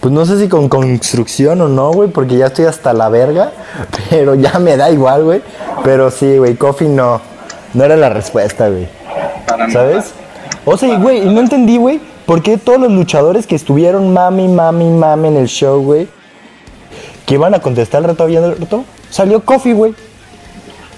Pues 0.00 0.14
no 0.14 0.24
sé 0.24 0.38
si 0.38 0.48
con 0.48 0.68
construcción 0.68 1.60
o 1.60 1.68
no, 1.68 1.92
güey, 1.92 2.08
porque 2.08 2.36
ya 2.36 2.46
estoy 2.46 2.64
hasta 2.64 2.92
la 2.94 3.08
verga, 3.10 3.52
pero 4.10 4.34
ya 4.34 4.58
me 4.58 4.76
da 4.76 4.90
igual, 4.90 5.24
güey. 5.24 5.42
Pero 5.84 6.10
sí, 6.10 6.38
güey, 6.38 6.56
Kofi 6.56 6.88
no, 6.88 7.20
no 7.74 7.84
era 7.84 7.96
la 7.96 8.08
respuesta, 8.08 8.68
güey. 8.68 8.88
¿Sabes? 9.70 10.12
O 10.64 10.76
sea, 10.76 10.98
güey, 10.98 11.18
y 11.18 11.26
no 11.26 11.40
entendí, 11.40 11.76
güey, 11.76 12.00
por 12.24 12.42
qué 12.42 12.56
todos 12.56 12.80
los 12.80 12.92
luchadores 12.92 13.46
que 13.46 13.56
estuvieron 13.56 14.12
mami, 14.12 14.48
mami, 14.48 14.88
mami 14.88 15.28
en 15.28 15.36
el 15.36 15.48
show, 15.48 15.82
güey, 15.82 16.08
que 17.26 17.34
iban 17.34 17.54
a 17.54 17.60
contestar 17.60 18.02
el 18.02 18.08
reto 18.08 18.24
abierto, 18.24 18.84
salió 19.10 19.44
Kofi, 19.44 19.72
güey. 19.72 19.94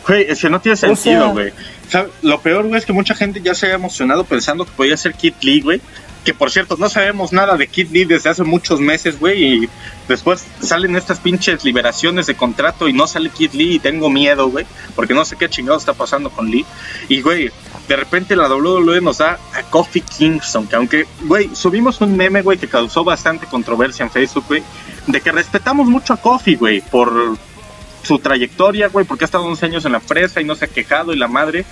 Güey, 0.07 0.27
es 0.29 0.41
que 0.41 0.51
no 0.51 0.61
tiene 0.61 0.77
sentido, 0.77 1.31
güey. 1.31 1.53
Lo 2.23 2.41
peor, 2.41 2.67
güey, 2.67 2.79
es 2.79 2.87
que 2.87 2.93
mucha 2.93 3.15
gente 3.15 3.41
ya 3.41 3.55
se 3.55 3.67
había 3.67 3.77
emocionado 3.77 4.25
pensando 4.25 4.65
que 4.65 4.73
podía 4.73 4.97
ser 4.97 5.15
Kid 5.15 5.35
Lee, 5.43 5.61
güey. 5.61 5.81
Que 6.25 6.35
por 6.35 6.51
cierto, 6.53 6.77
no 6.79 6.89
sabemos 6.89 7.33
nada 7.33 7.57
de 7.57 7.67
Kid 7.67 7.91
Lee 7.91 8.05
desde 8.05 8.31
hace 8.31 8.45
muchos 8.45 8.81
meses, 8.81 9.19
güey. 9.19 9.65
Y 9.65 9.69
después 10.07 10.45
salen 10.61 10.95
estas 10.97 11.19
pinches 11.19 11.65
liberaciones 11.65 12.27
de 12.27 12.37
contrato 12.37 12.89
y 12.89 12.93
no 12.93 13.07
sale 13.09 13.31
Kid 13.31 13.53
Lee 13.55 13.75
y 13.75 13.79
tengo 13.81 14.09
miedo, 14.09 14.49
güey. 14.49 14.65
Porque 14.95 15.15
no 15.15 15.25
sé 15.25 15.37
qué 15.37 15.49
chingado 15.49 15.79
está 15.79 15.95
pasando 15.95 16.31
con 16.31 16.49
Lee. 16.49 16.65
Y, 17.09 17.23
güey, 17.23 17.51
de 17.89 17.97
repente 17.97 18.37
la 18.37 18.49
WWE 18.49 19.01
nos 19.01 19.19
da 19.19 19.39
a 19.53 19.63
Kofi 19.65 20.01
Kingston. 20.01 20.69
Que 20.69 20.77
aunque, 20.77 21.07
güey, 21.23 21.51
subimos 21.55 22.01
un 22.01 22.17
meme, 22.17 22.43
güey, 22.43 22.59
que 22.59 22.69
causó 22.69 23.03
bastante 23.03 23.47
controversia 23.47 24.05
en 24.05 24.11
Facebook, 24.11 24.45
güey. 24.47 24.63
De 25.09 25.21
que 25.21 25.33
respetamos 25.33 25.89
mucho 25.89 26.13
a 26.13 26.19
Kofi, 26.19 26.55
güey, 26.55 26.81
por 26.83 27.37
su 28.03 28.19
trayectoria, 28.19 28.89
güey, 28.89 29.07
porque 29.07 29.25
ha 29.25 29.27
estado 29.27 29.45
11 29.45 29.67
años 29.67 29.85
en 29.85 29.93
la 29.93 30.01
presa 30.01 30.41
y 30.41 30.45
no 30.45 30.55
se 30.55 30.67
ha 30.67 30.69
quejado 30.69 31.13
y 31.13 31.17
la 31.17 31.29
madre. 31.29 31.65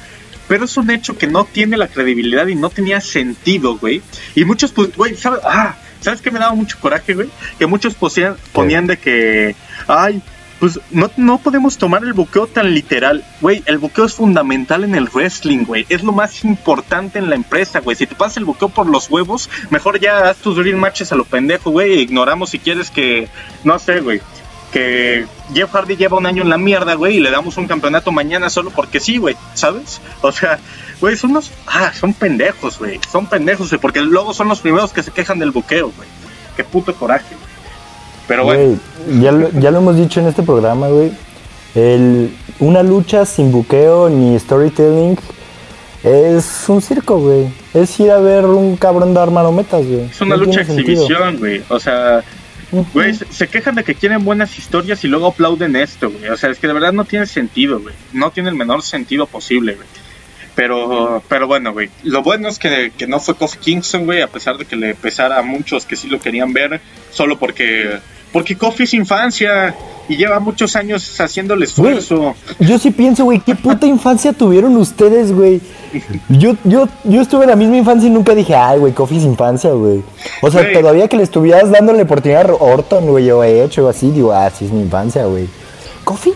Pero 0.50 0.64
es 0.64 0.76
un 0.76 0.90
hecho 0.90 1.16
que 1.16 1.28
no 1.28 1.44
tiene 1.44 1.76
la 1.76 1.86
credibilidad 1.86 2.44
y 2.48 2.56
no 2.56 2.70
tenía 2.70 3.00
sentido, 3.00 3.78
güey. 3.78 4.02
Y 4.34 4.44
muchos, 4.44 4.72
pues, 4.72 4.96
güey, 4.96 5.14
¿sabes? 5.14 5.38
Ah, 5.44 5.76
¿sabes 6.00 6.20
qué 6.20 6.32
me 6.32 6.40
daba 6.40 6.56
mucho 6.56 6.76
coraje, 6.80 7.14
güey? 7.14 7.28
Que 7.56 7.66
muchos 7.66 7.94
ponían, 7.94 8.34
ponían 8.52 8.88
de 8.88 8.96
que, 8.96 9.54
ay, 9.86 10.20
pues 10.58 10.80
no, 10.90 11.08
no 11.16 11.38
podemos 11.38 11.78
tomar 11.78 12.02
el 12.02 12.14
buqueo 12.14 12.48
tan 12.48 12.74
literal. 12.74 13.24
Güey, 13.40 13.62
el 13.66 13.78
buqueo 13.78 14.06
es 14.06 14.14
fundamental 14.14 14.82
en 14.82 14.96
el 14.96 15.08
wrestling, 15.08 15.66
güey. 15.66 15.86
Es 15.88 16.02
lo 16.02 16.10
más 16.10 16.42
importante 16.42 17.20
en 17.20 17.30
la 17.30 17.36
empresa, 17.36 17.78
güey. 17.78 17.96
Si 17.96 18.08
te 18.08 18.16
pasas 18.16 18.38
el 18.38 18.44
buqueo 18.44 18.70
por 18.70 18.88
los 18.88 19.08
huevos, 19.08 19.48
mejor 19.70 20.00
ya 20.00 20.30
haz 20.30 20.38
tus 20.38 20.56
dream 20.56 20.80
matches 20.80 21.12
a 21.12 21.14
lo 21.14 21.26
pendejo, 21.26 21.70
güey. 21.70 21.92
e 21.92 22.00
Ignoramos 22.00 22.50
si 22.50 22.58
quieres 22.58 22.90
que, 22.90 23.28
no 23.62 23.78
sé, 23.78 24.00
güey 24.00 24.20
que 24.72 25.26
Jeff 25.52 25.72
Hardy 25.72 25.96
lleva 25.96 26.18
un 26.18 26.26
año 26.26 26.42
en 26.42 26.48
la 26.48 26.59
mierda, 26.59 26.94
güey, 26.94 27.16
y 27.16 27.20
le 27.20 27.30
damos 27.30 27.56
un 27.56 27.66
campeonato 27.66 28.12
mañana 28.12 28.50
solo 28.50 28.70
porque 28.70 29.00
sí, 29.00 29.18
güey, 29.18 29.37
¿sabes? 29.54 30.00
O 30.22 30.33
sea, 30.33 30.59
güey, 31.00 31.16
son 31.16 31.30
unos, 31.30 31.50
ah, 31.66 31.92
son 31.98 32.14
pendejos, 32.14 32.78
güey, 32.78 33.00
son 33.11 33.26
pendejos, 33.26 33.70
güey, 33.70 33.80
porque 33.80 34.00
luego 34.00 34.33
son 34.35 34.48
los 34.48 34.61
primeros 34.61 34.92
que 34.92 35.02
se 35.02 35.11
quejan 35.11 35.38
del 35.38 35.50
buqueo, 35.50 35.92
güey. 35.96 36.09
Qué 36.56 36.64
puto 36.64 36.94
coraje. 36.94 37.35
Pero 38.28 38.44
bueno, 38.44 38.62
Güey, 39.06 39.20
ya 39.20 39.33
lo, 39.33 39.50
ya 39.50 39.70
lo 39.70 39.78
hemos 39.78 39.96
dicho 39.96 40.20
en 40.20 40.28
este 40.28 40.42
programa, 40.42 40.88
güey. 40.88 41.12
El, 41.74 42.33
una 42.59 42.83
lucha 42.83 43.24
sin 43.24 43.50
buqueo 43.52 44.09
ni 44.09 44.38
storytelling 44.38 45.16
es 46.02 46.64
un 46.68 46.80
circo, 46.80 47.18
güey. 47.18 47.48
Es 47.74 47.98
ir 48.00 48.11
a 48.11 48.18
ver 48.18 48.44
un 48.46 48.76
cabrón 48.76 49.14
dar 49.14 49.30
marometas, 49.30 49.87
güey. 49.87 50.02
Es 50.06 50.20
una 50.20 50.37
No 50.37 50.44
lucha 50.44 50.62
exhibición, 50.62 51.38
güey. 51.38 51.62
O 51.68 51.78
sea, 51.78 52.22
Se 53.30 53.48
quejan 53.48 53.74
de 53.74 53.85
que 53.85 53.94
quieren 53.94 54.24
buenas 54.24 54.59
historias 54.59 55.02
y 55.04 55.09
luego 55.09 55.28
aplauden 55.28 55.74
esto, 55.76 56.11
güey. 56.11 56.28
O 56.28 56.37
sea, 56.37 56.50
es 56.50 56.59
que 56.59 56.66
de 56.66 56.72
verdad 56.72 56.92
no 56.92 57.04
tiene 57.04 57.26
sentido, 57.26 57.80
güey. 57.80 57.94
No 58.12 58.30
tiene 58.30 58.48
el 58.48 58.54
menor 58.54 58.83
sentido 58.83 59.26
posible, 59.26 59.74
güey. 59.74 59.87
Pero, 60.54 61.22
pero 61.28 61.46
bueno, 61.46 61.72
güey. 61.72 61.90
Lo 62.04 62.22
bueno 62.22 62.48
es 62.48 62.59
que, 62.59 62.92
que 62.96 63.06
no 63.06 63.18
fue 63.18 63.35
Kofi 63.35 63.59
Kingston, 63.59 64.04
güey, 64.04 64.20
a 64.20 64.28
pesar 64.28 64.59
de 64.59 64.64
que 64.64 64.76
le 64.76 64.94
pesara 64.94 65.38
a 65.38 65.42
muchos 65.42 65.87
que 65.87 65.96
sí 65.96 66.09
lo 66.09 66.20
querían 66.20 66.52
ver, 66.52 66.80
solo 67.11 67.38
porque, 67.38 67.98
porque 68.32 68.56
Kofi 68.56 68.84
es 68.84 68.94
infancia 68.94 69.74
y 70.08 70.16
lleva 70.16 70.40
muchos 70.40 70.74
años 70.76 71.16
Güey, 71.18 71.62
esfuerzo. 71.62 72.34
yo 72.58 72.78
sí 72.78 72.90
pienso, 72.90 73.24
güey, 73.24 73.40
qué 73.40 73.54
puta 73.54 73.86
infancia 73.86 74.32
tuvieron 74.32 74.76
ustedes, 74.76 75.32
güey. 75.32 75.60
Yo, 76.28 76.56
yo, 76.64 76.88
yo 77.04 77.20
estuve 77.22 77.44
en 77.44 77.50
la 77.50 77.56
misma 77.56 77.76
infancia 77.76 78.08
y 78.08 78.10
nunca 78.10 78.34
dije, 78.34 78.54
ay, 78.54 78.78
güey, 78.78 78.92
Coffee 78.92 79.18
es 79.18 79.24
infancia, 79.24 79.70
güey. 79.70 80.02
O 80.42 80.50
sea, 80.50 80.72
todavía 80.72 81.06
que 81.08 81.16
le 81.16 81.22
estuvieras 81.22 81.70
dando 81.70 81.92
la 81.92 82.02
oportunidad 82.02 82.50
a 82.50 82.54
Orton, 82.54 83.06
güey, 83.06 83.30
o 83.30 83.44
he 83.44 83.62
hecho 83.64 83.88
así, 83.88 84.10
digo, 84.10 84.32
ah, 84.32 84.50
sí 84.50 84.64
es 84.64 84.72
mi 84.72 84.82
infancia, 84.82 85.24
güey. 85.26 85.48
Coffee. 86.04 86.34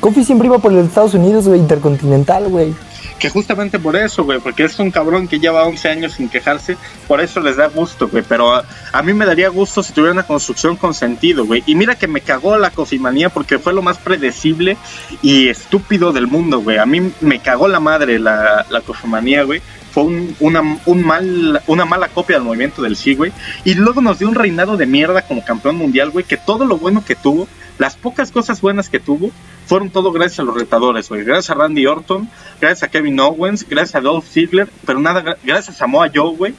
Coffee 0.00 0.24
siempre 0.24 0.46
iba 0.48 0.58
por 0.58 0.72
los 0.72 0.86
Estados 0.86 1.12
Unidos, 1.14 1.46
güey, 1.46 1.60
intercontinental, 1.60 2.48
güey. 2.48 2.74
Que 3.20 3.28
justamente 3.28 3.78
por 3.78 3.96
eso, 3.96 4.24
güey, 4.24 4.40
porque 4.40 4.64
es 4.64 4.78
un 4.78 4.90
cabrón 4.90 5.28
que 5.28 5.38
lleva 5.38 5.64
11 5.64 5.88
años 5.90 6.14
sin 6.14 6.30
quejarse, 6.30 6.78
por 7.06 7.20
eso 7.20 7.38
les 7.40 7.56
da 7.56 7.68
gusto, 7.68 8.08
güey. 8.08 8.24
Pero 8.26 8.54
a, 8.54 9.02
mí 9.02 9.12
me 9.12 9.26
daría 9.26 9.50
gusto 9.50 9.82
si 9.82 9.92
tuviera 9.92 10.12
una 10.12 10.22
construcción 10.22 10.76
con 10.76 10.94
sentido, 10.94 11.44
güey. 11.44 11.62
Y 11.66 11.74
mira 11.74 11.96
que 11.96 12.08
me 12.08 12.22
cagó 12.22 12.56
la 12.56 12.70
cofimanía 12.70 13.28
porque 13.28 13.58
fue 13.58 13.74
lo 13.74 13.82
más 13.82 13.98
predecible 13.98 14.78
y 15.20 15.48
estúpido 15.48 16.12
del 16.12 16.28
mundo, 16.28 16.60
güey. 16.60 16.78
A 16.78 16.86
mí 16.86 17.12
me 17.20 17.40
cagó 17.40 17.68
la 17.68 17.78
madre 17.78 18.18
la, 18.18 18.64
la 18.70 18.80
cofimanía, 18.80 19.42
güey. 19.42 19.60
Fue 19.92 20.04
un, 20.04 20.36
una, 20.40 20.78
un 20.86 21.04
mal, 21.04 21.62
una 21.66 21.84
mala 21.84 22.08
copia 22.08 22.36
del 22.36 22.44
movimiento 22.44 22.80
del 22.82 22.96
sí, 22.96 23.14
güey. 23.14 23.32
Y 23.64 23.74
luego 23.74 24.00
nos 24.00 24.18
dio 24.18 24.28
un 24.28 24.34
reinado 24.34 24.76
de 24.76 24.86
mierda 24.86 25.22
como 25.22 25.44
campeón 25.44 25.76
mundial, 25.76 26.10
güey, 26.10 26.24
que 26.24 26.36
todo 26.36 26.64
lo 26.64 26.76
bueno 26.78 27.04
que 27.04 27.16
tuvo, 27.16 27.48
las 27.78 27.96
pocas 27.96 28.30
cosas 28.30 28.60
buenas 28.60 28.88
que 28.88 29.00
tuvo, 29.00 29.30
fueron 29.66 29.90
todo 29.90 30.12
gracias 30.12 30.40
a 30.40 30.42
los 30.44 30.54
retadores, 30.54 31.08
güey. 31.08 31.24
Gracias 31.24 31.50
a 31.50 31.54
Randy 31.54 31.86
Orton, 31.86 32.28
gracias 32.60 32.82
a 32.84 32.90
Kevin 32.90 33.18
Owens, 33.20 33.66
gracias 33.68 33.96
a 33.96 34.00
Dolph 34.00 34.26
Ziggler, 34.26 34.68
pero 34.86 35.00
nada, 35.00 35.22
gra- 35.24 35.36
gracias 35.44 35.76
a 35.76 35.78
Samoa 35.78 36.10
Joe, 36.14 36.36
güey. 36.36 36.54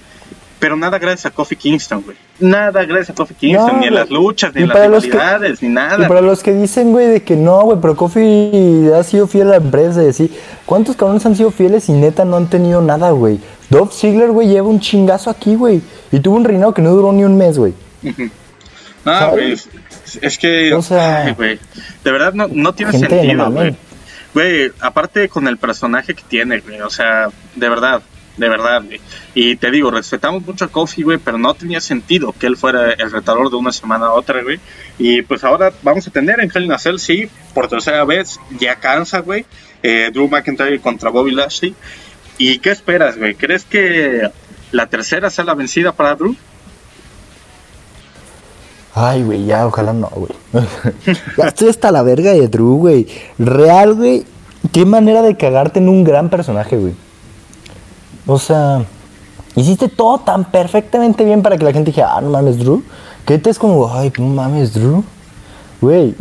Pero 0.62 0.78
nada 0.78 0.98
gracias 1.00 1.26
a 1.26 1.32
Kofi 1.32 1.56
Kingston, 1.58 2.04
güey. 2.04 2.16
Nada 2.40 2.86
gracias 2.86 3.10
a 3.10 3.14
Kofi 3.16 3.34
Kingston, 3.34 3.68
No, 3.68 3.74
ni 3.74 3.80
güey. 3.90 3.90
las 3.90 4.10
luchas, 4.12 4.54
ni 4.54 4.62
Y 4.62 4.64
en 4.64 4.70
las 4.70 4.78
que- 4.78 5.10
rivalidades, 5.10 5.62
ni 5.64 5.68
Y 5.68 5.72
nada. 5.72 6.08
para 6.08 6.22
los 6.22 6.42
que 6.44 6.54
dicen, 6.54 6.92
güey, 6.92 7.08
de 7.08 7.24
que 7.24 7.36
no, 7.36 7.62
güey, 7.64 7.80
pero 7.82 7.96
Kofi 7.98 8.90
ha 8.96 9.04
sido 9.04 9.28
fiel 9.28 9.48
a 9.48 9.50
la 9.52 9.56
empresa 9.58 10.04
y 10.04 10.08
así. 10.10 10.32
¿Cuántos 10.68 10.96
cabrones 10.96 11.26
han 11.26 11.36
sido 11.36 11.52
fieles 11.52 11.90
y 11.90 11.94
neta 11.94 12.24
no 12.26 12.38
han 12.38 12.48
tenido 12.48 12.80
nada, 12.82 13.10
güey? 13.12 13.40
Dolph 13.72 13.92
Ziggler, 13.92 14.30
güey, 14.32 14.48
lleva 14.50 14.68
un 14.70 14.80
chingazo 14.80 15.30
aquí, 15.32 15.56
güey. 15.56 15.82
Y 16.12 16.20
tuvo 16.20 16.36
un 16.38 16.46
reinado 16.46 16.74
que 16.74 16.82
no 16.84 16.92
duró 16.92 17.12
ni 17.12 17.24
un 17.24 17.38
mes, 17.38 17.58
güey. 17.58 17.74
No, 19.04 19.12
¿sabes? 19.20 19.34
güey. 19.34 19.52
es- 20.22 20.38
que. 20.38 20.74
O 20.76 20.82
sea, 20.84 21.24
ay, 21.26 21.34
güey. 21.34 21.60
De 22.04 22.12
verdad 22.12 22.34
no, 22.34 22.48
no 22.48 22.74
tiene 22.74 22.92
sentido, 22.92 23.34
no 23.34 23.52
güey. 23.52 23.76
Güey, 24.36 24.72
aparte 24.80 25.28
con 25.28 25.48
el 25.48 25.58
personaje 25.58 26.14
que 26.14 26.24
tiene, 26.28 26.60
güey. 26.60 26.82
O 26.82 26.90
sea, 26.92 27.30
de 27.56 27.70
verdad. 27.70 28.02
De 28.38 28.50
verdad, 28.50 28.84
güey. 28.84 29.00
Y 29.34 29.56
te 29.58 29.70
digo, 29.72 29.92
respetamos 29.92 30.46
mucho 30.46 30.66
a 30.66 30.68
Kofi, 30.70 31.04
güey, 31.04 31.18
pero 31.18 31.38
no 31.38 31.54
tenía 31.54 31.82
sentido 31.82 32.34
que 32.38 32.48
él 32.48 32.58
fuera 32.58 32.94
el 32.94 33.12
retador 33.12 33.50
de 33.50 33.58
una 33.58 33.72
semana 33.72 34.08
a 34.08 34.14
otra, 34.14 34.42
güey. 34.42 34.60
Y 34.98 35.22
pues 35.22 35.44
ahora 35.44 35.72
vamos 35.84 36.08
a 36.08 36.12
tener 36.12 36.40
en 36.40 36.50
Hell 36.54 36.66
in 36.66 36.72
a 36.72 36.80
Cell, 36.80 36.98
sí, 36.98 37.30
por 37.54 37.68
tercera 37.68 38.06
vez. 38.06 38.40
Ya 38.60 38.76
cansa, 38.76 39.20
güey. 39.20 39.46
Eh, 39.84 40.12
Drew 40.14 40.30
McIntyre 40.30 40.80
contra 40.80 41.10
Bobby 41.10 41.32
Lashley. 41.32 41.76
¿Y 42.38 42.60
qué 42.60 42.72
esperas, 42.72 43.18
güey? 43.18 43.36
¿Crees 43.36 43.66
que 43.66 44.30
la 44.72 44.88
tercera 44.88 45.30
sea 45.30 45.44
la 45.44 45.54
vencida 45.54 45.92
para 45.92 46.16
Drew? 46.16 46.36
Ay, 48.94 49.24
güey, 49.24 49.46
ya, 49.46 49.68
ojalá 49.68 49.94
no, 49.94 50.10
güey. 50.10 50.32
ya 51.38 51.48
estoy 51.48 51.70
hasta 51.70 51.92
la 51.92 52.04
verga 52.04 52.32
de 52.32 52.48
Drew, 52.48 52.78
güey. 52.78 53.08
Real, 53.38 53.94
güey. 53.94 54.26
Qué 54.72 54.86
manera 54.86 55.22
de 55.22 55.38
cagarte 55.38 55.80
en 55.80 55.90
un 55.90 56.04
gran 56.04 56.30
personaje, 56.30 56.78
güey. 56.78 56.94
O 58.26 58.38
sea, 58.38 58.86
hiciste 59.56 59.88
todo 59.88 60.20
tan 60.20 60.46
perfectamente 60.46 61.26
bien 61.26 61.42
para 61.42 61.58
que 61.58 61.66
la 61.66 61.74
gente 61.74 61.92
dijera, 61.92 62.18
ah, 62.18 62.22
no 62.22 62.30
mames, 62.30 62.58
Drew. 62.58 62.84
Que 63.26 63.38
te 63.38 63.50
es 63.50 63.60
como, 63.60 63.92
ay, 63.94 64.12
no 64.18 64.28
mames, 64.28 64.74
Drew. 64.74 65.04
Güey, 65.82 66.16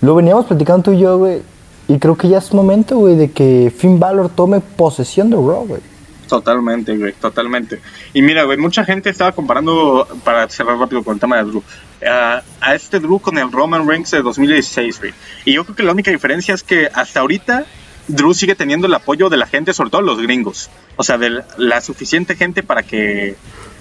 lo 0.00 0.14
veníamos 0.14 0.46
platicando 0.46 0.82
tú 0.82 0.92
y 0.92 0.98
yo, 0.98 1.18
güey. 1.18 1.42
Y 1.88 1.98
creo 1.98 2.16
que 2.16 2.28
ya 2.28 2.38
es 2.38 2.52
momento, 2.54 2.96
güey, 2.96 3.16
de 3.16 3.30
que 3.30 3.72
Finn 3.76 3.98
Balor 3.98 4.30
tome 4.30 4.60
posesión 4.60 5.28
de 5.30 5.36
Raw, 5.36 5.66
güey. 5.66 5.80
Totalmente, 6.28 6.96
güey, 6.96 7.12
totalmente. 7.12 7.80
Y 8.14 8.22
mira, 8.22 8.44
güey, 8.44 8.56
mucha 8.56 8.84
gente 8.84 9.10
estaba 9.10 9.32
comparando, 9.32 10.08
para 10.24 10.48
cerrar 10.48 10.78
rápido 10.78 11.04
con 11.04 11.14
el 11.14 11.20
tema 11.20 11.36
de 11.36 11.44
Drew, 11.44 11.62
a, 12.06 12.42
este 12.74 13.00
Drew 13.00 13.18
con 13.18 13.36
el 13.36 13.52
Roman 13.52 13.86
Reigns 13.86 14.10
de 14.10 14.22
2016, 14.22 15.00
güey. 15.00 15.12
Y 15.44 15.52
yo 15.52 15.64
creo 15.64 15.76
que 15.76 15.82
la 15.82 15.92
única 15.92 16.10
diferencia 16.10 16.54
es 16.54 16.62
que 16.62 16.88
hasta 16.92 17.20
ahorita 17.20 17.66
Drew 18.08 18.34
sigue 18.34 18.54
teniendo 18.54 18.86
el 18.86 18.94
apoyo 18.94 19.28
de 19.30 19.36
la 19.36 19.46
gente, 19.46 19.72
sobre 19.74 19.90
todo 19.90 20.02
los 20.02 20.20
gringos. 20.20 20.70
O 20.96 21.02
sea, 21.02 21.18
de 21.18 21.42
la- 21.56 21.80
suficiente 21.80 22.36
gente 22.36 22.62
para 22.62 22.82
que 22.82 23.36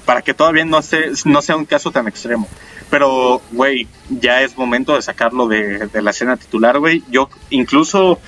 para 0.05 0.21
que 0.21 0.33
todavía 0.33 0.65
no, 0.65 0.81
se, 0.81 1.11
no 1.25 1.41
sea 1.41 1.55
un 1.55 1.63
caso 1.65 1.91
tan 1.91 2.07
extremo. 2.09 2.47
Pero, 2.89 3.41
güey, 3.51 3.87
ya 4.09 4.41
es 4.41 4.57
momento 4.57 4.95
de 4.95 5.01
sacarlo 5.01 5.47
de, 5.47 5.87
de 5.87 6.01
la 6.01 6.11
escena 6.11 6.35
titular, 6.35 6.77
güey. 6.79 7.03
Yo 7.09 7.29
incluso 7.51 8.19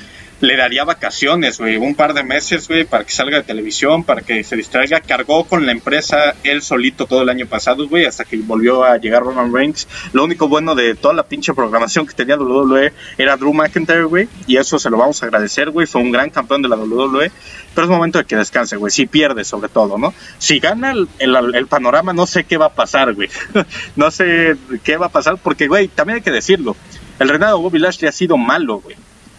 le 0.46 0.56
daría 0.56 0.84
vacaciones, 0.84 1.60
güey, 1.60 1.78
un 1.78 1.96
par 1.96 2.14
de 2.14 2.24
meses, 2.24 2.68
güey, 2.68 2.86
para 2.86 3.04
que 3.04 3.12
salga 3.12 3.38
de 3.38 3.44
televisión, 3.44 4.04
para 4.04 4.22
que 4.22 4.44
se 4.44 4.56
distraiga. 4.56 5.02
Cargó 5.02 5.46
con 5.46 5.66
la 5.66 5.72
empresa 5.72 6.36
él 6.44 6.62
solito 6.62 7.06
todo 7.06 7.24
el 7.24 7.30
año 7.30 7.46
pasado, 7.48 7.88
güey, 7.88 8.06
hasta 8.06 8.26
que 8.26 8.38
volvió 8.38 8.84
a 8.84 8.98
llegar 8.98 9.24
Roman 9.24 9.54
Reigns. 9.54 9.88
Lo 10.14 10.24
único 10.24 10.48
bueno 10.48 10.76
de 10.76 10.96
toda 10.96 11.14
la 11.14 11.24
pinche 11.24 11.54
programación 11.54 12.06
que 12.06 12.14
tenía 12.14 12.38
WWE 12.38 12.94
era 13.18 13.38
Drew 13.38 13.54
McIntyre, 13.54 14.04
güey, 14.04 14.28
y 14.48 14.58
eso 14.58 14.80
se 14.80 14.90
lo 14.90 14.98
vamos 14.98 15.22
a 15.22 15.26
agradecer, 15.26 15.72
güey. 15.72 15.88
Fue 15.88 16.02
un 16.02 16.12
gran 16.12 16.30
campeón 16.30 16.62
de 16.62 16.70
la 16.70 16.76
WWE, 16.76 17.32
pero 17.74 17.86
es 17.86 17.92
momento 17.92 18.20
de 18.20 18.26
que 18.26 18.36
descanse, 18.36 18.78
güey. 18.78 18.92
Si 18.92 19.08
pierde, 19.08 19.44
sobre 19.44 19.70
todo, 19.70 19.98
¿no? 19.98 20.14
Si 20.38 20.60
gana 20.60 20.94
el, 21.20 21.68
panorama, 21.68 22.14
no 22.14 22.28
sé 22.28 22.44
qué 22.44 22.58
va 22.58 22.68
a 22.68 22.74
pasar, 22.74 23.14
güey. 23.14 23.30
no 23.96 24.12
sé 24.12 24.56
qué 24.84 24.98
va 24.98 25.08
a 25.08 25.10
pasar, 25.10 25.38
porque, 25.42 25.68
güey, 25.68 25.88
también 25.88 26.18
hay 26.18 26.24
que 26.24 26.32
decirlo. 26.32 26.76
El 27.20 27.30
reinado 27.30 27.58
de 27.58 27.64
Bobby 27.64 27.80
Lashley 27.80 28.10
ha 28.10 28.12
sido 28.12 28.38
malo, 28.38 28.80
güey 28.80 28.96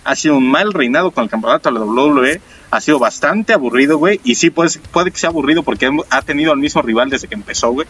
ha 0.06 0.16
sido 0.16 0.36
un 0.36 0.50
mal 0.50 0.72
reinado 0.72 1.10
con 1.10 1.24
el 1.24 1.30
campeonato 1.30 1.70
de 1.70 1.78
la 1.78 1.84
WWE, 1.84 2.40
ha 2.70 2.80
sido 2.80 2.98
bastante 2.98 3.52
aburrido, 3.52 3.98
güey, 3.98 4.20
y 4.24 4.34
sí 4.34 4.50
puede, 4.50 4.70
puede 4.92 5.10
que 5.10 5.18
sea 5.18 5.30
aburrido 5.30 5.62
porque 5.62 5.90
ha 6.10 6.22
tenido 6.22 6.52
al 6.52 6.58
mismo 6.58 6.82
rival 6.82 7.10
desde 7.10 7.28
que 7.28 7.34
empezó, 7.34 7.70
güey, 7.72 7.86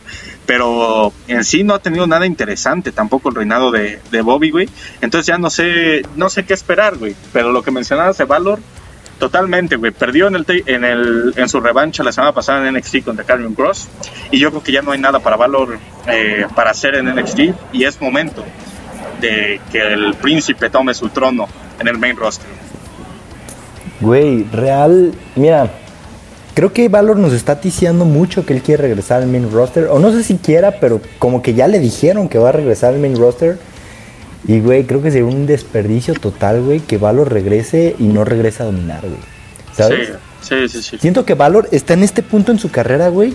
pero 0.46 1.12
en 1.29 1.44
sí 1.44 1.64
no 1.64 1.74
ha 1.74 1.79
tenido 1.79 2.07
nada 2.07 2.26
interesante 2.26 2.92
tampoco 2.92 3.29
el 3.29 3.35
reinado 3.35 3.70
de, 3.70 4.00
de 4.11 4.22
Bobby, 4.22 4.50
güey, 4.50 4.68
entonces 5.00 5.26
ya 5.26 5.38
no 5.38 5.50
sé, 5.50 6.02
no 6.16 6.29
sé 6.31 6.44
qué 6.44 6.55
esperar, 6.55 6.96
güey, 6.96 7.14
pero 7.33 7.52
lo 7.52 7.62
que 7.62 7.70
mencionabas 7.70 8.18
de 8.18 8.24
Valor, 8.24 8.61
totalmente, 9.18 9.76
güey, 9.76 9.92
perdió 9.92 10.29
en, 10.29 10.37
el, 10.37 10.46
en, 10.66 10.85
el, 10.85 11.35
en 11.37 11.48
su 11.48 11.61
revancha 11.61 12.02
la 12.02 12.12
semana 12.12 12.33
pasada 12.33 12.66
en 12.66 12.74
NXT 12.74 13.05
contra 13.05 13.24
Karrion 13.24 13.55
Cross, 13.55 13.88
y 14.31 14.38
yo 14.38 14.50
creo 14.50 14.62
que 14.62 14.72
ya 14.72 14.83
no 14.83 14.92
hay 14.92 15.00
nada 15.00 15.20
para 15.20 15.37
Valor 15.37 15.79
eh, 16.07 16.46
para 16.55 16.70
hacer 16.70 16.96
en 16.96 17.14
NXT, 17.14 17.40
y 17.72 17.85
es 17.85 18.00
momento 18.00 18.44
que 19.73 19.81
el 19.81 20.15
príncipe 20.15 20.71
tome 20.71 20.95
su 20.95 21.09
trono 21.09 21.49
en 21.79 21.89
el 21.89 21.99
main 21.99 22.17
roster. 22.17 22.47
Güey, 24.01 24.45
real, 24.53 25.12
mira, 25.37 25.71
creo 26.55 26.73
que 26.73 26.89
Valor 26.89 27.19
nos 27.19 27.33
está 27.33 27.61
ticiando 27.61 28.05
mucho 28.05 28.45
que 28.45 28.53
él 28.53 28.62
quiere 28.62 28.83
regresar 28.83 29.23
al 29.23 29.29
main 29.29 29.51
roster. 29.51 29.89
O 29.91 29.99
no 29.99 30.11
sé 30.11 30.23
si 30.23 30.37
quiera, 30.37 30.81
pero 30.81 31.01
como 31.19 31.43
que 31.43 31.55
ya 31.55 31.69
le 31.69 31.79
dijeron 31.79 32.29
que 32.29 32.39
va 32.39 32.49
a 32.51 32.53
regresar 32.53 32.95
al 32.95 33.01
main 33.01 33.17
roster. 33.17 33.59
Y, 34.49 34.61
güey, 34.61 34.85
creo 34.85 35.03
que 35.03 35.11
sería 35.11 35.27
un 35.27 35.47
desperdicio 35.47 36.15
total, 36.15 36.62
güey, 36.62 36.81
que 36.81 36.99
Valor 36.99 37.33
regrese 37.33 37.97
y 37.99 38.05
no 38.05 38.25
regrese 38.25 38.62
a 38.62 38.67
dominar, 38.67 39.01
güey. 39.01 39.21
¿Sabes? 39.75 40.12
Sí, 40.41 40.55
sí, 40.62 40.69
sí, 40.69 40.83
sí. 40.83 40.99
Siento 40.99 41.25
que 41.25 41.35
Valor 41.35 41.69
está 41.73 41.95
en 41.95 42.05
este 42.05 42.23
punto 42.23 42.53
en 42.53 42.59
su 42.59 42.71
carrera, 42.71 43.09
güey, 43.09 43.35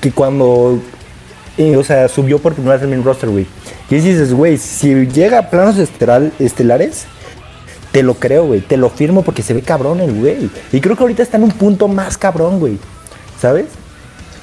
que 0.00 0.10
cuando, 0.12 0.82
eh, 1.58 1.76
o 1.76 1.84
sea, 1.84 2.08
subió 2.08 2.38
por 2.38 2.54
primera 2.54 2.74
vez 2.74 2.82
al 2.82 2.88
main 2.88 3.04
roster, 3.04 3.28
güey. 3.30 3.46
Y 3.90 3.94
dices, 3.96 4.32
güey, 4.32 4.58
si 4.58 5.06
llega 5.06 5.38
a 5.38 5.50
planos 5.50 5.76
esteral- 5.78 6.32
estelares, 6.38 7.06
te 7.92 8.02
lo 8.02 8.14
creo, 8.14 8.44
güey, 8.46 8.60
te 8.60 8.76
lo 8.76 8.90
firmo 8.90 9.22
porque 9.22 9.42
se 9.42 9.54
ve 9.54 9.62
cabrón 9.62 10.00
el 10.00 10.12
güey. 10.12 10.50
Y 10.72 10.80
creo 10.80 10.96
que 10.96 11.02
ahorita 11.02 11.22
está 11.22 11.36
en 11.36 11.44
un 11.44 11.52
punto 11.52 11.86
más 11.88 12.18
cabrón, 12.18 12.58
güey. 12.58 12.78
¿Sabes? 13.40 13.66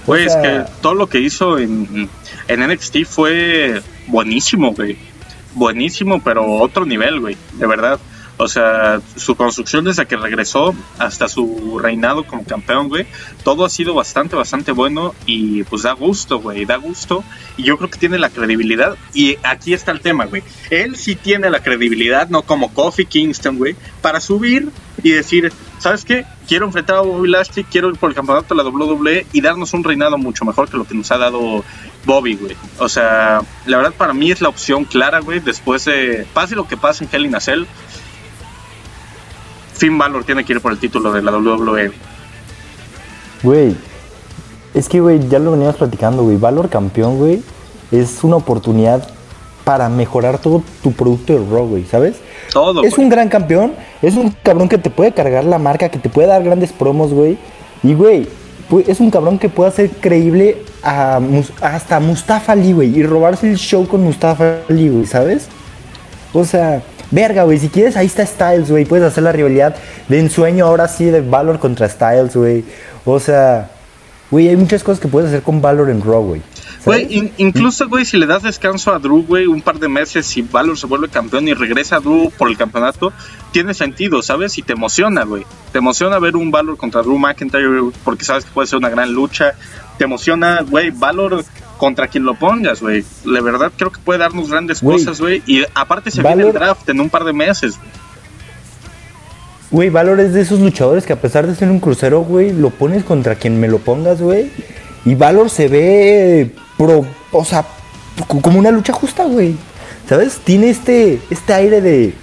Güey, 0.07 0.26
es 0.26 0.36
que 0.36 0.64
todo 0.82 0.93
lo 0.95 1.07
que 1.07 1.20
hizo 1.20 1.59
en, 1.59 2.09
en 2.47 2.59
NXT 2.68 3.05
fue 3.05 3.82
buenísimo, 4.07 4.74
güey. 4.74 4.97
Buenísimo, 5.53 6.22
pero 6.24 6.45
otro 6.59 6.86
nivel, 6.86 7.20
güey, 7.20 7.36
de 7.53 7.68
verdad. 7.68 7.99
O 8.44 8.48
sea, 8.48 9.00
su 9.18 9.36
construcción 9.36 9.86
desde 9.86 10.08
que 10.08 10.18
regresó 10.18 10.74
hasta 10.98 11.30
su 11.30 11.78
reinado 11.78 12.24
como 12.24 12.44
campeón, 12.44 12.89
güey, 12.89 13.06
todo 13.44 13.66
ha 13.66 13.70
sido 13.70 13.94
bastante, 13.94 14.36
bastante 14.36 14.72
bueno 14.72 15.14
y 15.28 15.64
pues 15.66 15.84
da 15.84 15.92
gusto, 15.92 16.39
güey, 16.39 16.66
da 16.66 16.78
gusto. 16.78 17.24
Y 17.56 17.62
yo 17.62 17.78
creo 17.78 17.92
que 17.92 18.00
tiene 18.00 18.18
la 18.18 18.32
credibilidad. 18.32 18.98
Y 19.14 19.38
aquí 19.44 19.76
está 19.76 19.92
el 19.92 20.02
tema, 20.02 20.26
güey. 20.26 20.42
Él 20.72 20.96
sí 20.96 21.14
tiene 21.14 21.52
la 21.52 21.62
credibilidad, 21.62 22.30
no 22.30 22.42
como 22.42 22.74
Kofi 22.74 23.06
Kingston, 23.06 23.60
güey, 23.60 23.76
para 24.02 24.20
subir 24.20 24.70
y 25.04 25.12
decir, 25.12 25.54
¿sabes 25.78 26.04
qué? 26.04 26.26
Quiero 26.48 26.66
enfrentar 26.66 26.98
a 26.98 27.02
Bobby 27.02 27.30
Lashley, 27.30 27.64
quiero 27.64 27.89
ir 27.89 27.98
por 27.98 28.10
el 28.10 28.16
campeonato 28.16 28.56
de 28.56 28.64
la 28.64 28.68
WWE 28.68 29.28
y 29.34 29.42
darnos 29.42 29.72
un 29.76 29.84
reinado 29.84 30.18
mucho 30.18 30.46
mejor 30.46 30.68
que 30.68 30.78
lo 30.78 30.86
que 30.86 30.96
nos 30.96 31.12
ha 31.12 31.20
dado 31.20 31.64
Bobby, 32.06 32.38
güey. 32.38 32.56
O 32.80 32.89
sea, 32.89 33.42
la 33.68 33.78
verdad 33.78 33.94
para 33.96 34.14
mí 34.14 34.32
es 34.32 34.42
la 34.42 34.50
opción 34.50 34.86
clara, 34.86 35.20
güey. 35.20 35.39
Después 35.39 35.86
de, 35.86 36.26
pase 36.34 36.56
lo 36.56 36.68
que 36.68 36.76
pase 36.76 37.04
en 37.04 37.10
Hell 37.14 37.26
in 37.28 37.36
a 37.36 37.39
Cell, 37.39 37.66
Finn 39.82 39.98
Balor 39.98 40.24
tiene 40.24 40.46
que 40.46 40.54
ir 40.54 40.62
por 40.62 40.72
el 40.72 40.78
título 40.78 41.12
de 41.12 41.24
la 41.24 41.32
WWE. 41.32 41.92
Güey, 43.42 43.76
es 44.76 44.88
que, 44.88 45.00
güey, 45.00 45.28
ya 45.28 45.40
lo 45.40 45.54
veníamos 45.54 45.76
platicando, 45.78 46.22
güey. 46.22 46.38
Valor 46.38 46.70
campeón, 46.70 47.18
güey, 47.18 47.42
es 47.92 48.24
una 48.24 48.36
oportunidad 48.36 49.10
para 49.64 49.90
mejorar 49.90 50.38
todo 50.38 50.62
tu 50.84 50.92
producto 50.92 51.34
de 51.34 51.40
Raw, 51.40 51.68
güey, 51.68 51.86
¿sabes? 51.86 52.18
Todo. 52.54 52.84
Es 52.84 53.00
un 53.00 53.10
gran 53.10 53.28
campeón, 53.28 53.74
es 54.04 54.18
un 54.18 54.30
cabrón 54.44 54.70
que 54.70 54.78
te 54.78 54.92
puede 54.92 55.14
cargar 55.14 55.46
la 55.46 55.58
marca, 55.58 55.90
que 55.90 55.98
te 55.98 56.10
puede 56.10 56.28
dar 56.28 56.44
grandes 56.44 56.72
promos, 56.72 57.12
güey. 57.12 57.40
Y, 57.82 57.96
güey, 57.96 58.28
es 58.86 59.00
un 59.00 59.10
cabrón 59.10 59.40
que 59.40 59.50
puede 59.50 59.70
hacer 59.70 59.90
creíble 59.90 60.62
a 60.84 61.20
hasta 61.60 62.00
Mustafa 62.00 62.52
Ali, 62.52 62.74
güey, 62.74 62.96
y 62.96 63.02
robarse 63.02 63.50
el 63.50 63.58
show 63.58 63.88
con 63.88 64.04
Mustafa 64.04 64.58
Ali, 64.70 64.90
güey, 64.90 65.08
¿sabes? 65.08 65.48
O 66.34 66.46
sea, 66.46 66.84
verga, 67.12 67.43
güey, 67.43 67.59
si 67.59 67.70
quieres, 67.70 67.95
ahí 67.97 68.07
está 68.07 68.26
Styles, 68.26 68.70
güey, 68.70 68.86
puedes 68.86 69.05
hacer 69.05 69.24
la 69.24 69.32
rivalidad 69.32 69.76
de 70.07 70.20
ensueño 70.20 70.66
ahora 70.66 70.88
sí 70.88 71.05
de 71.05 71.22
Valor 71.22 71.59
contra 71.59 71.88
Styles, 71.88 72.36
güey. 72.36 72.64
O 73.05 73.20
sea, 73.20 73.70
güey, 74.30 74.47
hay 74.47 74.55
muchas 74.55 74.84
cosas 74.84 74.99
que 74.99 75.07
puedes 75.07 75.30
hacer 75.30 75.43
con 75.43 75.62
Valor 75.62 75.89
en 75.89 76.01
Raw, 76.01 76.24
güey. 76.24 76.41
Güey, 76.84 77.32
incluso, 77.38 77.88
güey, 77.88 78.05
si 78.05 78.18
le 78.18 78.26
das 78.26 78.41
descanso 78.41 78.91
a 78.91 78.97
Drew, 78.97 79.24
güey, 79.24 79.45
un 79.45 79.62
par 79.62 79.78
de 79.78 79.88
meses, 79.88 80.26
si 80.26 80.41
Valor 80.41 80.78
se 80.80 80.88
vuelve 80.88 81.09
campeón 81.09 81.47
y 81.47 81.53
regresa 81.53 81.97
a 81.97 81.99
Drew 81.99 82.32
por 82.32 82.49
el 82.49 82.57
campeonato, 82.57 83.14
tiene 83.51 83.76
sentido, 83.76 84.24
¿sabes? 84.24 84.57
Y 84.57 84.64
te 84.64 84.74
emociona, 84.74 85.24
güey. 85.24 85.45
Te 85.72 85.78
emociona 85.78 86.18
ver 86.18 86.36
un 86.36 86.49
Valor 86.49 86.78
contra 86.78 87.03
Drew 87.03 87.20
McIntyre 87.20 87.91
porque 88.03 88.26
sabes 88.26 88.45
que 88.45 88.51
puede 88.51 88.68
ser 88.68 88.80
una 88.80 88.89
gran 88.89 89.14
lucha. 89.14 89.53
Te 89.99 90.05
emociona, 90.05 90.62
güey, 90.62 90.89
Valor 90.89 91.45
contra 91.82 92.08
quien 92.08 92.26
lo 92.26 92.36
pongas, 92.36 92.80
güey. 92.80 93.04
La 93.26 93.42
verdad 93.42 93.72
creo 93.76 93.92
que 93.92 94.00
puede 94.00 94.20
darnos 94.20 94.52
grandes 94.52 94.82
cosas, 94.82 95.20
güey. 95.20 95.42
Y 95.48 95.64
aparte 95.74 96.12
se 96.12 96.22
viene 96.22 96.44
el 96.44 96.54
draft 96.54 96.88
en 96.90 97.02
un 97.02 97.10
par 97.10 97.24
de 97.24 97.34
meses, 97.34 97.80
güey. 99.72 99.90
Valor 99.90 100.20
es 100.20 100.32
de 100.36 100.42
esos 100.42 100.60
luchadores 100.60 101.08
que 101.08 101.14
a 101.14 101.20
pesar 101.20 101.48
de 101.48 101.56
ser 101.56 101.72
un 101.72 101.80
crucero, 101.80 102.22
güey, 102.22 102.54
lo 102.54 102.70
pones 102.70 103.04
contra 103.04 103.34
quien 103.34 103.60
me 103.60 103.68
lo 103.68 103.80
pongas, 103.80 104.22
güey. 104.22 104.52
Y 105.06 105.16
Valor 105.16 105.50
se 105.50 105.70
ve 105.70 106.52
o 107.32 107.46
sea, 107.46 107.66
como 108.28 108.60
una 108.60 108.70
lucha 108.70 108.94
justa, 108.94 109.24
güey. 109.24 109.56
¿Sabes? 110.08 110.40
Tiene 110.44 110.70
este, 110.70 111.20
este 111.32 111.54
aire 111.56 111.82
de, 111.82 112.14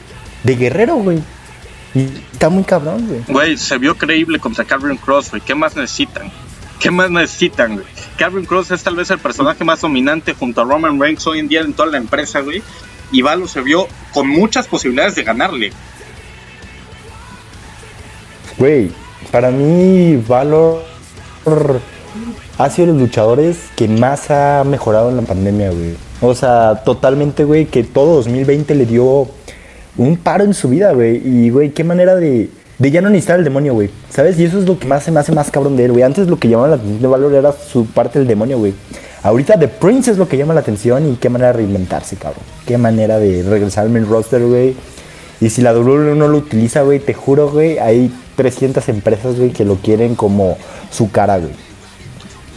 de 0.44 0.54
guerrero, 0.54 0.94
güey. 0.98 1.18
Y 1.96 2.02
está 2.32 2.48
muy 2.48 2.62
cabrón, 2.62 3.08
güey. 3.08 3.22
Güey, 3.26 3.56
se 3.56 3.76
vio 3.76 3.96
creíble 3.96 4.38
contra 4.38 4.64
Calvin 4.64 4.98
Cross, 4.98 5.30
güey. 5.30 5.42
¿Qué 5.42 5.56
más 5.56 5.74
necesitan? 5.74 6.30
¿Qué 6.78 6.92
más 6.92 7.10
necesitan, 7.10 7.74
güey? 7.74 7.97
Calvin 8.18 8.44
Cross 8.44 8.72
es 8.72 8.82
tal 8.82 8.96
vez 8.96 9.10
el 9.10 9.20
personaje 9.20 9.64
más 9.64 9.80
dominante 9.80 10.34
junto 10.34 10.60
a 10.60 10.64
Roman 10.64 11.00
Reigns 11.00 11.24
hoy 11.26 11.38
en 11.38 11.48
día 11.48 11.60
en 11.60 11.72
toda 11.72 11.88
la 11.88 11.98
empresa, 11.98 12.40
güey. 12.40 12.62
Y 13.12 13.22
Valor 13.22 13.48
se 13.48 13.62
vio 13.62 13.86
con 14.12 14.28
muchas 14.28 14.66
posibilidades 14.66 15.14
de 15.14 15.22
ganarle. 15.22 15.72
Güey, 18.58 18.90
para 19.30 19.50
mí 19.52 20.22
Valor 20.26 20.82
ha 22.58 22.70
sido 22.70 22.88
los 22.88 22.98
luchadores 22.98 23.56
que 23.76 23.86
más 23.86 24.30
ha 24.32 24.64
mejorado 24.64 25.10
en 25.10 25.16
la 25.16 25.22
pandemia, 25.22 25.70
güey. 25.70 25.94
O 26.20 26.34
sea, 26.34 26.82
totalmente, 26.84 27.44
güey, 27.44 27.66
que 27.66 27.84
todo 27.84 28.16
2020 28.16 28.74
le 28.74 28.84
dio 28.84 29.28
un 29.96 30.16
paro 30.16 30.42
en 30.42 30.54
su 30.54 30.68
vida, 30.68 30.92
güey. 30.92 31.22
Y, 31.24 31.50
güey, 31.50 31.70
qué 31.70 31.84
manera 31.84 32.16
de, 32.16 32.50
de 32.78 32.90
ya 32.90 33.00
no 33.00 33.08
necesitar 33.10 33.38
el 33.38 33.44
demonio, 33.44 33.74
güey. 33.74 33.90
¿Sabes? 34.10 34.38
Y 34.38 34.44
eso 34.44 34.58
es 34.58 34.66
lo 34.66 34.78
que 34.78 34.86
más 34.86 35.02
se 35.02 35.10
me 35.10 35.20
hace 35.20 35.32
más 35.32 35.50
cabrón 35.50 35.76
de 35.76 35.84
él, 35.84 35.92
güey. 35.92 36.04
Antes 36.04 36.28
lo 36.28 36.38
que 36.38 36.48
llamaba 36.48 36.68
la 36.68 36.74
atención 36.76 37.02
de 37.02 37.08
Valor 37.08 37.34
era 37.34 37.52
su 37.52 37.86
parte 37.86 38.18
del 38.18 38.28
demonio, 38.28 38.58
güey. 38.58 38.74
Ahorita 39.22 39.58
The 39.58 39.68
Prince 39.68 40.12
es 40.12 40.18
lo 40.18 40.28
que 40.28 40.36
llama 40.36 40.54
la 40.54 40.60
atención 40.60 41.10
y 41.10 41.16
qué 41.16 41.28
manera 41.28 41.48
de 41.48 41.58
reinventarse, 41.58 42.16
cabrón. 42.16 42.42
Qué 42.66 42.78
manera 42.78 43.18
de 43.18 43.42
regresar 43.42 43.84
al 43.84 43.90
main 43.90 44.08
roster, 44.08 44.42
güey. 44.42 44.76
Y 45.40 45.50
si 45.50 45.62
la 45.62 45.72
WWE 45.72 46.14
no 46.14 46.28
lo 46.28 46.38
utiliza, 46.38 46.82
güey, 46.82 47.00
te 47.00 47.14
juro, 47.14 47.50
güey, 47.50 47.78
hay 47.78 48.12
300 48.36 48.88
empresas, 48.88 49.36
güey, 49.36 49.50
que 49.50 49.64
lo 49.64 49.76
quieren 49.76 50.14
como 50.14 50.56
su 50.90 51.10
cara, 51.10 51.38
güey. 51.38 51.52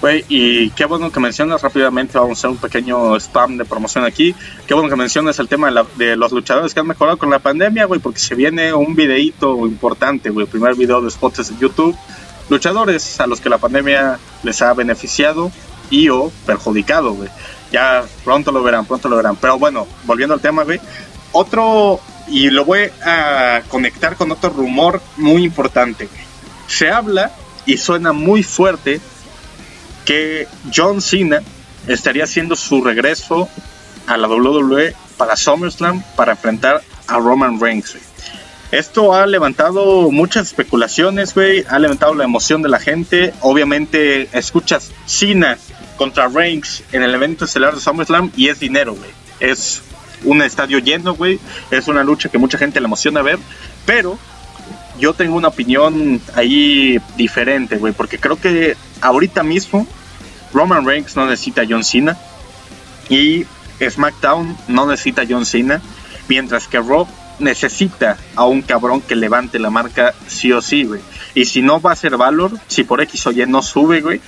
Güey, 0.02 0.26
y 0.30 0.72
qué 0.72 0.86
bueno 0.86 1.12
que 1.12 1.20
mencionas 1.20 1.62
rápidamente, 1.62 2.18
vamos 2.18 2.32
a 2.32 2.40
hacer 2.40 2.50
un 2.50 2.58
pequeño 2.58 3.16
spam 3.20 3.56
de 3.58 3.66
promoción 3.66 4.04
aquí. 4.04 4.34
Qué 4.66 4.74
bueno 4.74 4.90
que 4.90 4.96
mencionas 4.96 5.38
el 5.38 5.48
tema 5.48 5.72
de, 5.96 6.16
los 6.16 6.32
luchadores 6.32 6.74
que 6.74 6.80
han 6.80 6.88
mejorado 6.88 7.20
con 7.20 7.30
la 7.30 7.38
pandemia, 7.38 7.86
güey, 7.86 8.00
porque 8.00 8.18
se 8.18 8.34
viene 8.34 8.74
un 8.74 8.96
videíto 8.96 9.68
importante, 9.68 10.32
güey, 10.32 10.48
primer 10.48 10.74
video 10.74 11.02
de 11.02 11.12
spots 11.12 11.50
de 11.50 11.56
YouTube. 11.60 11.96
Luchadores 12.50 13.20
a 13.20 13.28
los 13.28 13.40
que 13.40 13.50
la 13.50 13.60
pandemia 13.60 14.18
les 14.42 14.64
ha 14.64 14.74
beneficiado 14.74 15.52
y 15.92 16.10
o 16.10 16.32
perjudicado, 16.48 17.14
güey. 17.14 17.30
Ya 17.72 18.04
pronto 18.24 18.52
lo 18.52 18.64
verán, 18.64 18.86
pronto 18.86 19.08
lo 19.08 19.18
verán. 19.18 19.36
Pero 19.36 19.60
bueno, 19.60 19.86
volviendo 20.06 20.34
al 20.34 20.42
tema, 20.42 20.64
güey. 20.64 20.82
Otro, 21.32 22.00
y 22.28 22.50
lo 22.50 22.66
voy 22.66 22.90
a 23.06 23.62
conectar 23.70 24.16
con 24.16 24.32
otro 24.32 24.50
rumor 24.50 25.00
muy 25.18 25.44
importante. 25.44 26.10
Se 26.66 26.90
habla 26.90 27.32
y 27.68 27.78
suena 27.78 28.14
muy 28.14 28.42
fuerte 28.42 29.00
que 30.06 30.48
John 30.74 31.02
Cena 31.02 31.42
estaría 31.88 32.24
haciendo 32.24 32.56
su 32.56 32.84
regreso 32.84 33.48
a 34.08 34.18
la 34.18 34.28
WWE 34.28 34.96
para 35.18 35.36
SummerSlam 35.36 36.04
para 36.16 36.34
enfrentar 36.34 36.82
a 37.08 37.18
Roman 37.18 37.60
Reigns. 37.60 37.96
Esto 38.72 39.14
ha 39.14 39.26
levantado 39.26 40.10
muchas 40.12 40.48
especulaciones, 40.48 41.34
güey. 41.34 41.66
Ha 41.70 41.78
levantado 41.78 42.16
la 42.16 42.24
emoción 42.24 42.62
de 42.62 42.70
la 42.70 42.80
gente. 42.80 43.34
Obviamente, 43.42 44.30
escuchas 44.32 44.92
Cena 45.06 45.58
contra 45.98 46.30
Reigns 46.30 46.82
en 46.94 47.04
el 47.04 47.14
evento 47.14 47.46
estelar 47.46 47.76
de 47.76 47.82
SummerSlam 47.82 48.32
y 48.36 48.48
es 48.48 48.60
dinero, 48.60 48.96
güey. 48.96 49.10
Es 49.42 49.82
un 50.24 50.42
estadio 50.42 50.80
lleno, 50.80 51.16
güey. 51.16 51.40
Es 51.70 51.90
una 51.90 52.04
lucha 52.04 52.30
que 52.30 52.38
mucha 52.38 52.58
gente 52.58 52.80
le 52.80 52.86
emociona 52.86 53.22
ver. 53.22 53.40
Pero 53.86 54.18
yo 55.02 55.14
tengo 55.14 55.36
una 55.36 55.48
opinión 55.48 56.22
ahí 56.36 57.02
diferente, 57.18 57.78
güey, 57.78 57.92
porque 57.92 58.20
creo 58.20 58.40
que 58.40 58.78
ahorita 59.02 59.42
mismo 59.42 59.88
Roman 60.54 60.86
Reigns 60.86 61.16
no 61.16 61.26
necesita 61.26 61.64
a 61.64 61.66
John 61.68 61.84
Cena 61.84 62.18
y 63.10 63.46
SmackDown 63.82 64.56
no 64.68 64.86
necesita 64.86 65.24
a 65.24 65.26
John 65.28 65.46
Cena, 65.46 65.82
mientras 66.30 66.68
que 66.68 66.80
Raw 66.80 67.08
necesita 67.40 68.18
a 68.36 68.46
un 68.46 68.62
cabrón 68.62 69.02
que 69.02 69.16
levante 69.16 69.58
la 69.58 69.72
marca 69.72 70.14
sí 70.28 70.52
o 70.52 70.62
sí, 70.62 70.84
güey. 70.84 71.02
Y 71.34 71.46
si 71.46 71.64
no 71.64 71.82
va 71.82 71.94
a 71.94 71.96
ser 71.96 72.16
Valor, 72.16 72.52
si 72.68 72.84
por 72.84 73.02
X 73.02 73.26
o 73.26 73.32
Y 73.32 73.44
no 73.48 73.64
sube, 73.64 74.02
güey, 74.02 74.22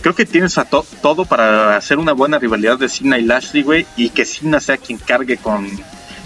creo 0.00 0.16
que 0.16 0.26
tienes 0.26 0.58
a 0.58 0.64
todo 0.64 1.24
para 1.24 1.76
hacer 1.76 1.98
una 1.98 2.14
buena 2.14 2.40
rivalidad 2.40 2.78
de 2.80 2.88
Cena 2.88 3.16
y 3.16 3.22
Lashley, 3.22 3.62
güey, 3.62 3.86
y 3.96 4.10
que 4.10 4.24
Cena 4.24 4.58
sea 4.58 4.76
quien 4.76 4.98
cargue 4.98 5.36
con, 5.36 5.68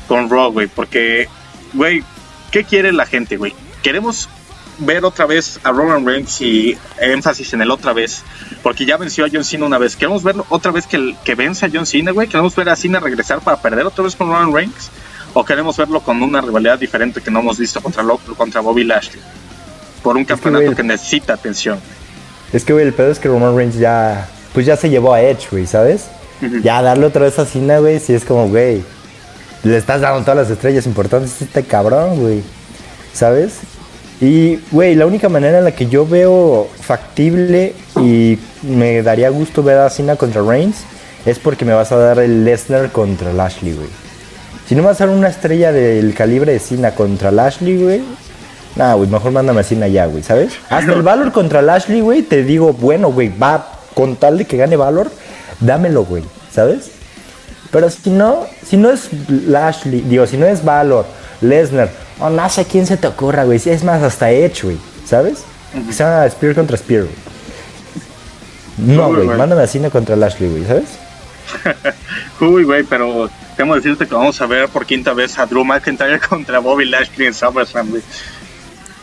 con 0.08 0.30
Raw, 0.30 0.52
güey, 0.52 0.68
porque, 0.68 1.28
güey, 1.74 2.02
¿qué 2.50 2.64
quiere 2.64 2.92
la 2.92 3.04
gente, 3.04 3.36
güey? 3.36 3.52
Queremos 3.84 4.30
ver 4.78 5.04
otra 5.04 5.26
vez 5.26 5.60
a 5.62 5.70
Roman 5.70 6.06
Reigns 6.06 6.40
y 6.40 6.74
énfasis 6.98 7.52
en 7.52 7.60
el 7.60 7.70
otra 7.70 7.92
vez, 7.92 8.22
porque 8.62 8.86
ya 8.86 8.96
venció 8.96 9.26
a 9.26 9.28
John 9.30 9.44
Cena 9.44 9.66
una 9.66 9.76
vez. 9.76 9.94
Queremos 9.94 10.22
ver 10.22 10.36
otra 10.48 10.72
vez 10.72 10.86
que, 10.86 11.14
que 11.22 11.34
vence 11.34 11.66
a 11.66 11.70
John 11.70 11.84
Cena, 11.84 12.10
güey. 12.10 12.26
Queremos 12.26 12.56
ver 12.56 12.70
a 12.70 12.76
Cena 12.76 12.98
regresar 12.98 13.42
para 13.42 13.58
perder 13.58 13.84
otra 13.84 14.02
vez 14.02 14.16
con 14.16 14.28
Roman 14.28 14.54
Reigns, 14.54 14.90
o 15.34 15.44
queremos 15.44 15.76
verlo 15.76 16.00
con 16.00 16.22
una 16.22 16.40
rivalidad 16.40 16.78
diferente 16.78 17.20
que 17.20 17.30
no 17.30 17.40
hemos 17.40 17.58
visto 17.58 17.82
contra, 17.82 18.02
contra 18.38 18.62
Bobby 18.62 18.84
Lashley, 18.84 19.20
por 20.02 20.16
un 20.16 20.24
campeonato 20.24 20.74
que, 20.74 20.82
necesita 20.82 21.34
atención. 21.34 21.78
Es 22.54 22.64
que, 22.64 22.72
güey, 22.72 22.86
el 22.86 22.94
pedo 22.94 23.10
es 23.10 23.18
que 23.18 23.28
Roman 23.28 23.54
Reigns 23.54 23.76
ya, 23.76 24.26
pues 24.54 24.64
ya 24.64 24.78
se 24.78 24.88
llevó 24.88 25.12
a 25.12 25.20
Edge, 25.20 25.48
güey, 25.50 25.66
¿sabes? 25.66 26.06
Ya 26.62 26.80
darle 26.80 27.04
otra 27.04 27.24
vez 27.24 27.38
a 27.38 27.44
Cena, 27.44 27.80
güey, 27.80 28.00
si 28.00 28.14
es 28.14 28.24
como, 28.24 28.48
güey, 28.48 28.82
le 29.62 29.76
estás 29.76 30.00
dando 30.00 30.22
todas 30.22 30.48
las 30.48 30.50
estrellas 30.50 30.86
importantes 30.86 31.42
a 31.42 31.44
este 31.44 31.64
cabrón, 31.64 32.18
güey. 32.18 32.42
¿Sabes? 33.14 33.60
Y, 34.20 34.60
güey, 34.70 34.94
la 34.94 35.06
única 35.06 35.28
manera 35.28 35.58
en 35.58 35.64
la 35.64 35.72
que 35.72 35.86
yo 35.86 36.06
veo 36.06 36.68
factible 36.80 37.74
y 37.96 38.38
me 38.62 39.02
daría 39.02 39.28
gusto 39.30 39.62
ver 39.62 39.78
a 39.78 39.90
Cena 39.90 40.16
contra 40.16 40.42
Reigns 40.42 40.84
es 41.26 41.38
porque 41.38 41.64
me 41.64 41.72
vas 41.72 41.90
a 41.92 41.96
dar 41.96 42.18
el 42.18 42.44
Lesnar 42.44 42.90
contra 42.92 43.32
Lashley, 43.32 43.74
güey. 43.74 43.88
Si 44.66 44.74
no 44.74 44.82
me 44.82 44.88
vas 44.88 45.00
a 45.00 45.06
dar 45.06 45.14
una 45.14 45.28
estrella 45.28 45.72
del 45.72 46.14
calibre 46.14 46.52
de 46.52 46.58
Cena 46.58 46.94
contra 46.94 47.30
Lashley, 47.30 47.82
güey. 47.82 48.02
Nada, 48.76 48.94
güey, 48.94 49.08
mejor 49.08 49.32
mándame 49.32 49.60
a 49.60 49.64
Cena 49.64 49.88
ya, 49.88 50.06
güey, 50.06 50.22
¿sabes? 50.22 50.54
Hasta 50.68 50.92
el 50.92 51.02
Valor 51.02 51.32
contra 51.32 51.62
Lashley, 51.62 52.00
güey, 52.00 52.22
te 52.22 52.42
digo, 52.42 52.72
bueno, 52.72 53.12
güey, 53.12 53.30
va 53.36 53.72
con 53.94 54.16
tal 54.16 54.38
de 54.38 54.46
que 54.46 54.56
gane 54.56 54.76
Valor, 54.76 55.10
dámelo, 55.60 56.04
güey, 56.04 56.24
¿sabes? 56.52 56.90
Pero 57.70 57.90
si 57.90 58.10
no, 58.10 58.46
si 58.66 58.76
no 58.76 58.90
es 58.90 59.08
Lashley, 59.28 60.00
digo, 60.00 60.26
si 60.26 60.36
no 60.36 60.46
es 60.46 60.64
Valor 60.64 61.06
Lesnar. 61.40 62.03
O 62.20 62.30
no 62.30 62.48
sé 62.48 62.64
quién 62.64 62.86
se 62.86 62.96
te 62.96 63.06
ocurra, 63.06 63.44
güey. 63.44 63.60
Es 63.64 63.84
más, 63.84 64.02
hasta 64.02 64.30
Edge, 64.30 64.62
güey. 64.62 64.78
¿Sabes? 65.04 65.44
Que 65.72 65.92
se 65.92 66.04
llama 66.04 66.28
Spear 66.30 66.54
contra 66.54 66.76
Spear, 66.76 67.02
güey. 67.04 67.14
No, 68.78 69.08
güey. 69.08 69.26
Mándame 69.26 69.62
a 69.62 69.66
Cena 69.66 69.90
contra 69.90 70.16
Lashley, 70.16 70.50
güey. 70.50 70.64
¿Sabes? 70.64 70.84
Uy, 72.40 72.64
güey, 72.64 72.82
pero 72.84 73.30
tengo 73.56 73.74
que 73.74 73.80
decirte 73.80 74.06
que 74.06 74.14
vamos 74.14 74.40
a 74.40 74.46
ver 74.46 74.68
por 74.68 74.86
quinta 74.86 75.12
vez 75.12 75.38
a 75.38 75.46
Drew 75.46 75.64
McIntyre 75.64 76.20
contra 76.28 76.58
Bobby 76.58 76.84
Lashley 76.86 77.26
en 77.26 77.34
SummerSlam, 77.34 77.90
güey. 77.90 78.02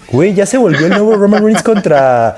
Güey, 0.08 0.34
ya 0.34 0.46
se 0.46 0.58
volvió 0.58 0.88
el 0.88 0.90
nuevo 0.90 1.16
Roman 1.16 1.42
Reigns 1.42 1.64
contra 1.64 2.36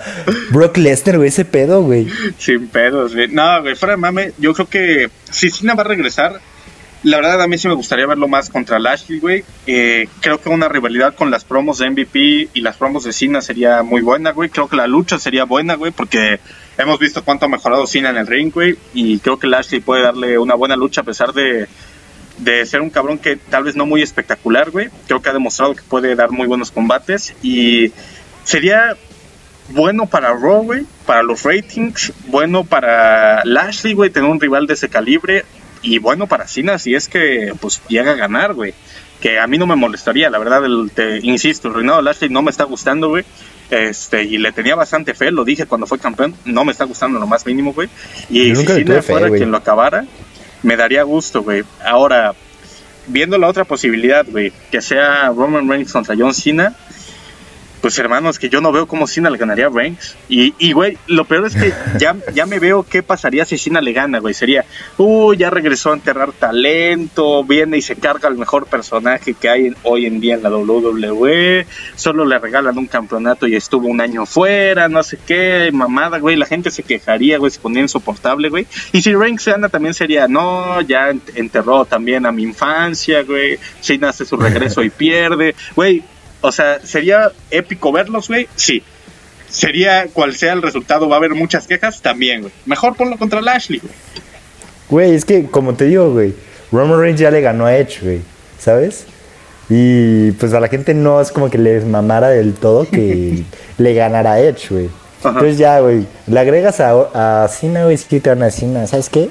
Brock 0.52 0.78
Lesnar, 0.78 1.18
güey. 1.18 1.30
Ese 1.30 1.44
pedo, 1.44 1.82
güey. 1.82 2.08
Sin 2.38 2.68
pedos, 2.68 3.16
güey. 3.16 3.30
No, 3.30 3.62
güey, 3.64 3.76
fuera 3.76 3.94
de 3.94 3.98
mame, 3.98 4.34
yo 4.38 4.54
creo 4.54 4.70
que 4.70 5.10
si 5.32 5.50
Cena 5.50 5.74
va 5.74 5.82
a 5.82 5.88
regresar, 5.88 6.40
la 7.04 7.18
verdad 7.18 7.42
a 7.42 7.48
mí 7.48 7.58
sí 7.58 7.68
me 7.68 7.74
gustaría 7.74 8.08
verlo 8.08 8.30
más 8.30 8.50
contra 8.50 8.80
Lashley, 8.80 9.20
güey. 9.20 9.44
Eh, 9.68 10.08
creo 10.22 10.40
que 10.40 10.48
una 10.48 10.70
rivalidad 10.70 11.14
con 11.14 11.32
las 11.32 11.44
promos 11.44 11.80
de 11.80 11.90
MVP 11.90 12.50
y 12.54 12.62
las 12.62 12.78
promos 12.78 13.04
de 13.04 13.12
Cena 13.12 13.42
sería 13.42 13.84
muy 13.84 14.02
buena, 14.02 14.32
güey. 14.32 14.50
Creo 14.50 14.70
que 14.70 14.78
la 14.78 14.88
lucha 14.88 15.20
sería 15.20 15.44
buena, 15.44 15.76
güey, 15.76 15.92
porque 15.92 16.40
hemos 16.78 17.00
visto 17.00 17.24
cuánto 17.24 17.46
ha 17.46 17.50
mejorado 17.50 17.86
Cena 17.88 18.10
en 18.10 18.18
el 18.18 18.28
ring, 18.28 18.54
güey. 18.54 18.78
Y 18.94 19.20
creo 19.20 19.38
que 19.38 19.48
Lashley 19.48 19.82
puede 19.82 20.02
darle 20.02 20.40
una 20.40 20.56
buena 20.56 20.78
lucha 20.78 21.02
a 21.02 21.04
pesar 21.04 21.34
de, 21.34 21.68
de 22.38 22.66
ser 22.66 22.80
un 22.80 22.90
cabrón 22.90 23.18
que 23.18 23.36
tal 23.36 23.66
vez 23.66 23.76
no 23.76 23.86
muy 23.86 24.02
espectacular, 24.02 24.72
güey. 24.72 24.88
Creo 25.06 25.22
que 25.22 25.30
ha 25.30 25.34
demostrado 25.34 25.76
que 25.76 25.84
puede 25.84 26.16
dar 26.16 26.32
muy 26.32 26.48
buenos 26.48 26.72
combates 26.72 27.36
y 27.44 27.92
sería 28.46 28.96
bueno 29.70 30.06
para 30.06 30.30
Raw, 30.30 30.64
güey, 30.64 30.86
para 31.06 31.22
los 31.22 31.44
ratings, 31.44 32.14
bueno 32.28 32.64
para 32.64 33.44
Lashley, 33.44 33.94
güey, 33.94 34.10
tener 34.10 34.30
un 34.30 34.40
rival 34.40 34.68
de 34.68 34.74
ese 34.76 34.88
calibre 34.88 35.44
y 35.84 36.00
bueno 36.00 36.28
para 36.28 36.48
Cena 36.48 36.80
si 36.80 36.96
es 36.96 37.08
que 37.08 37.54
pues 37.60 37.82
llega 37.88 38.14
a 38.14 38.16
ganar, 38.16 38.54
güey. 38.54 38.74
Que 39.22 39.40
a 39.40 39.48
mí 39.48 39.58
no 39.58 39.66
me 39.66 39.78
molestaría, 39.78 40.30
la 40.30 40.38
verdad, 40.38 40.66
el, 40.66 40.92
te, 40.94 41.20
insisto, 41.20 41.70
el 41.70 41.76
reinado 41.76 42.00
de 42.00 42.04
Lashley 42.04 42.30
no 42.30 42.42
me 42.42 42.52
está 42.52 42.66
gustando, 42.66 43.10
güey. 43.10 43.24
Este, 43.70 44.24
y 44.24 44.38
le 44.38 44.52
tenía 44.52 44.76
bastante 44.76 45.14
fe, 45.14 45.32
lo 45.32 45.46
dije 45.46 45.66
cuando 45.66 45.88
fue 45.88 45.98
campeón, 45.98 46.36
no 46.44 46.66
me 46.66 46.74
está 46.74 46.84
gustando 46.84 47.20
lo 47.20 47.28
más 47.28 47.46
mínimo, 47.46 47.74
güey. 47.74 47.88
Y 48.30 48.50
Yo 48.50 48.56
si 48.56 48.62
nunca 48.62 48.74
Cena 48.74 49.02
fuera 49.02 49.30
quien 49.30 49.52
lo 49.52 49.58
acabara, 49.58 50.06
me 50.62 50.76
daría 50.76 51.04
gusto, 51.04 51.42
güey. 51.42 51.64
Ahora, 51.86 52.34
viendo 53.08 53.38
la 53.38 53.48
otra 53.48 53.64
posibilidad, 53.64 54.26
güey, 54.28 54.52
que 54.72 54.82
sea 54.82 55.30
Roman 55.30 55.70
Reigns 55.70 55.94
contra 55.94 56.16
John 56.18 56.34
Cena, 56.34 56.76
pues 57.84 58.00
hermanos, 58.00 58.40
que 58.40 58.48
yo 58.48 58.62
no 58.62 58.72
veo 58.72 58.88
cómo 58.88 59.08
Cena 59.08 59.30
le 59.30 59.38
ganaría 59.38 59.68
a 59.68 59.70
Reigns. 59.70 60.16
Y, 60.30 60.54
y 60.58 60.72
güey, 60.72 60.98
lo 61.08 61.26
peor 61.26 61.46
es 61.48 61.54
que 61.56 61.74
ya, 62.00 62.16
ya 62.34 62.46
me 62.46 62.58
veo 62.58 62.84
qué 62.90 63.04
pasaría 63.04 63.44
si 63.44 63.58
Cena 63.58 63.82
le 63.82 63.92
gana, 63.92 64.20
güey. 64.20 64.34
Sería, 64.34 64.64
uh, 64.98 65.34
ya 65.34 65.50
regresó 65.50 65.92
a 65.92 65.96
enterrar 65.96 66.32
talento, 66.32 67.44
viene 67.44 67.78
y 67.78 67.82
se 67.82 67.98
carga 67.98 68.30
al 68.30 68.38
mejor 68.38 68.68
personaje 68.68 69.34
que 69.34 69.50
hay 69.50 69.66
en- 69.68 69.76
hoy 69.84 70.06
en 70.06 70.22
día 70.22 70.36
en 70.36 70.44
la 70.44 70.50
WWE, 70.50 71.66
solo 71.96 72.24
le 72.26 72.40
regalan 72.40 72.78
un 72.78 72.88
campeonato 72.88 73.48
y 73.48 73.56
estuvo 73.56 73.88
un 73.90 74.00
año 74.00 74.26
fuera, 74.26 74.88
no 74.88 75.04
sé 75.04 75.20
qué, 75.28 75.70
mamada, 75.74 76.20
güey. 76.20 76.38
La 76.38 76.46
gente 76.46 76.72
se 76.72 76.84
quejaría, 76.84 77.38
güey, 77.38 77.52
se 77.52 77.60
ponía 77.60 77.82
insoportable, 77.82 78.48
güey. 78.50 78.66
Y 78.94 79.02
si 79.02 79.14
Reigns 79.14 79.46
gana 79.46 79.68
también 79.68 79.94
sería, 79.94 80.28
no, 80.30 80.80
ya 80.82 81.12
ent- 81.12 81.32
enterró 81.36 81.86
también 81.86 82.26
a 82.26 82.32
mi 82.32 82.44
infancia, 82.44 83.24
güey. 83.24 83.60
Cena 83.82 84.10
hace 84.10 84.24
su 84.26 84.38
regreso 84.38 84.82
y 84.84 84.90
pierde, 84.90 85.54
güey. 85.76 86.02
O 86.44 86.52
sea, 86.52 86.82
sería 86.84 87.32
épico 87.52 87.94
verlos, 87.94 88.28
güey. 88.28 88.50
Sí. 88.58 88.84
Sería 89.48 90.08
cual 90.12 90.36
sea 90.36 90.52
el 90.52 90.62
resultado, 90.62 91.08
va 91.08 91.16
a 91.16 91.20
haber 91.20 91.36
muchas 91.36 91.68
quejas 91.68 92.02
también, 92.02 92.42
güey. 92.42 92.54
Mejor 92.66 92.98
ponlo 92.98 93.18
contra 93.18 93.40
Lashley, 93.42 93.80
güey. 93.80 93.94
Güey, 94.90 95.16
es 95.16 95.24
que, 95.24 95.46
como 95.46 95.74
te 95.74 95.86
digo, 95.86 96.12
güey, 96.12 96.36
Roman 96.70 97.00
Reigns 97.00 97.22
ya 97.22 97.32
le 97.32 97.40
ganó 97.40 97.66
a 97.66 97.78
Edge, 97.78 98.00
güey, 98.02 98.22
¿sabes? 98.60 99.06
Y 99.70 100.32
pues 100.34 100.54
a 100.54 100.60
la 100.60 100.68
gente 100.68 100.94
no 100.94 101.22
es 101.22 101.32
como 101.32 101.50
que 101.50 101.58
les 101.58 101.86
mamara 101.86 102.28
del 102.28 102.54
todo 102.56 102.86
que 102.90 103.46
le 103.78 103.94
ganara 103.94 104.34
a 104.34 104.40
Edge, 104.42 104.68
güey. 104.70 104.90
Entonces 105.24 105.58
ya, 105.58 105.80
güey, 105.80 106.06
le 106.28 106.40
agregas 106.42 106.82
a, 106.82 107.44
a 107.44 107.48
Cena, 107.48 107.86
güey, 107.86 107.96
sí 107.98 108.20
te 108.20 108.30
van 108.30 108.44
a 108.44 108.52
Cena, 108.52 108.86
¿sabes 108.86 109.08
qué? 109.08 109.30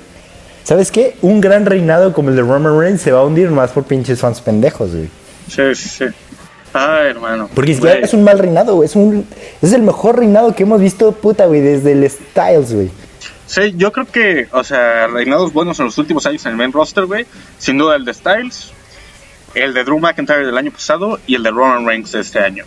¿Sabes 0.64 0.90
qué? 0.90 1.16
Un 1.20 1.42
gran 1.42 1.66
reinado 1.66 2.14
como 2.14 2.30
el 2.30 2.36
de 2.36 2.42
Roman 2.42 2.78
Reigns 2.78 3.02
se 3.02 3.12
va 3.12 3.20
a 3.20 3.24
hundir 3.24 3.50
más 3.50 3.72
por 3.72 3.84
pinches 3.84 4.18
fans 4.20 4.40
pendejos, 4.40 4.94
güey. 4.94 5.10
Sí, 5.48 5.74
sí, 5.74 5.88
sí. 5.90 6.04
Ay, 6.72 7.10
hermano. 7.10 7.50
Porque 7.54 7.72
es 7.72 8.14
un 8.14 8.24
mal 8.24 8.38
reinado, 8.38 8.76
güey. 8.76 8.86
Es, 8.86 8.96
un, 8.96 9.26
es 9.60 9.72
el 9.72 9.82
mejor 9.82 10.18
reinado 10.18 10.54
que 10.54 10.62
hemos 10.62 10.80
visto, 10.80 11.12
puta, 11.12 11.46
güey, 11.46 11.60
desde 11.60 11.92
el 11.92 12.08
Styles, 12.08 12.72
güey. 12.74 12.90
Sí, 13.46 13.74
yo 13.76 13.92
creo 13.92 14.06
que, 14.06 14.48
o 14.52 14.64
sea, 14.64 15.08
reinados 15.08 15.52
buenos 15.52 15.78
en 15.78 15.86
los 15.86 15.98
últimos 15.98 16.24
años 16.24 16.44
en 16.46 16.52
el 16.52 16.56
main 16.56 16.72
roster, 16.72 17.04
güey. 17.04 17.26
Sin 17.58 17.76
duda 17.76 17.96
el 17.96 18.04
de 18.04 18.14
Styles, 18.14 18.72
el 19.54 19.74
de 19.74 19.84
Drew 19.84 19.98
McIntyre 19.98 20.46
del 20.46 20.56
año 20.56 20.70
pasado 20.70 21.18
y 21.26 21.34
el 21.34 21.42
de 21.42 21.50
Roman 21.50 21.86
Reigns 21.86 22.12
de 22.12 22.20
este 22.20 22.38
año. 22.38 22.64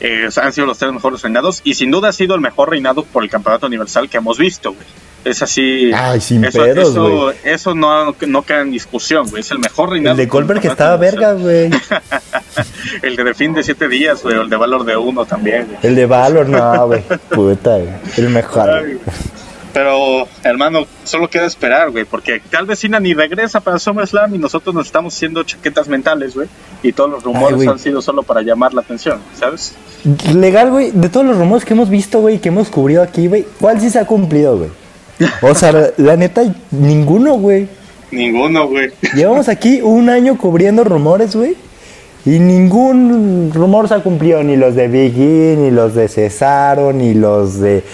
Eh, 0.00 0.28
han 0.36 0.52
sido 0.52 0.66
los 0.66 0.78
tres 0.78 0.92
mejores 0.92 1.22
reinados 1.22 1.60
y 1.64 1.74
sin 1.74 1.90
duda 1.90 2.10
ha 2.10 2.12
sido 2.12 2.34
el 2.34 2.40
mejor 2.40 2.70
reinado 2.70 3.04
por 3.04 3.24
el 3.24 3.30
campeonato 3.30 3.66
universal 3.66 4.08
que 4.08 4.18
hemos 4.18 4.38
visto, 4.38 4.72
güey. 4.74 4.86
Es 5.24 5.42
así. 5.42 5.90
Ay, 5.94 6.20
sin 6.20 6.44
eso, 6.44 6.62
pedos, 6.62 6.90
eso, 6.90 7.22
güey. 7.24 7.36
eso 7.44 7.74
no, 7.74 8.14
no 8.26 8.42
queda 8.42 8.60
en 8.60 8.70
discusión, 8.70 9.28
güey. 9.28 9.40
Es 9.40 9.50
el 9.50 9.58
mejor 9.58 9.90
reinado. 9.90 10.12
El 10.12 10.18
de 10.18 10.26
Goldberg 10.26 10.60
que 10.60 10.68
estaba 10.68 10.96
verga, 10.96 11.34
universal. 11.34 11.70
güey. 11.70 12.62
el 13.02 13.16
de 13.16 13.34
fin 13.34 13.52
de 13.52 13.62
siete 13.62 13.88
días, 13.88 14.22
güey. 14.22 14.36
o 14.36 14.42
El 14.42 14.50
de 14.50 14.56
valor 14.56 14.84
de 14.84 14.96
uno 14.96 15.26
también, 15.26 15.66
güey. 15.66 15.78
El 15.82 15.94
de 15.96 16.06
Valor, 16.06 16.48
no, 16.48 16.86
güey. 16.86 17.02
Puta, 17.30 17.76
güey. 17.76 17.88
El 18.16 18.30
mejor. 18.30 18.70
Ay. 18.70 18.98
Pero, 19.72 20.26
hermano, 20.42 20.86
solo 21.04 21.28
queda 21.28 21.46
esperar, 21.46 21.90
güey, 21.90 22.04
porque 22.04 22.40
tal 22.50 22.66
vez 22.66 22.80
Cena 22.80 22.98
ni 22.98 23.14
regresa 23.14 23.60
para 23.60 23.78
SummerSlam 23.78 24.34
y 24.34 24.38
nosotros 24.38 24.74
nos 24.74 24.86
estamos 24.86 25.14
haciendo 25.14 25.42
chaquetas 25.44 25.88
mentales, 25.88 26.34
güey, 26.34 26.48
y 26.82 26.92
todos 26.92 27.10
los 27.10 27.22
rumores 27.22 27.68
han 27.68 27.78
sido 27.78 28.00
solo 28.02 28.22
para 28.22 28.42
llamar 28.42 28.74
la 28.74 28.80
atención, 28.80 29.20
¿sabes? 29.38 29.74
Legal, 30.34 30.70
güey. 30.70 30.90
De 30.90 31.08
todos 31.08 31.26
los 31.26 31.36
rumores 31.36 31.64
que 31.64 31.74
hemos 31.74 31.90
visto, 31.90 32.20
güey, 32.20 32.40
que 32.40 32.48
hemos 32.48 32.70
cubrido 32.70 33.02
aquí, 33.02 33.26
güey, 33.28 33.46
¿cuál 33.60 33.80
sí 33.80 33.90
se 33.90 33.98
ha 33.98 34.06
cumplido, 34.06 34.56
güey? 34.56 34.70
O 35.42 35.54
sea, 35.54 35.92
la 35.96 36.16
neta, 36.16 36.42
ninguno, 36.70 37.34
güey. 37.34 37.68
Ninguno, 38.10 38.68
güey. 38.68 38.90
Llevamos 39.14 39.48
aquí 39.48 39.80
un 39.82 40.08
año 40.08 40.38
cubriendo 40.38 40.84
rumores, 40.84 41.34
güey. 41.36 41.56
Y 42.24 42.38
ningún 42.40 43.52
rumor 43.54 43.88
se 43.88 43.94
ha 43.94 44.00
cumplido, 44.00 44.42
ni 44.42 44.56
los 44.56 44.74
de 44.74 44.88
Big 44.88 45.14
E, 45.16 45.56
ni 45.58 45.70
los 45.70 45.94
de 45.94 46.08
Cesaro, 46.08 46.92
ni 46.92 47.14
los 47.14 47.60
de 47.60 47.84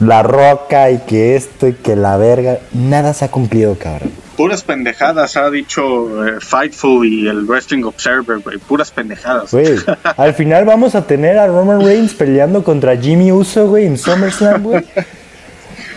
La 0.00 0.22
Roca, 0.22 0.90
y 0.90 0.98
que 0.98 1.36
esto, 1.36 1.68
y 1.68 1.74
que 1.74 1.96
la 1.96 2.16
verga. 2.16 2.58
Nada 2.72 3.14
se 3.14 3.24
ha 3.24 3.30
cumplido, 3.30 3.76
cabrón. 3.78 4.12
Puras 4.36 4.62
pendejadas 4.62 5.36
ha 5.36 5.50
dicho 5.50 6.26
eh, 6.26 6.38
Fightful 6.40 7.06
y 7.06 7.28
el 7.28 7.44
Wrestling 7.44 7.84
Observer, 7.84 8.38
güey, 8.38 8.58
puras 8.58 8.90
pendejadas. 8.90 9.50
Güey, 9.50 9.76
al 10.16 10.34
final 10.34 10.64
vamos 10.64 10.94
a 10.94 11.06
tener 11.06 11.38
a 11.38 11.46
Roman 11.46 11.84
Reigns 11.84 12.14
peleando 12.14 12.64
contra 12.64 12.96
Jimmy 12.96 13.30
Uso, 13.30 13.68
güey, 13.68 13.86
en 13.86 13.98
SummerSlam, 13.98 14.62
güey. 14.62 14.84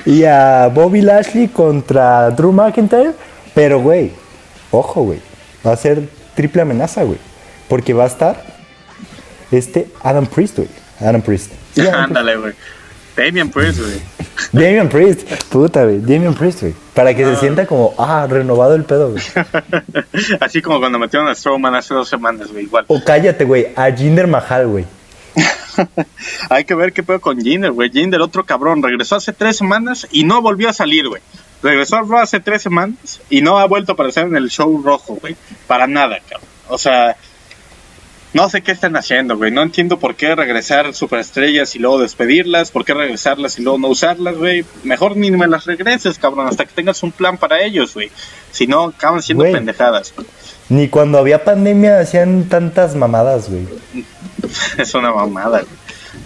Y 0.05 0.23
a 0.23 0.67
Bobby 0.73 1.01
Lashley 1.01 1.47
contra 1.47 2.29
Drew 2.31 2.51
McIntyre. 2.51 3.13
Pero, 3.53 3.79
güey, 3.79 4.11
ojo, 4.71 5.03
güey. 5.03 5.19
Va 5.65 5.73
a 5.73 5.77
ser 5.77 6.07
triple 6.35 6.61
amenaza, 6.61 7.03
güey. 7.03 7.17
Porque 7.67 7.93
va 7.93 8.03
a 8.03 8.07
estar 8.07 8.43
este 9.51 9.87
Adam 10.03 10.25
Priest, 10.27 10.57
güey. 10.57 10.69
Adam 11.01 11.21
Priest. 11.21 11.51
Sí. 11.75 11.85
Ándale, 11.85 12.37
güey. 12.37 12.53
Damian 13.17 13.49
Priest, 13.49 13.79
güey. 13.79 14.01
Damian 14.53 14.87
Priest. 14.87 15.29
Puta, 15.49 15.83
güey. 15.83 15.99
Damian 15.99 16.33
Priest, 16.33 16.61
güey. 16.61 16.73
Para 16.93 17.13
que 17.13 17.25
se 17.25 17.35
sienta 17.35 17.65
como, 17.65 17.93
ah, 17.97 18.25
renovado 18.29 18.75
el 18.75 18.85
pedo, 18.85 19.11
güey. 19.11 19.23
Así 20.39 20.61
como 20.61 20.79
cuando 20.79 20.97
metieron 20.97 21.27
a 21.27 21.35
Strowman 21.35 21.75
hace 21.75 21.93
dos 21.93 22.07
semanas, 22.07 22.49
güey, 22.49 22.63
igual. 22.63 22.85
O 22.87 23.03
cállate, 23.03 23.43
güey. 23.43 23.67
A 23.75 23.91
Jinder 23.91 24.27
Mahal, 24.27 24.67
güey. 24.67 24.85
Hay 26.49 26.65
que 26.65 26.75
ver 26.75 26.93
qué 26.93 27.03
pedo 27.03 27.19
con 27.19 27.39
Jinder, 27.41 27.71
güey. 27.71 27.91
Jinder, 27.91 28.21
otro 28.21 28.45
cabrón, 28.45 28.81
regresó 28.81 29.15
hace 29.15 29.33
tres 29.33 29.57
semanas 29.57 30.07
y 30.11 30.23
no 30.23 30.41
volvió 30.41 30.69
a 30.69 30.73
salir, 30.73 31.07
güey. 31.07 31.21
Regresó 31.61 31.97
a 31.97 32.21
hace 32.21 32.39
tres 32.39 32.61
semanas 32.61 33.21
y 33.29 33.41
no 33.41 33.59
ha 33.59 33.65
vuelto 33.65 33.91
a 33.91 33.93
aparecer 33.93 34.27
en 34.27 34.35
el 34.35 34.49
show 34.49 34.81
rojo, 34.83 35.15
güey. 35.15 35.35
Para 35.67 35.87
nada, 35.87 36.19
cabrón. 36.27 36.49
O 36.69 36.77
sea, 36.77 37.15
no 38.33 38.49
sé 38.49 38.61
qué 38.61 38.71
están 38.71 38.95
haciendo, 38.97 39.37
güey. 39.37 39.49
No 39.51 39.61
entiendo 39.61 39.97
por 39.97 40.15
qué 40.15 40.35
regresar 40.35 40.93
superestrellas 40.93 41.75
y 41.75 41.79
luego 41.79 41.99
despedirlas, 41.99 42.69
por 42.69 42.83
qué 42.83 42.93
regresarlas 42.93 43.57
y 43.57 43.63
luego 43.63 43.77
no 43.77 43.87
usarlas, 43.87 44.35
güey. 44.35 44.65
Mejor 44.83 45.15
ni 45.15 45.31
me 45.31 45.47
las 45.47 45.65
regreses, 45.65 46.19
cabrón, 46.19 46.47
hasta 46.47 46.65
que 46.65 46.73
tengas 46.73 47.01
un 47.01 47.11
plan 47.11 47.37
para 47.37 47.61
ellos, 47.61 47.93
güey. 47.93 48.11
Si 48.51 48.67
no, 48.67 48.83
acaban 48.85 49.21
siendo 49.21 49.45
pendejadas. 49.45 50.13
güey. 50.15 50.27
Ni 50.69 50.87
cuando 50.89 51.17
había 51.19 51.43
pandemia 51.43 51.99
hacían 51.99 52.45
tantas 52.49 52.95
mamadas, 52.95 53.49
güey. 53.49 53.67
Es 54.77 54.93
una 54.95 55.11
mamada, 55.13 55.59
güey. 55.61 55.75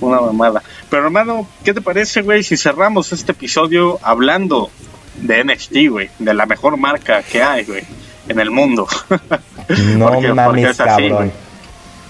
Una 0.01 0.21
mamada. 0.21 0.63
Pero 0.89 1.05
hermano, 1.05 1.47
¿qué 1.63 1.73
te 1.73 1.81
parece, 1.81 2.21
güey, 2.21 2.43
si 2.43 2.55
cerramos 2.57 3.11
este 3.11 3.31
episodio 3.33 3.99
hablando 4.01 4.69
de 5.15 5.43
NXT, 5.43 5.73
güey? 5.89 6.09
De 6.19 6.33
la 6.33 6.45
mejor 6.45 6.77
marca 6.77 7.21
que 7.23 7.41
hay, 7.43 7.65
güey, 7.65 7.83
en 8.27 8.39
el 8.39 8.49
mundo. 8.51 8.87
No 9.17 9.27
Porque- 10.07 10.27
porque 10.29 10.33
mames, 10.33 10.65
es 10.69 10.79
así, 10.79 10.87
cabrón. 10.89 11.11
güey. 11.17 11.31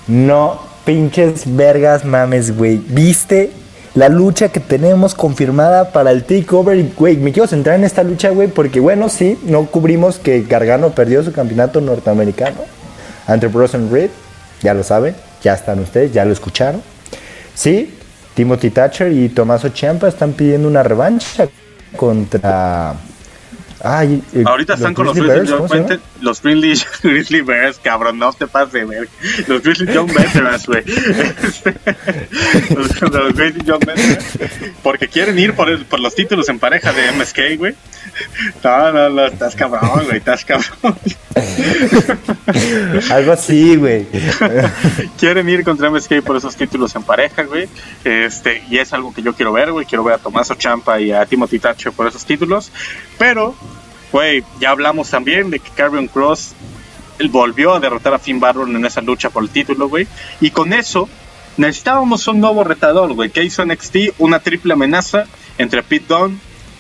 No 0.08 0.60
pinches 0.86 1.44
vergas 1.56 2.06
mames, 2.06 2.56
güey. 2.56 2.78
¿Viste 2.78 3.52
la 3.96 4.10
lucha 4.10 4.50
que 4.50 4.60
tenemos 4.60 5.16
confirmada 5.16 5.92
para 5.92 6.12
el 6.12 6.24
takeover? 6.24 6.84
Güey, 6.96 7.18
me 7.18 7.32
quiero 7.32 7.48
centrar 7.48 7.76
en 7.76 7.84
esta 7.84 8.04
lucha, 8.04 8.30
güey, 8.30 8.48
porque 8.48 8.80
bueno, 8.80 9.10
sí, 9.10 9.38
no 9.44 9.66
cubrimos 9.66 10.20
que 10.20 10.42
Gargano 10.44 10.92
perdió 10.92 11.24
su 11.24 11.32
campeonato 11.32 11.82
norteamericano. 11.82 12.58
ante 13.28 13.48
Bronson 13.48 13.92
Reed. 13.92 14.10
Ya 14.62 14.74
lo 14.74 14.84
saben, 14.84 15.16
ya 15.42 15.54
están 15.54 15.80
ustedes, 15.80 16.12
ya 16.12 16.26
lo 16.26 16.34
escucharon. 16.34 16.82
Sí, 17.54 17.96
Timothy 18.34 18.70
Thatcher 18.70 19.12
y 19.12 19.30
Tomaso 19.30 19.70
Ciampa 19.70 20.08
están 20.08 20.34
pidiendo 20.34 20.68
una 20.68 20.84
revancha 20.84 21.48
contra 21.96 22.96
Ay, 23.82 24.22
eh, 24.34 24.44
Ahorita 24.46 24.74
están 24.74 24.94
con 24.94 25.06
los 25.06 25.16
Grizzly 25.16 25.46
Bears, 25.46 26.02
los 26.20 26.42
Grizzly, 26.42 26.74
Grizzly 27.04 27.42
Bears, 27.42 27.80
cabrón, 27.80 28.20
no 28.20 28.34
te 28.34 28.46
pases 28.46 28.74
de 28.74 28.86
ver. 28.86 29.08
Los 29.48 29.64
Grizzly 29.64 29.94
Young 29.94 30.14
Veterans, 30.14 30.66
güey. 30.68 30.84
los, 32.76 33.02
los, 33.02 33.34
Grizzly 33.34 33.64
Young 33.64 33.80
Veterans. 33.86 34.40
Porque 34.84 35.08
quieren 35.08 35.40
ir 35.40 35.54
por, 35.54 35.70
el, 35.70 35.86
por 35.86 36.02
los 36.02 36.14
títulos 36.14 36.50
en 36.50 36.60
pareja 36.60 36.92
de 36.92 37.12
MSK, 37.14 37.58
güey. 37.58 37.76
No, 38.64 38.92
no, 38.92 39.10
no, 39.10 39.26
estás 39.28 39.56
cabrón, 39.56 40.04
güey, 40.06 40.18
estás 40.18 40.44
cabrón. 40.44 40.98
Algo 43.12 43.32
así, 43.32 43.78
güey. 43.78 44.08
quieren 45.18 45.48
ir 45.48 45.64
contra 45.64 45.90
MSK 45.90 46.22
por 46.22 46.36
esos 46.36 46.56
títulos 46.56 46.94
en 46.96 47.04
pareja, 47.04 47.44
güey. 47.44 47.70
Este, 48.04 48.62
y 48.70 48.78
es 48.78 48.92
algo 48.92 49.14
que 49.14 49.22
yo 49.22 49.34
quiero 49.34 49.54
ver, 49.54 49.72
güey. 49.72 49.86
Quiero 49.86 50.04
ver 50.04 50.16
a 50.16 50.18
Tomaso 50.18 50.56
Champa 50.56 51.00
y 51.00 51.12
a 51.12 51.26
Timothy 51.26 51.60
Thatcher 51.60 51.94
por 51.94 52.08
esos 52.08 52.26
títulos. 52.26 52.72
Pero 53.18 53.56
Güey, 54.12 54.44
ya 54.60 54.72
hablamos 54.72 55.10
también 55.10 55.50
de 55.50 55.60
que 55.60 55.70
Carrion 55.72 56.08
Cross 56.08 56.54
volvió 57.30 57.74
a 57.76 57.80
derrotar 57.80 58.14
a 58.14 58.20
Finn 58.20 58.40
Balor 58.40 58.70
en 58.70 58.86
esa 58.86 59.02
lucha 59.02 59.30
por 59.30 59.44
el 59.44 59.50
título, 59.50 59.90
güey. 59.90 60.08
Y 60.42 60.52
con 60.52 60.74
eso 60.74 61.10
necesitábamos 61.58 62.28
un 62.28 62.40
nuevo 62.40 62.64
retador, 62.64 63.14
güey, 63.14 63.30
que 63.30 63.44
hizo 63.44 63.66
NXT 63.66 63.96
una 64.20 64.40
triple 64.40 64.74
amenaza 64.74 65.26
entre 65.58 65.84
Pete 65.84 66.06
Dunne, 66.08 66.38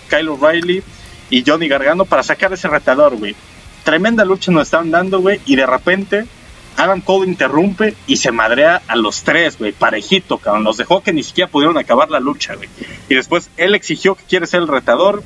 Kyle 0.09 0.30
O'Reilly 0.30 0.82
y 1.30 1.43
Johnny 1.45 1.67
Gargano 1.67 2.05
para 2.05 2.23
sacar 2.23 2.53
ese 2.53 2.67
retador, 2.67 3.17
güey. 3.17 3.36
Tremenda 3.84 4.25
lucha 4.25 4.51
nos 4.51 4.63
estaban 4.63 4.91
dando, 4.91 5.19
güey, 5.19 5.39
y 5.45 5.55
de 5.55 5.65
repente 5.65 6.25
Adam 6.77 7.01
Cole 7.01 7.27
interrumpe 7.27 7.95
y 8.07 8.17
se 8.17 8.32
madrea 8.32 8.82
a 8.88 8.95
los 8.95 9.23
tres, 9.23 9.57
güey, 9.57 9.73
parejito, 9.73 10.38
cabrón. 10.38 10.63
Los 10.63 10.77
dejó 10.77 11.03
que 11.03 11.11
ni 11.11 11.23
siquiera 11.23 11.49
pudieron 11.49 11.77
acabar 11.77 12.09
la 12.09 12.21
lucha, 12.21 12.55
güey. 12.55 12.69
Y 13.09 13.15
después 13.15 13.49
él 13.57 13.75
exigió 13.75 14.15
que 14.15 14.23
quiere 14.23 14.47
ser 14.47 14.61
el 14.61 14.69
retador. 14.69 15.21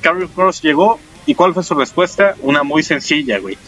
Carrion 0.00 0.28
Cross 0.28 0.62
llegó 0.62 0.98
¿Y 1.26 1.34
cuál 1.34 1.52
fue 1.52 1.62
su 1.62 1.74
respuesta? 1.74 2.34
Una 2.40 2.62
muy 2.62 2.82
sencilla, 2.82 3.38
güey. 3.38 3.58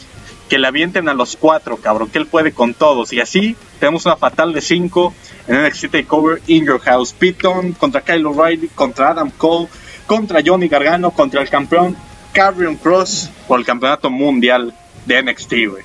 Que 0.49 0.59
la 0.59 0.69
avienten 0.69 1.09
a 1.09 1.15
los 1.15 1.37
cuatro, 1.37 1.77
cabrón, 1.77 2.09
que 2.09 2.19
él 2.19 2.27
puede 2.27 2.53
con 2.53 2.73
todos. 2.73 3.13
Y 3.13 3.21
así 3.21 3.57
tenemos 3.81 4.07
una 4.07 4.17
fatal 4.17 4.53
de 4.53 4.61
cinco 4.61 5.13
en 5.47 5.63
NXT 5.65 5.91
TakeOver 5.91 6.41
In 6.47 6.65
Your 6.65 6.81
House. 6.81 7.13
Piton 7.13 7.73
contra 7.73 8.01
Kyle 8.01 8.25
O'Reilly, 8.25 8.69
contra 8.69 9.11
Adam 9.11 9.31
Cole, 9.31 9.69
contra 10.07 10.41
Johnny 10.45 10.69
Gargano, 10.69 11.11
contra 11.11 11.43
el 11.43 11.51
campeón 11.51 11.97
Carrion 12.33 12.77
Cross 12.77 13.31
por 13.47 13.59
el 13.59 13.67
campeonato 13.67 14.11
mundial 14.11 14.73
de 15.07 15.23
NXT, 15.23 15.53
güey. 15.69 15.83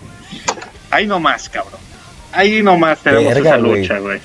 Ahí 0.92 1.08
nomás, 1.08 1.50
cabrón. 1.50 1.80
Ahí 2.32 2.62
nomás 2.62 3.00
tenemos 3.00 3.36
esa 3.36 3.58
lucha, 3.58 4.00
güey. 4.00 4.20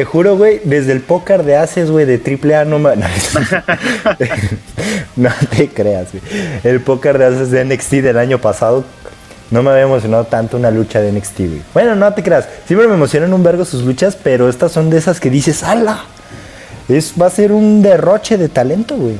Te 0.00 0.06
juro, 0.06 0.34
güey, 0.34 0.62
desde 0.64 0.92
el 0.92 1.02
póker 1.02 1.42
de 1.42 1.58
Aces, 1.58 1.90
güey, 1.90 2.06
de 2.06 2.16
AAA 2.16 2.64
no 2.64 2.78
me... 2.78 2.92
No, 5.16 5.28
te 5.50 5.68
creas, 5.68 6.08
güey. 6.10 6.22
El 6.64 6.80
póker 6.80 7.18
de 7.18 7.26
Aces 7.26 7.50
de 7.50 7.62
NXT 7.66 7.92
del 7.96 8.16
año 8.16 8.38
pasado 8.38 8.86
no 9.50 9.62
me 9.62 9.72
había 9.72 9.82
emocionado 9.82 10.24
tanto 10.24 10.56
una 10.56 10.70
lucha 10.70 11.02
de 11.02 11.12
NXT, 11.12 11.38
güey. 11.40 11.62
Bueno, 11.74 11.96
no 11.96 12.14
te 12.14 12.22
creas. 12.22 12.48
Siempre 12.66 12.88
me 12.88 12.94
emocionan 12.94 13.34
un 13.34 13.42
vergo 13.42 13.66
sus 13.66 13.82
luchas, 13.82 14.16
pero 14.16 14.48
estas 14.48 14.72
son 14.72 14.88
de 14.88 14.96
esas 14.96 15.20
que 15.20 15.28
dices, 15.28 15.62
¡ala! 15.62 16.02
Es, 16.88 17.12
va 17.20 17.26
a 17.26 17.30
ser 17.30 17.52
un 17.52 17.82
derroche 17.82 18.38
de 18.38 18.48
talento, 18.48 18.96
güey. 18.96 19.18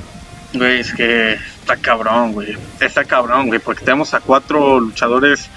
Güey, 0.55 0.81
es 0.81 0.95
que 0.95 1.35
está 1.35 1.76
cabrón, 1.76 2.33
güey. 2.33 2.57
Está 2.81 3.05
cabrón, 3.05 3.49
güey, 3.49 3.61
porque 3.61 3.85
tenemos 3.85 4.14
a 4.14 4.20
cuatro 4.20 4.81
luchadores 4.81 5.51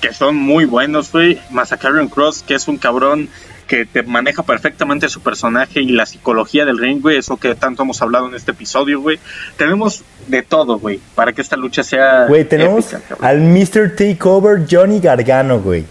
que 0.00 0.12
son 0.12 0.34
muy 0.34 0.64
buenos, 0.64 1.12
güey. 1.12 1.40
Más 1.50 1.70
a 1.70 1.76
Cross, 1.76 2.42
que 2.44 2.56
es 2.56 2.66
un 2.66 2.76
cabrón 2.76 3.28
que 3.64 3.86
te 3.86 4.02
maneja 4.02 4.42
perfectamente 4.42 5.08
su 5.08 5.20
personaje 5.20 5.80
y 5.80 5.88
la 5.88 6.06
psicología 6.06 6.64
del 6.64 6.78
ring, 6.78 7.00
güey, 7.00 7.18
eso 7.18 7.36
que 7.36 7.54
tanto 7.54 7.82
hemos 7.82 8.00
hablado 8.02 8.28
en 8.28 8.34
este 8.34 8.52
episodio, 8.52 9.00
güey. 9.00 9.18
Tenemos 9.56 10.02
de 10.28 10.42
todo, 10.42 10.78
güey, 10.78 11.00
para 11.14 11.32
que 11.32 11.42
esta 11.42 11.56
lucha 11.56 11.82
sea. 11.82 12.26
Güey, 12.26 12.44
tenemos 12.44 12.94
al 13.20 13.40
Mr. 13.40 13.96
Takeover 13.96 14.66
Johnny 14.70 15.00
Gargano, 15.00 15.60
güey. 15.60 15.84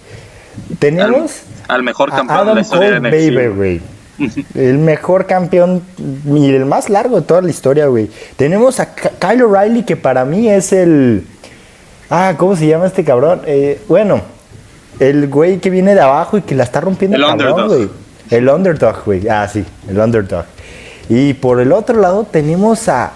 Tenemos 0.79 1.41
al, 1.67 1.83
mejor 1.83 2.11
campeón 2.11 2.47
de 2.47 2.55
la 2.55 2.61
historia 2.61 2.99
de 2.99 3.49
güey. 3.49 3.81
el 4.55 4.77
mejor 4.77 5.25
campeón 5.25 5.81
y 6.25 6.53
el 6.53 6.65
más 6.65 6.89
largo 6.89 7.19
de 7.19 7.25
toda 7.25 7.41
la 7.41 7.49
historia, 7.49 7.87
güey. 7.87 8.09
Tenemos 8.35 8.79
a 8.79 8.93
Kyle 8.93 9.43
O'Reilly, 9.43 9.83
que 9.83 9.95
para 9.95 10.25
mí 10.25 10.49
es 10.49 10.73
el. 10.73 11.25
Ah, 12.09 12.35
¿cómo 12.37 12.55
se 12.55 12.67
llama 12.67 12.85
este 12.85 13.03
cabrón? 13.03 13.41
Eh, 13.45 13.81
bueno, 13.87 14.21
el 14.99 15.27
güey 15.27 15.59
que 15.59 15.69
viene 15.69 15.95
de 15.95 16.01
abajo 16.01 16.37
y 16.37 16.41
que 16.41 16.55
la 16.55 16.63
está 16.63 16.81
rompiendo 16.81 17.17
el 17.17 17.23
cabrón, 17.23 17.67
güey. 17.67 17.89
El 18.29 18.49
underdog, 18.49 19.03
güey. 19.05 19.27
Ah, 19.27 19.47
sí, 19.47 19.63
el 19.87 19.99
underdog. 19.99 20.45
Y 21.09 21.33
por 21.33 21.59
el 21.59 21.71
otro 21.71 21.99
lado 21.99 22.25
tenemos 22.29 22.87
a 22.87 23.13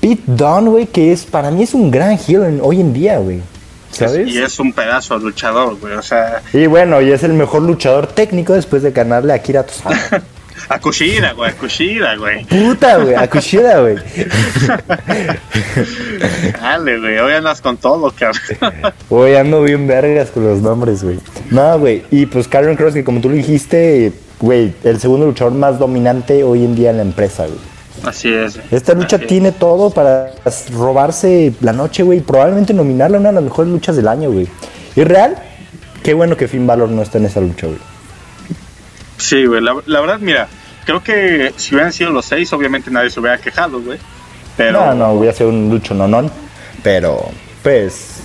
Pete 0.00 0.22
Dunne, 0.26 0.70
güey, 0.70 0.86
que 0.86 1.12
es 1.12 1.26
para 1.26 1.50
mí 1.50 1.64
es 1.64 1.74
un 1.74 1.90
gran 1.90 2.18
heel 2.18 2.60
hoy 2.62 2.80
en 2.80 2.92
día, 2.92 3.18
güey. 3.18 3.42
¿Sabes? 3.90 4.28
y 4.28 4.38
es 4.38 4.58
un 4.60 4.72
pedazo 4.72 5.18
de 5.18 5.24
luchador, 5.24 5.76
güey. 5.80 5.94
O 5.94 6.02
sea. 6.02 6.42
Y 6.52 6.66
bueno, 6.66 7.00
y 7.00 7.10
es 7.10 7.22
el 7.24 7.32
mejor 7.32 7.62
luchador 7.62 8.06
técnico 8.06 8.52
después 8.52 8.82
de 8.82 8.90
ganarle 8.90 9.32
a 9.32 9.42
Kira 9.42 9.64
Tosada. 9.64 9.96
A 10.68 10.78
Kushida, 10.78 11.32
güey, 11.32 11.50
a 11.50 11.54
Kushida, 11.54 12.16
güey. 12.16 12.44
Puta, 12.44 12.98
güey, 12.98 13.14
a 13.14 13.28
Kushida, 13.28 13.80
güey. 13.80 13.96
Dale, 16.60 17.00
güey, 17.00 17.18
hoy 17.18 17.32
andas 17.32 17.60
con 17.60 17.76
todo, 17.76 18.12
cabrón. 18.12 18.92
Hoy 19.08 19.34
ando 19.34 19.62
bien 19.62 19.86
vergas 19.86 20.30
con 20.30 20.44
los 20.44 20.60
nombres, 20.60 21.02
güey. 21.02 21.18
No, 21.50 21.78
güey, 21.78 22.04
y 22.10 22.26
pues 22.26 22.48
Karen 22.48 22.76
Cross, 22.76 22.94
que 22.94 23.04
como 23.04 23.20
tú 23.20 23.28
lo 23.28 23.36
dijiste, 23.36 24.12
güey, 24.40 24.72
el 24.84 25.00
segundo 25.00 25.26
luchador 25.26 25.54
más 25.54 25.78
dominante 25.78 26.44
hoy 26.44 26.64
en 26.64 26.74
día 26.74 26.90
en 26.90 26.98
la 26.98 27.02
empresa, 27.02 27.46
güey. 27.46 27.58
Así 28.04 28.32
es. 28.32 28.60
Esta 28.70 28.94
lucha 28.94 29.18
tiene 29.18 29.52
todo 29.52 29.90
para 29.90 30.30
robarse 30.72 31.52
la 31.60 31.72
noche, 31.72 32.02
güey. 32.02 32.20
Probablemente 32.20 32.72
nominarla 32.72 33.16
a 33.16 33.20
una 33.20 33.30
de 33.30 33.34
las 33.36 33.44
mejores 33.44 33.72
luchas 33.72 33.96
del 33.96 34.08
año, 34.08 34.30
güey. 34.30 34.46
Y 34.94 35.04
real, 35.04 35.36
qué 36.02 36.14
bueno 36.14 36.36
que 36.36 36.48
Finn 36.48 36.66
Balor 36.66 36.88
no 36.90 37.02
está 37.02 37.18
en 37.18 37.26
esa 37.26 37.40
lucha, 37.40 37.66
güey. 37.66 37.78
Sí, 39.18 39.44
güey, 39.44 39.60
la, 39.60 40.00
verdad, 40.00 40.18
mira, 40.20 40.48
creo 40.84 41.02
que 41.02 41.52
si 41.56 41.74
hubieran 41.74 41.92
sido 41.92 42.10
los 42.10 42.24
seis, 42.24 42.52
obviamente 42.52 42.90
nadie 42.90 43.10
se 43.10 43.20
hubiera 43.20 43.38
quejado, 43.38 43.80
güey. 43.80 43.98
Pero... 44.56 44.86
No, 44.86 44.94
no, 44.94 45.12
hubiera 45.12 45.36
sido 45.36 45.50
un 45.50 45.68
lucho 45.68 45.94
nonón, 45.94 46.30
pero 46.82 47.30
pues 47.62 48.18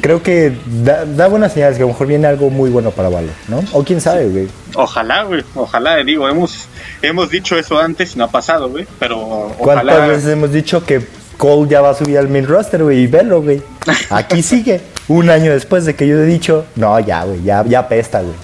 creo 0.00 0.22
que 0.22 0.52
da, 0.66 1.28
buenas 1.28 1.52
señales 1.52 1.76
que 1.76 1.82
a 1.82 1.86
lo 1.86 1.92
mejor 1.92 2.06
viene 2.06 2.26
algo 2.26 2.50
muy 2.50 2.70
bueno 2.70 2.90
para 2.90 3.08
Valo, 3.08 3.32
¿no? 3.48 3.62
O 3.72 3.84
quién 3.84 4.00
sabe, 4.00 4.28
güey. 4.28 4.48
Ojalá, 4.74 5.24
güey, 5.24 5.42
ojalá, 5.54 5.96
digo, 5.98 6.28
hemos, 6.28 6.68
hemos 7.00 7.30
dicho 7.30 7.58
eso 7.58 7.78
antes 7.78 8.14
y 8.14 8.18
no 8.18 8.24
ha 8.24 8.30
pasado, 8.30 8.68
güey, 8.68 8.86
pero 8.98 9.18
ojalá... 9.58 9.92
¿Cuántas 9.92 10.08
veces 10.08 10.32
hemos 10.32 10.52
dicho 10.52 10.84
que 10.84 11.06
Cole 11.36 11.68
ya 11.68 11.80
va 11.80 11.90
a 11.90 11.94
subir 11.94 12.18
al 12.18 12.28
main 12.28 12.46
roster, 12.46 12.82
güey, 12.82 13.00
y 13.00 13.06
velo, 13.06 13.42
güey? 13.42 13.62
Aquí 14.10 14.42
sigue, 14.42 14.80
un 15.08 15.30
año 15.30 15.52
después 15.52 15.84
de 15.84 15.94
que 15.94 16.06
yo 16.06 16.18
he 16.18 16.26
dicho, 16.26 16.66
no, 16.76 16.98
ya, 17.00 17.24
güey, 17.24 17.42
ya, 17.42 17.64
ya 17.64 17.88
pesta, 17.88 18.20
güey. 18.20 18.34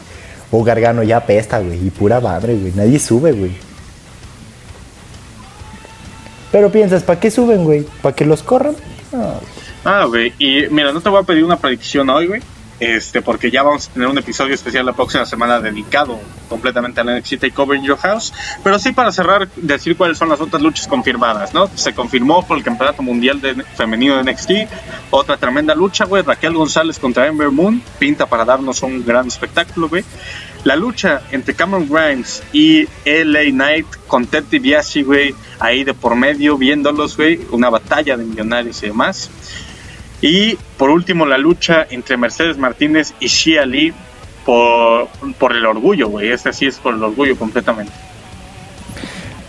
O 0.51 0.65
Gargano 0.65 1.03
ya 1.03 1.25
pesta, 1.27 1.61
güey. 1.61 1.87
Y 1.87 1.91
pura 1.91 2.21
madre, 2.21 2.57
güey. 2.57 2.73
Nadie 2.75 2.99
sube, 2.99 3.33
güey. 3.33 3.53
Pero 6.51 6.71
piensas, 6.71 7.03
¿para 7.03 7.21
qué 7.21 7.31
suben, 7.31 7.65
güey? 7.65 7.87
¿Para 8.03 8.17
que 8.17 8.25
los 8.25 8.43
corran? 8.43 8.75
Ah, 9.85 10.07
güey. 10.07 10.33
Y 10.39 10.67
mira, 10.71 10.93
no 10.93 11.01
te 11.01 11.09
voy 11.09 11.21
a 11.21 11.27
pedir 11.27 11.45
una 11.45 11.57
predicción 11.57 12.09
hoy, 12.09 12.27
güey 12.27 12.43
este, 12.81 13.23
porque 13.23 13.51
ya 13.51 13.63
vamos 13.63 13.89
a 13.89 13.93
tener 13.93 14.09
un 14.09 14.19
episodio 14.19 14.55
especial 14.55 14.87
la 14.87 14.93
próxima 14.93 15.27
semana 15.27 15.61
dedicado 15.61 16.19
completamente 16.49 17.01
a 17.01 17.05
la 17.05 17.19
NXT 17.19 17.41
Takeover 17.41 17.77
in 17.77 17.85
Your 17.85 17.99
House. 17.99 18.33
Pero 18.63 18.79
sí, 18.79 18.93
para 18.93 19.13
cerrar, 19.13 19.49
decir 19.57 19.97
cuáles 19.97 20.19
son 20.19 20.29
las 20.29 20.41
otras 20.41 20.63
luchas 20.63 20.87
confirmadas, 20.87 21.53
¿no? 21.55 21.69
Se 21.75 21.95
confirmó 21.95 22.47
por 22.47 22.57
el 22.57 22.65
Campeonato 22.65 23.03
Mundial 23.03 23.41
de 23.41 23.55
Femenino 23.77 24.23
de 24.23 24.33
NXT, 24.33 24.51
otra 25.11 25.37
tremenda 25.37 25.75
lucha, 25.75 26.05
güey. 26.05 26.23
Raquel 26.23 26.55
González 26.55 26.99
contra 26.99 27.27
Ember 27.27 27.51
Moon, 27.51 27.83
pinta 27.99 28.27
para 28.27 28.45
darnos 28.45 28.83
un 28.83 29.05
gran 29.05 29.27
espectáculo, 29.27 29.89
güey. 29.89 30.05
La 30.65 30.77
lucha 30.77 31.23
entre 31.31 31.55
Cameron 31.55 31.89
Grimes 31.89 32.43
y 32.53 32.87
LA 33.05 33.51
Knight 33.51 33.87
con 34.07 34.27
Ted 34.27 34.45
DiBiase, 34.51 35.03
güey, 35.03 35.35
ahí 35.61 35.85
de 35.85 35.95
por 35.95 36.17
medio, 36.17 36.59
viéndolos, 36.59 37.17
güey, 37.17 37.41
una 37.53 37.71
batalla 37.71 38.17
de 38.17 38.25
millonarios 38.25 38.83
y 38.83 38.87
demás. 38.87 39.31
Y 40.21 40.57
por 40.77 40.91
último, 40.91 41.27
la 41.27 41.39
lucha 41.39 41.87
entre 41.91 42.17
Mercedes 42.17 42.59
Martínez 42.59 43.15
y 43.21 43.29
Shia 43.29 43.65
Lee 43.67 43.95
por, 44.45 45.09
por 45.39 45.55
el 45.55 45.65
orgullo, 45.67 46.09
güey. 46.09 46.33
Este 46.33 46.53
sí 46.53 46.67
es 46.67 46.79
por 46.79 46.95
el 46.95 47.03
orgullo 47.03 47.37
completamente. 47.37 47.93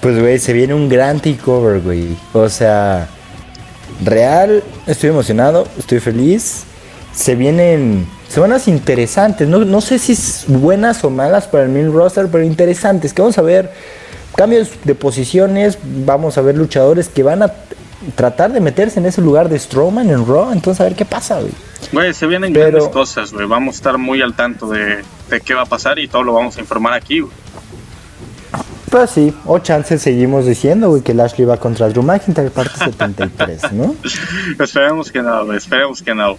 Pues, 0.02 0.20
güey, 0.20 0.40
se 0.40 0.54
viene 0.54 0.74
un 0.74 0.88
gran 0.88 1.20
takeover, 1.20 1.82
güey. 1.82 2.16
O 2.34 2.48
sea, 2.50 3.08
real, 4.04 4.64
estoy 4.88 5.10
emocionado, 5.10 5.68
estoy 5.78 6.00
feliz. 6.00 6.64
Se 7.14 7.36
vienen 7.36 8.08
semanas 8.30 8.68
interesantes. 8.68 9.48
No, 9.48 9.60
no 9.60 9.82
sé 9.82 10.00
si 10.00 10.16
buenas 10.48 11.04
o 11.04 11.10
malas 11.10 11.48
para 11.48 11.64
el 11.64 11.70
main 11.70 11.92
roster, 11.92 12.28
pero 12.32 12.44
interesantes. 12.44 13.14
Que 13.14 13.22
vamos 13.22 13.38
a 13.38 13.42
ver 13.42 13.72
cambios 14.36 14.70
de 14.84 14.96
posiciones. 14.96 15.78
Vamos 15.84 16.38
a 16.38 16.42
ver 16.42 16.56
luchadores 16.56 17.10
que 17.10 17.24
van 17.24 17.44
a 17.44 17.54
tratar 18.16 18.52
de 18.54 18.60
meterse 18.60 19.00
en 19.00 19.06
ese 19.06 19.22
lugar 19.22 19.50
de 19.50 19.60
Strowman 19.60 20.10
en 20.10 20.26
Raw, 20.26 20.52
entonces 20.52 20.82
a 20.82 20.86
ver 20.86 20.96
qué 20.96 21.06
pasa, 21.06 21.40
güey. 21.40 21.54
Güey, 21.92 22.14
se 22.14 22.28
vienen 22.28 22.54
grandes 22.54 22.88
cosas, 22.90 23.34
güey. 23.34 23.48
Vamos 23.48 23.76
a 23.76 23.78
estar 23.78 23.98
muy 23.98 24.22
al 24.22 24.34
tanto 24.36 24.70
de, 24.70 25.04
de, 25.30 25.42
qué 25.42 25.54
va 25.54 25.64
a 25.64 25.66
pasar 25.66 26.00
y 26.00 26.08
todo 26.08 26.24
lo 26.24 26.34
vamos 26.34 26.58
a 26.58 26.62
informar 26.62 26.94
aquí, 26.94 27.22
güey. 27.22 27.34
Pues 28.90 29.12
sí, 29.12 29.34
o 29.46 29.60
chances 29.60 30.02
seguimos 30.02 30.46
diciendo, 30.46 30.90
güey, 30.90 31.04
que 31.04 31.14
Lashley 31.14 31.46
va 31.46 31.58
contra 31.58 31.90
Drew 31.90 32.02
McIntyre 32.02 32.50
parte 32.50 32.78
73, 32.86 33.74
¿no? 33.74 33.96
esperemos 34.60 35.12
que 35.12 35.22
no, 35.22 35.46
güey, 35.46 35.58
esperemos 35.58 36.02
que 36.02 36.16
no. 36.16 36.38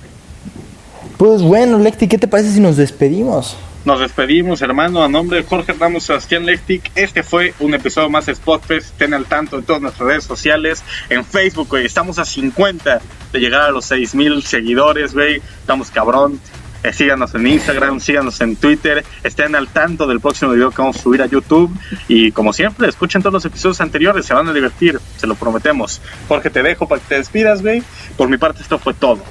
Pues 1.17 1.43
bueno, 1.43 1.79
Lecti, 1.79 2.09
¿qué 2.09 2.19
te 2.19 2.27
parece 2.27 2.53
si 2.53 2.61
nos 2.61 2.77
despedimos? 2.77 3.57
Nos 3.83 3.99
despedimos, 3.99 4.61
hermano, 4.61 5.03
a 5.03 5.09
nombre 5.09 5.39
de 5.39 5.45
Jorge 5.45 5.73
Ramos 5.73 6.05
Sebastián 6.05 6.45
Lectic. 6.45 6.93
Este 6.95 7.23
fue 7.23 7.55
un 7.61 7.73
episodio 7.73 8.11
más 8.11 8.27
de 8.27 8.35
Spotfest. 8.35 8.89
Estén 8.89 9.15
al 9.15 9.25
tanto 9.25 9.59
en 9.59 9.65
todas 9.65 9.81
nuestras 9.81 10.07
redes 10.07 10.25
sociales. 10.25 10.85
En 11.09 11.25
Facebook, 11.25 11.69
güey, 11.69 11.87
estamos 11.87 12.19
a 12.19 12.27
50 12.27 13.01
de 13.33 13.39
llegar 13.41 13.63
a 13.63 13.71
los 13.71 13.87
6000 13.87 14.43
seguidores, 14.43 15.15
güey. 15.15 15.37
Estamos 15.61 15.91
cabrón. 15.91 16.39
Eh, 16.83 16.93
síganos 16.93 17.35
en 17.35 17.47
Instagram, 17.47 18.01
síganos 18.01 18.41
en 18.41 18.57
Twitter, 18.57 19.05
estén 19.23 19.55
al 19.55 19.69
tanto 19.69 20.07
del 20.07 20.19
próximo 20.19 20.53
video 20.53 20.71
que 20.71 20.81
vamos 20.81 20.97
a 20.97 21.03
subir 21.03 21.21
a 21.21 21.27
YouTube 21.27 21.71
y 22.09 22.33
como 22.33 22.55
siempre, 22.55 22.89
escuchen 22.89 23.21
todos 23.21 23.35
los 23.35 23.45
episodios 23.45 23.83
anteriores, 23.83 24.25
se 24.25 24.33
van 24.33 24.49
a 24.49 24.53
divertir, 24.55 24.99
se 25.19 25.27
lo 25.27 25.35
prometemos. 25.35 26.01
Jorge, 26.27 26.49
te 26.49 26.63
dejo 26.63 26.89
para 26.89 27.03
que 27.03 27.09
te 27.09 27.15
despidas, 27.17 27.61
güey. 27.61 27.83
Por 28.17 28.31
mi 28.31 28.39
parte 28.39 28.63
esto 28.63 28.79
fue 28.79 28.95
todo. 28.95 29.23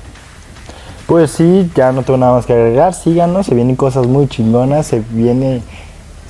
Pues 1.09 1.31
sí, 1.31 1.71
ya 1.75 1.91
no 1.91 2.03
tengo 2.03 2.19
nada 2.19 2.33
más 2.33 2.45
que 2.45 2.53
agregar, 2.53 2.93
síganos, 2.93 3.47
se 3.47 3.55
vienen 3.55 3.75
cosas 3.75 4.05
muy 4.05 4.27
chingonas, 4.27 4.85
se 4.85 5.01
viene 5.09 5.63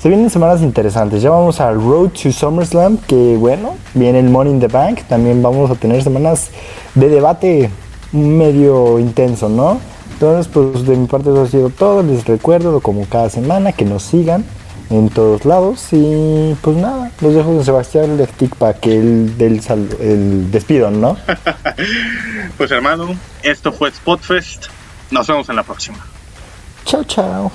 se 0.00 0.08
vienen 0.08 0.30
semanas 0.30 0.62
interesantes. 0.62 1.20
Ya 1.20 1.28
vamos 1.28 1.60
al 1.60 1.74
Road 1.74 2.12
to 2.12 2.32
SummerSlam, 2.32 2.96
que 2.96 3.36
bueno, 3.36 3.74
viene 3.92 4.20
el 4.20 4.30
Money 4.30 4.54
in 4.54 4.60
the 4.60 4.68
Bank. 4.68 5.00
También 5.06 5.42
vamos 5.42 5.70
a 5.70 5.74
tener 5.74 6.02
semanas 6.02 6.48
de 6.94 7.10
debate 7.10 7.68
medio 8.10 8.98
intenso, 8.98 9.50
¿no? 9.50 9.78
Entonces, 10.14 10.50
pues 10.50 10.86
de 10.86 10.96
mi 10.96 11.06
parte 11.06 11.28
eso 11.28 11.42
ha 11.42 11.46
sido 11.46 11.68
todo. 11.68 12.02
Les 12.02 12.24
recuerdo, 12.24 12.80
como 12.80 13.04
cada 13.04 13.28
semana, 13.28 13.72
que 13.72 13.84
nos 13.84 14.02
sigan 14.04 14.46
en 14.90 15.08
todos 15.08 15.44
lados. 15.44 15.88
Y 15.92 16.54
pues 16.60 16.76
nada, 16.76 17.10
los 17.20 17.34
dejo 17.34 17.54
con 17.54 17.64
Sebastián 17.64 18.16
Leftic 18.16 18.54
para 18.56 18.74
que 18.74 18.98
él 18.98 19.38
dé 19.38 19.46
el, 19.46 19.60
el 20.00 20.50
despido, 20.50 20.90
¿no? 20.90 21.16
pues 22.58 22.70
hermano, 22.70 23.16
esto 23.42 23.72
fue 23.72 23.90
Spotfest. 23.90 24.66
Nos 25.10 25.26
vemos 25.26 25.48
en 25.48 25.56
la 25.56 25.62
próxima. 25.62 25.98
Chao, 26.84 27.04
chao. 27.04 27.50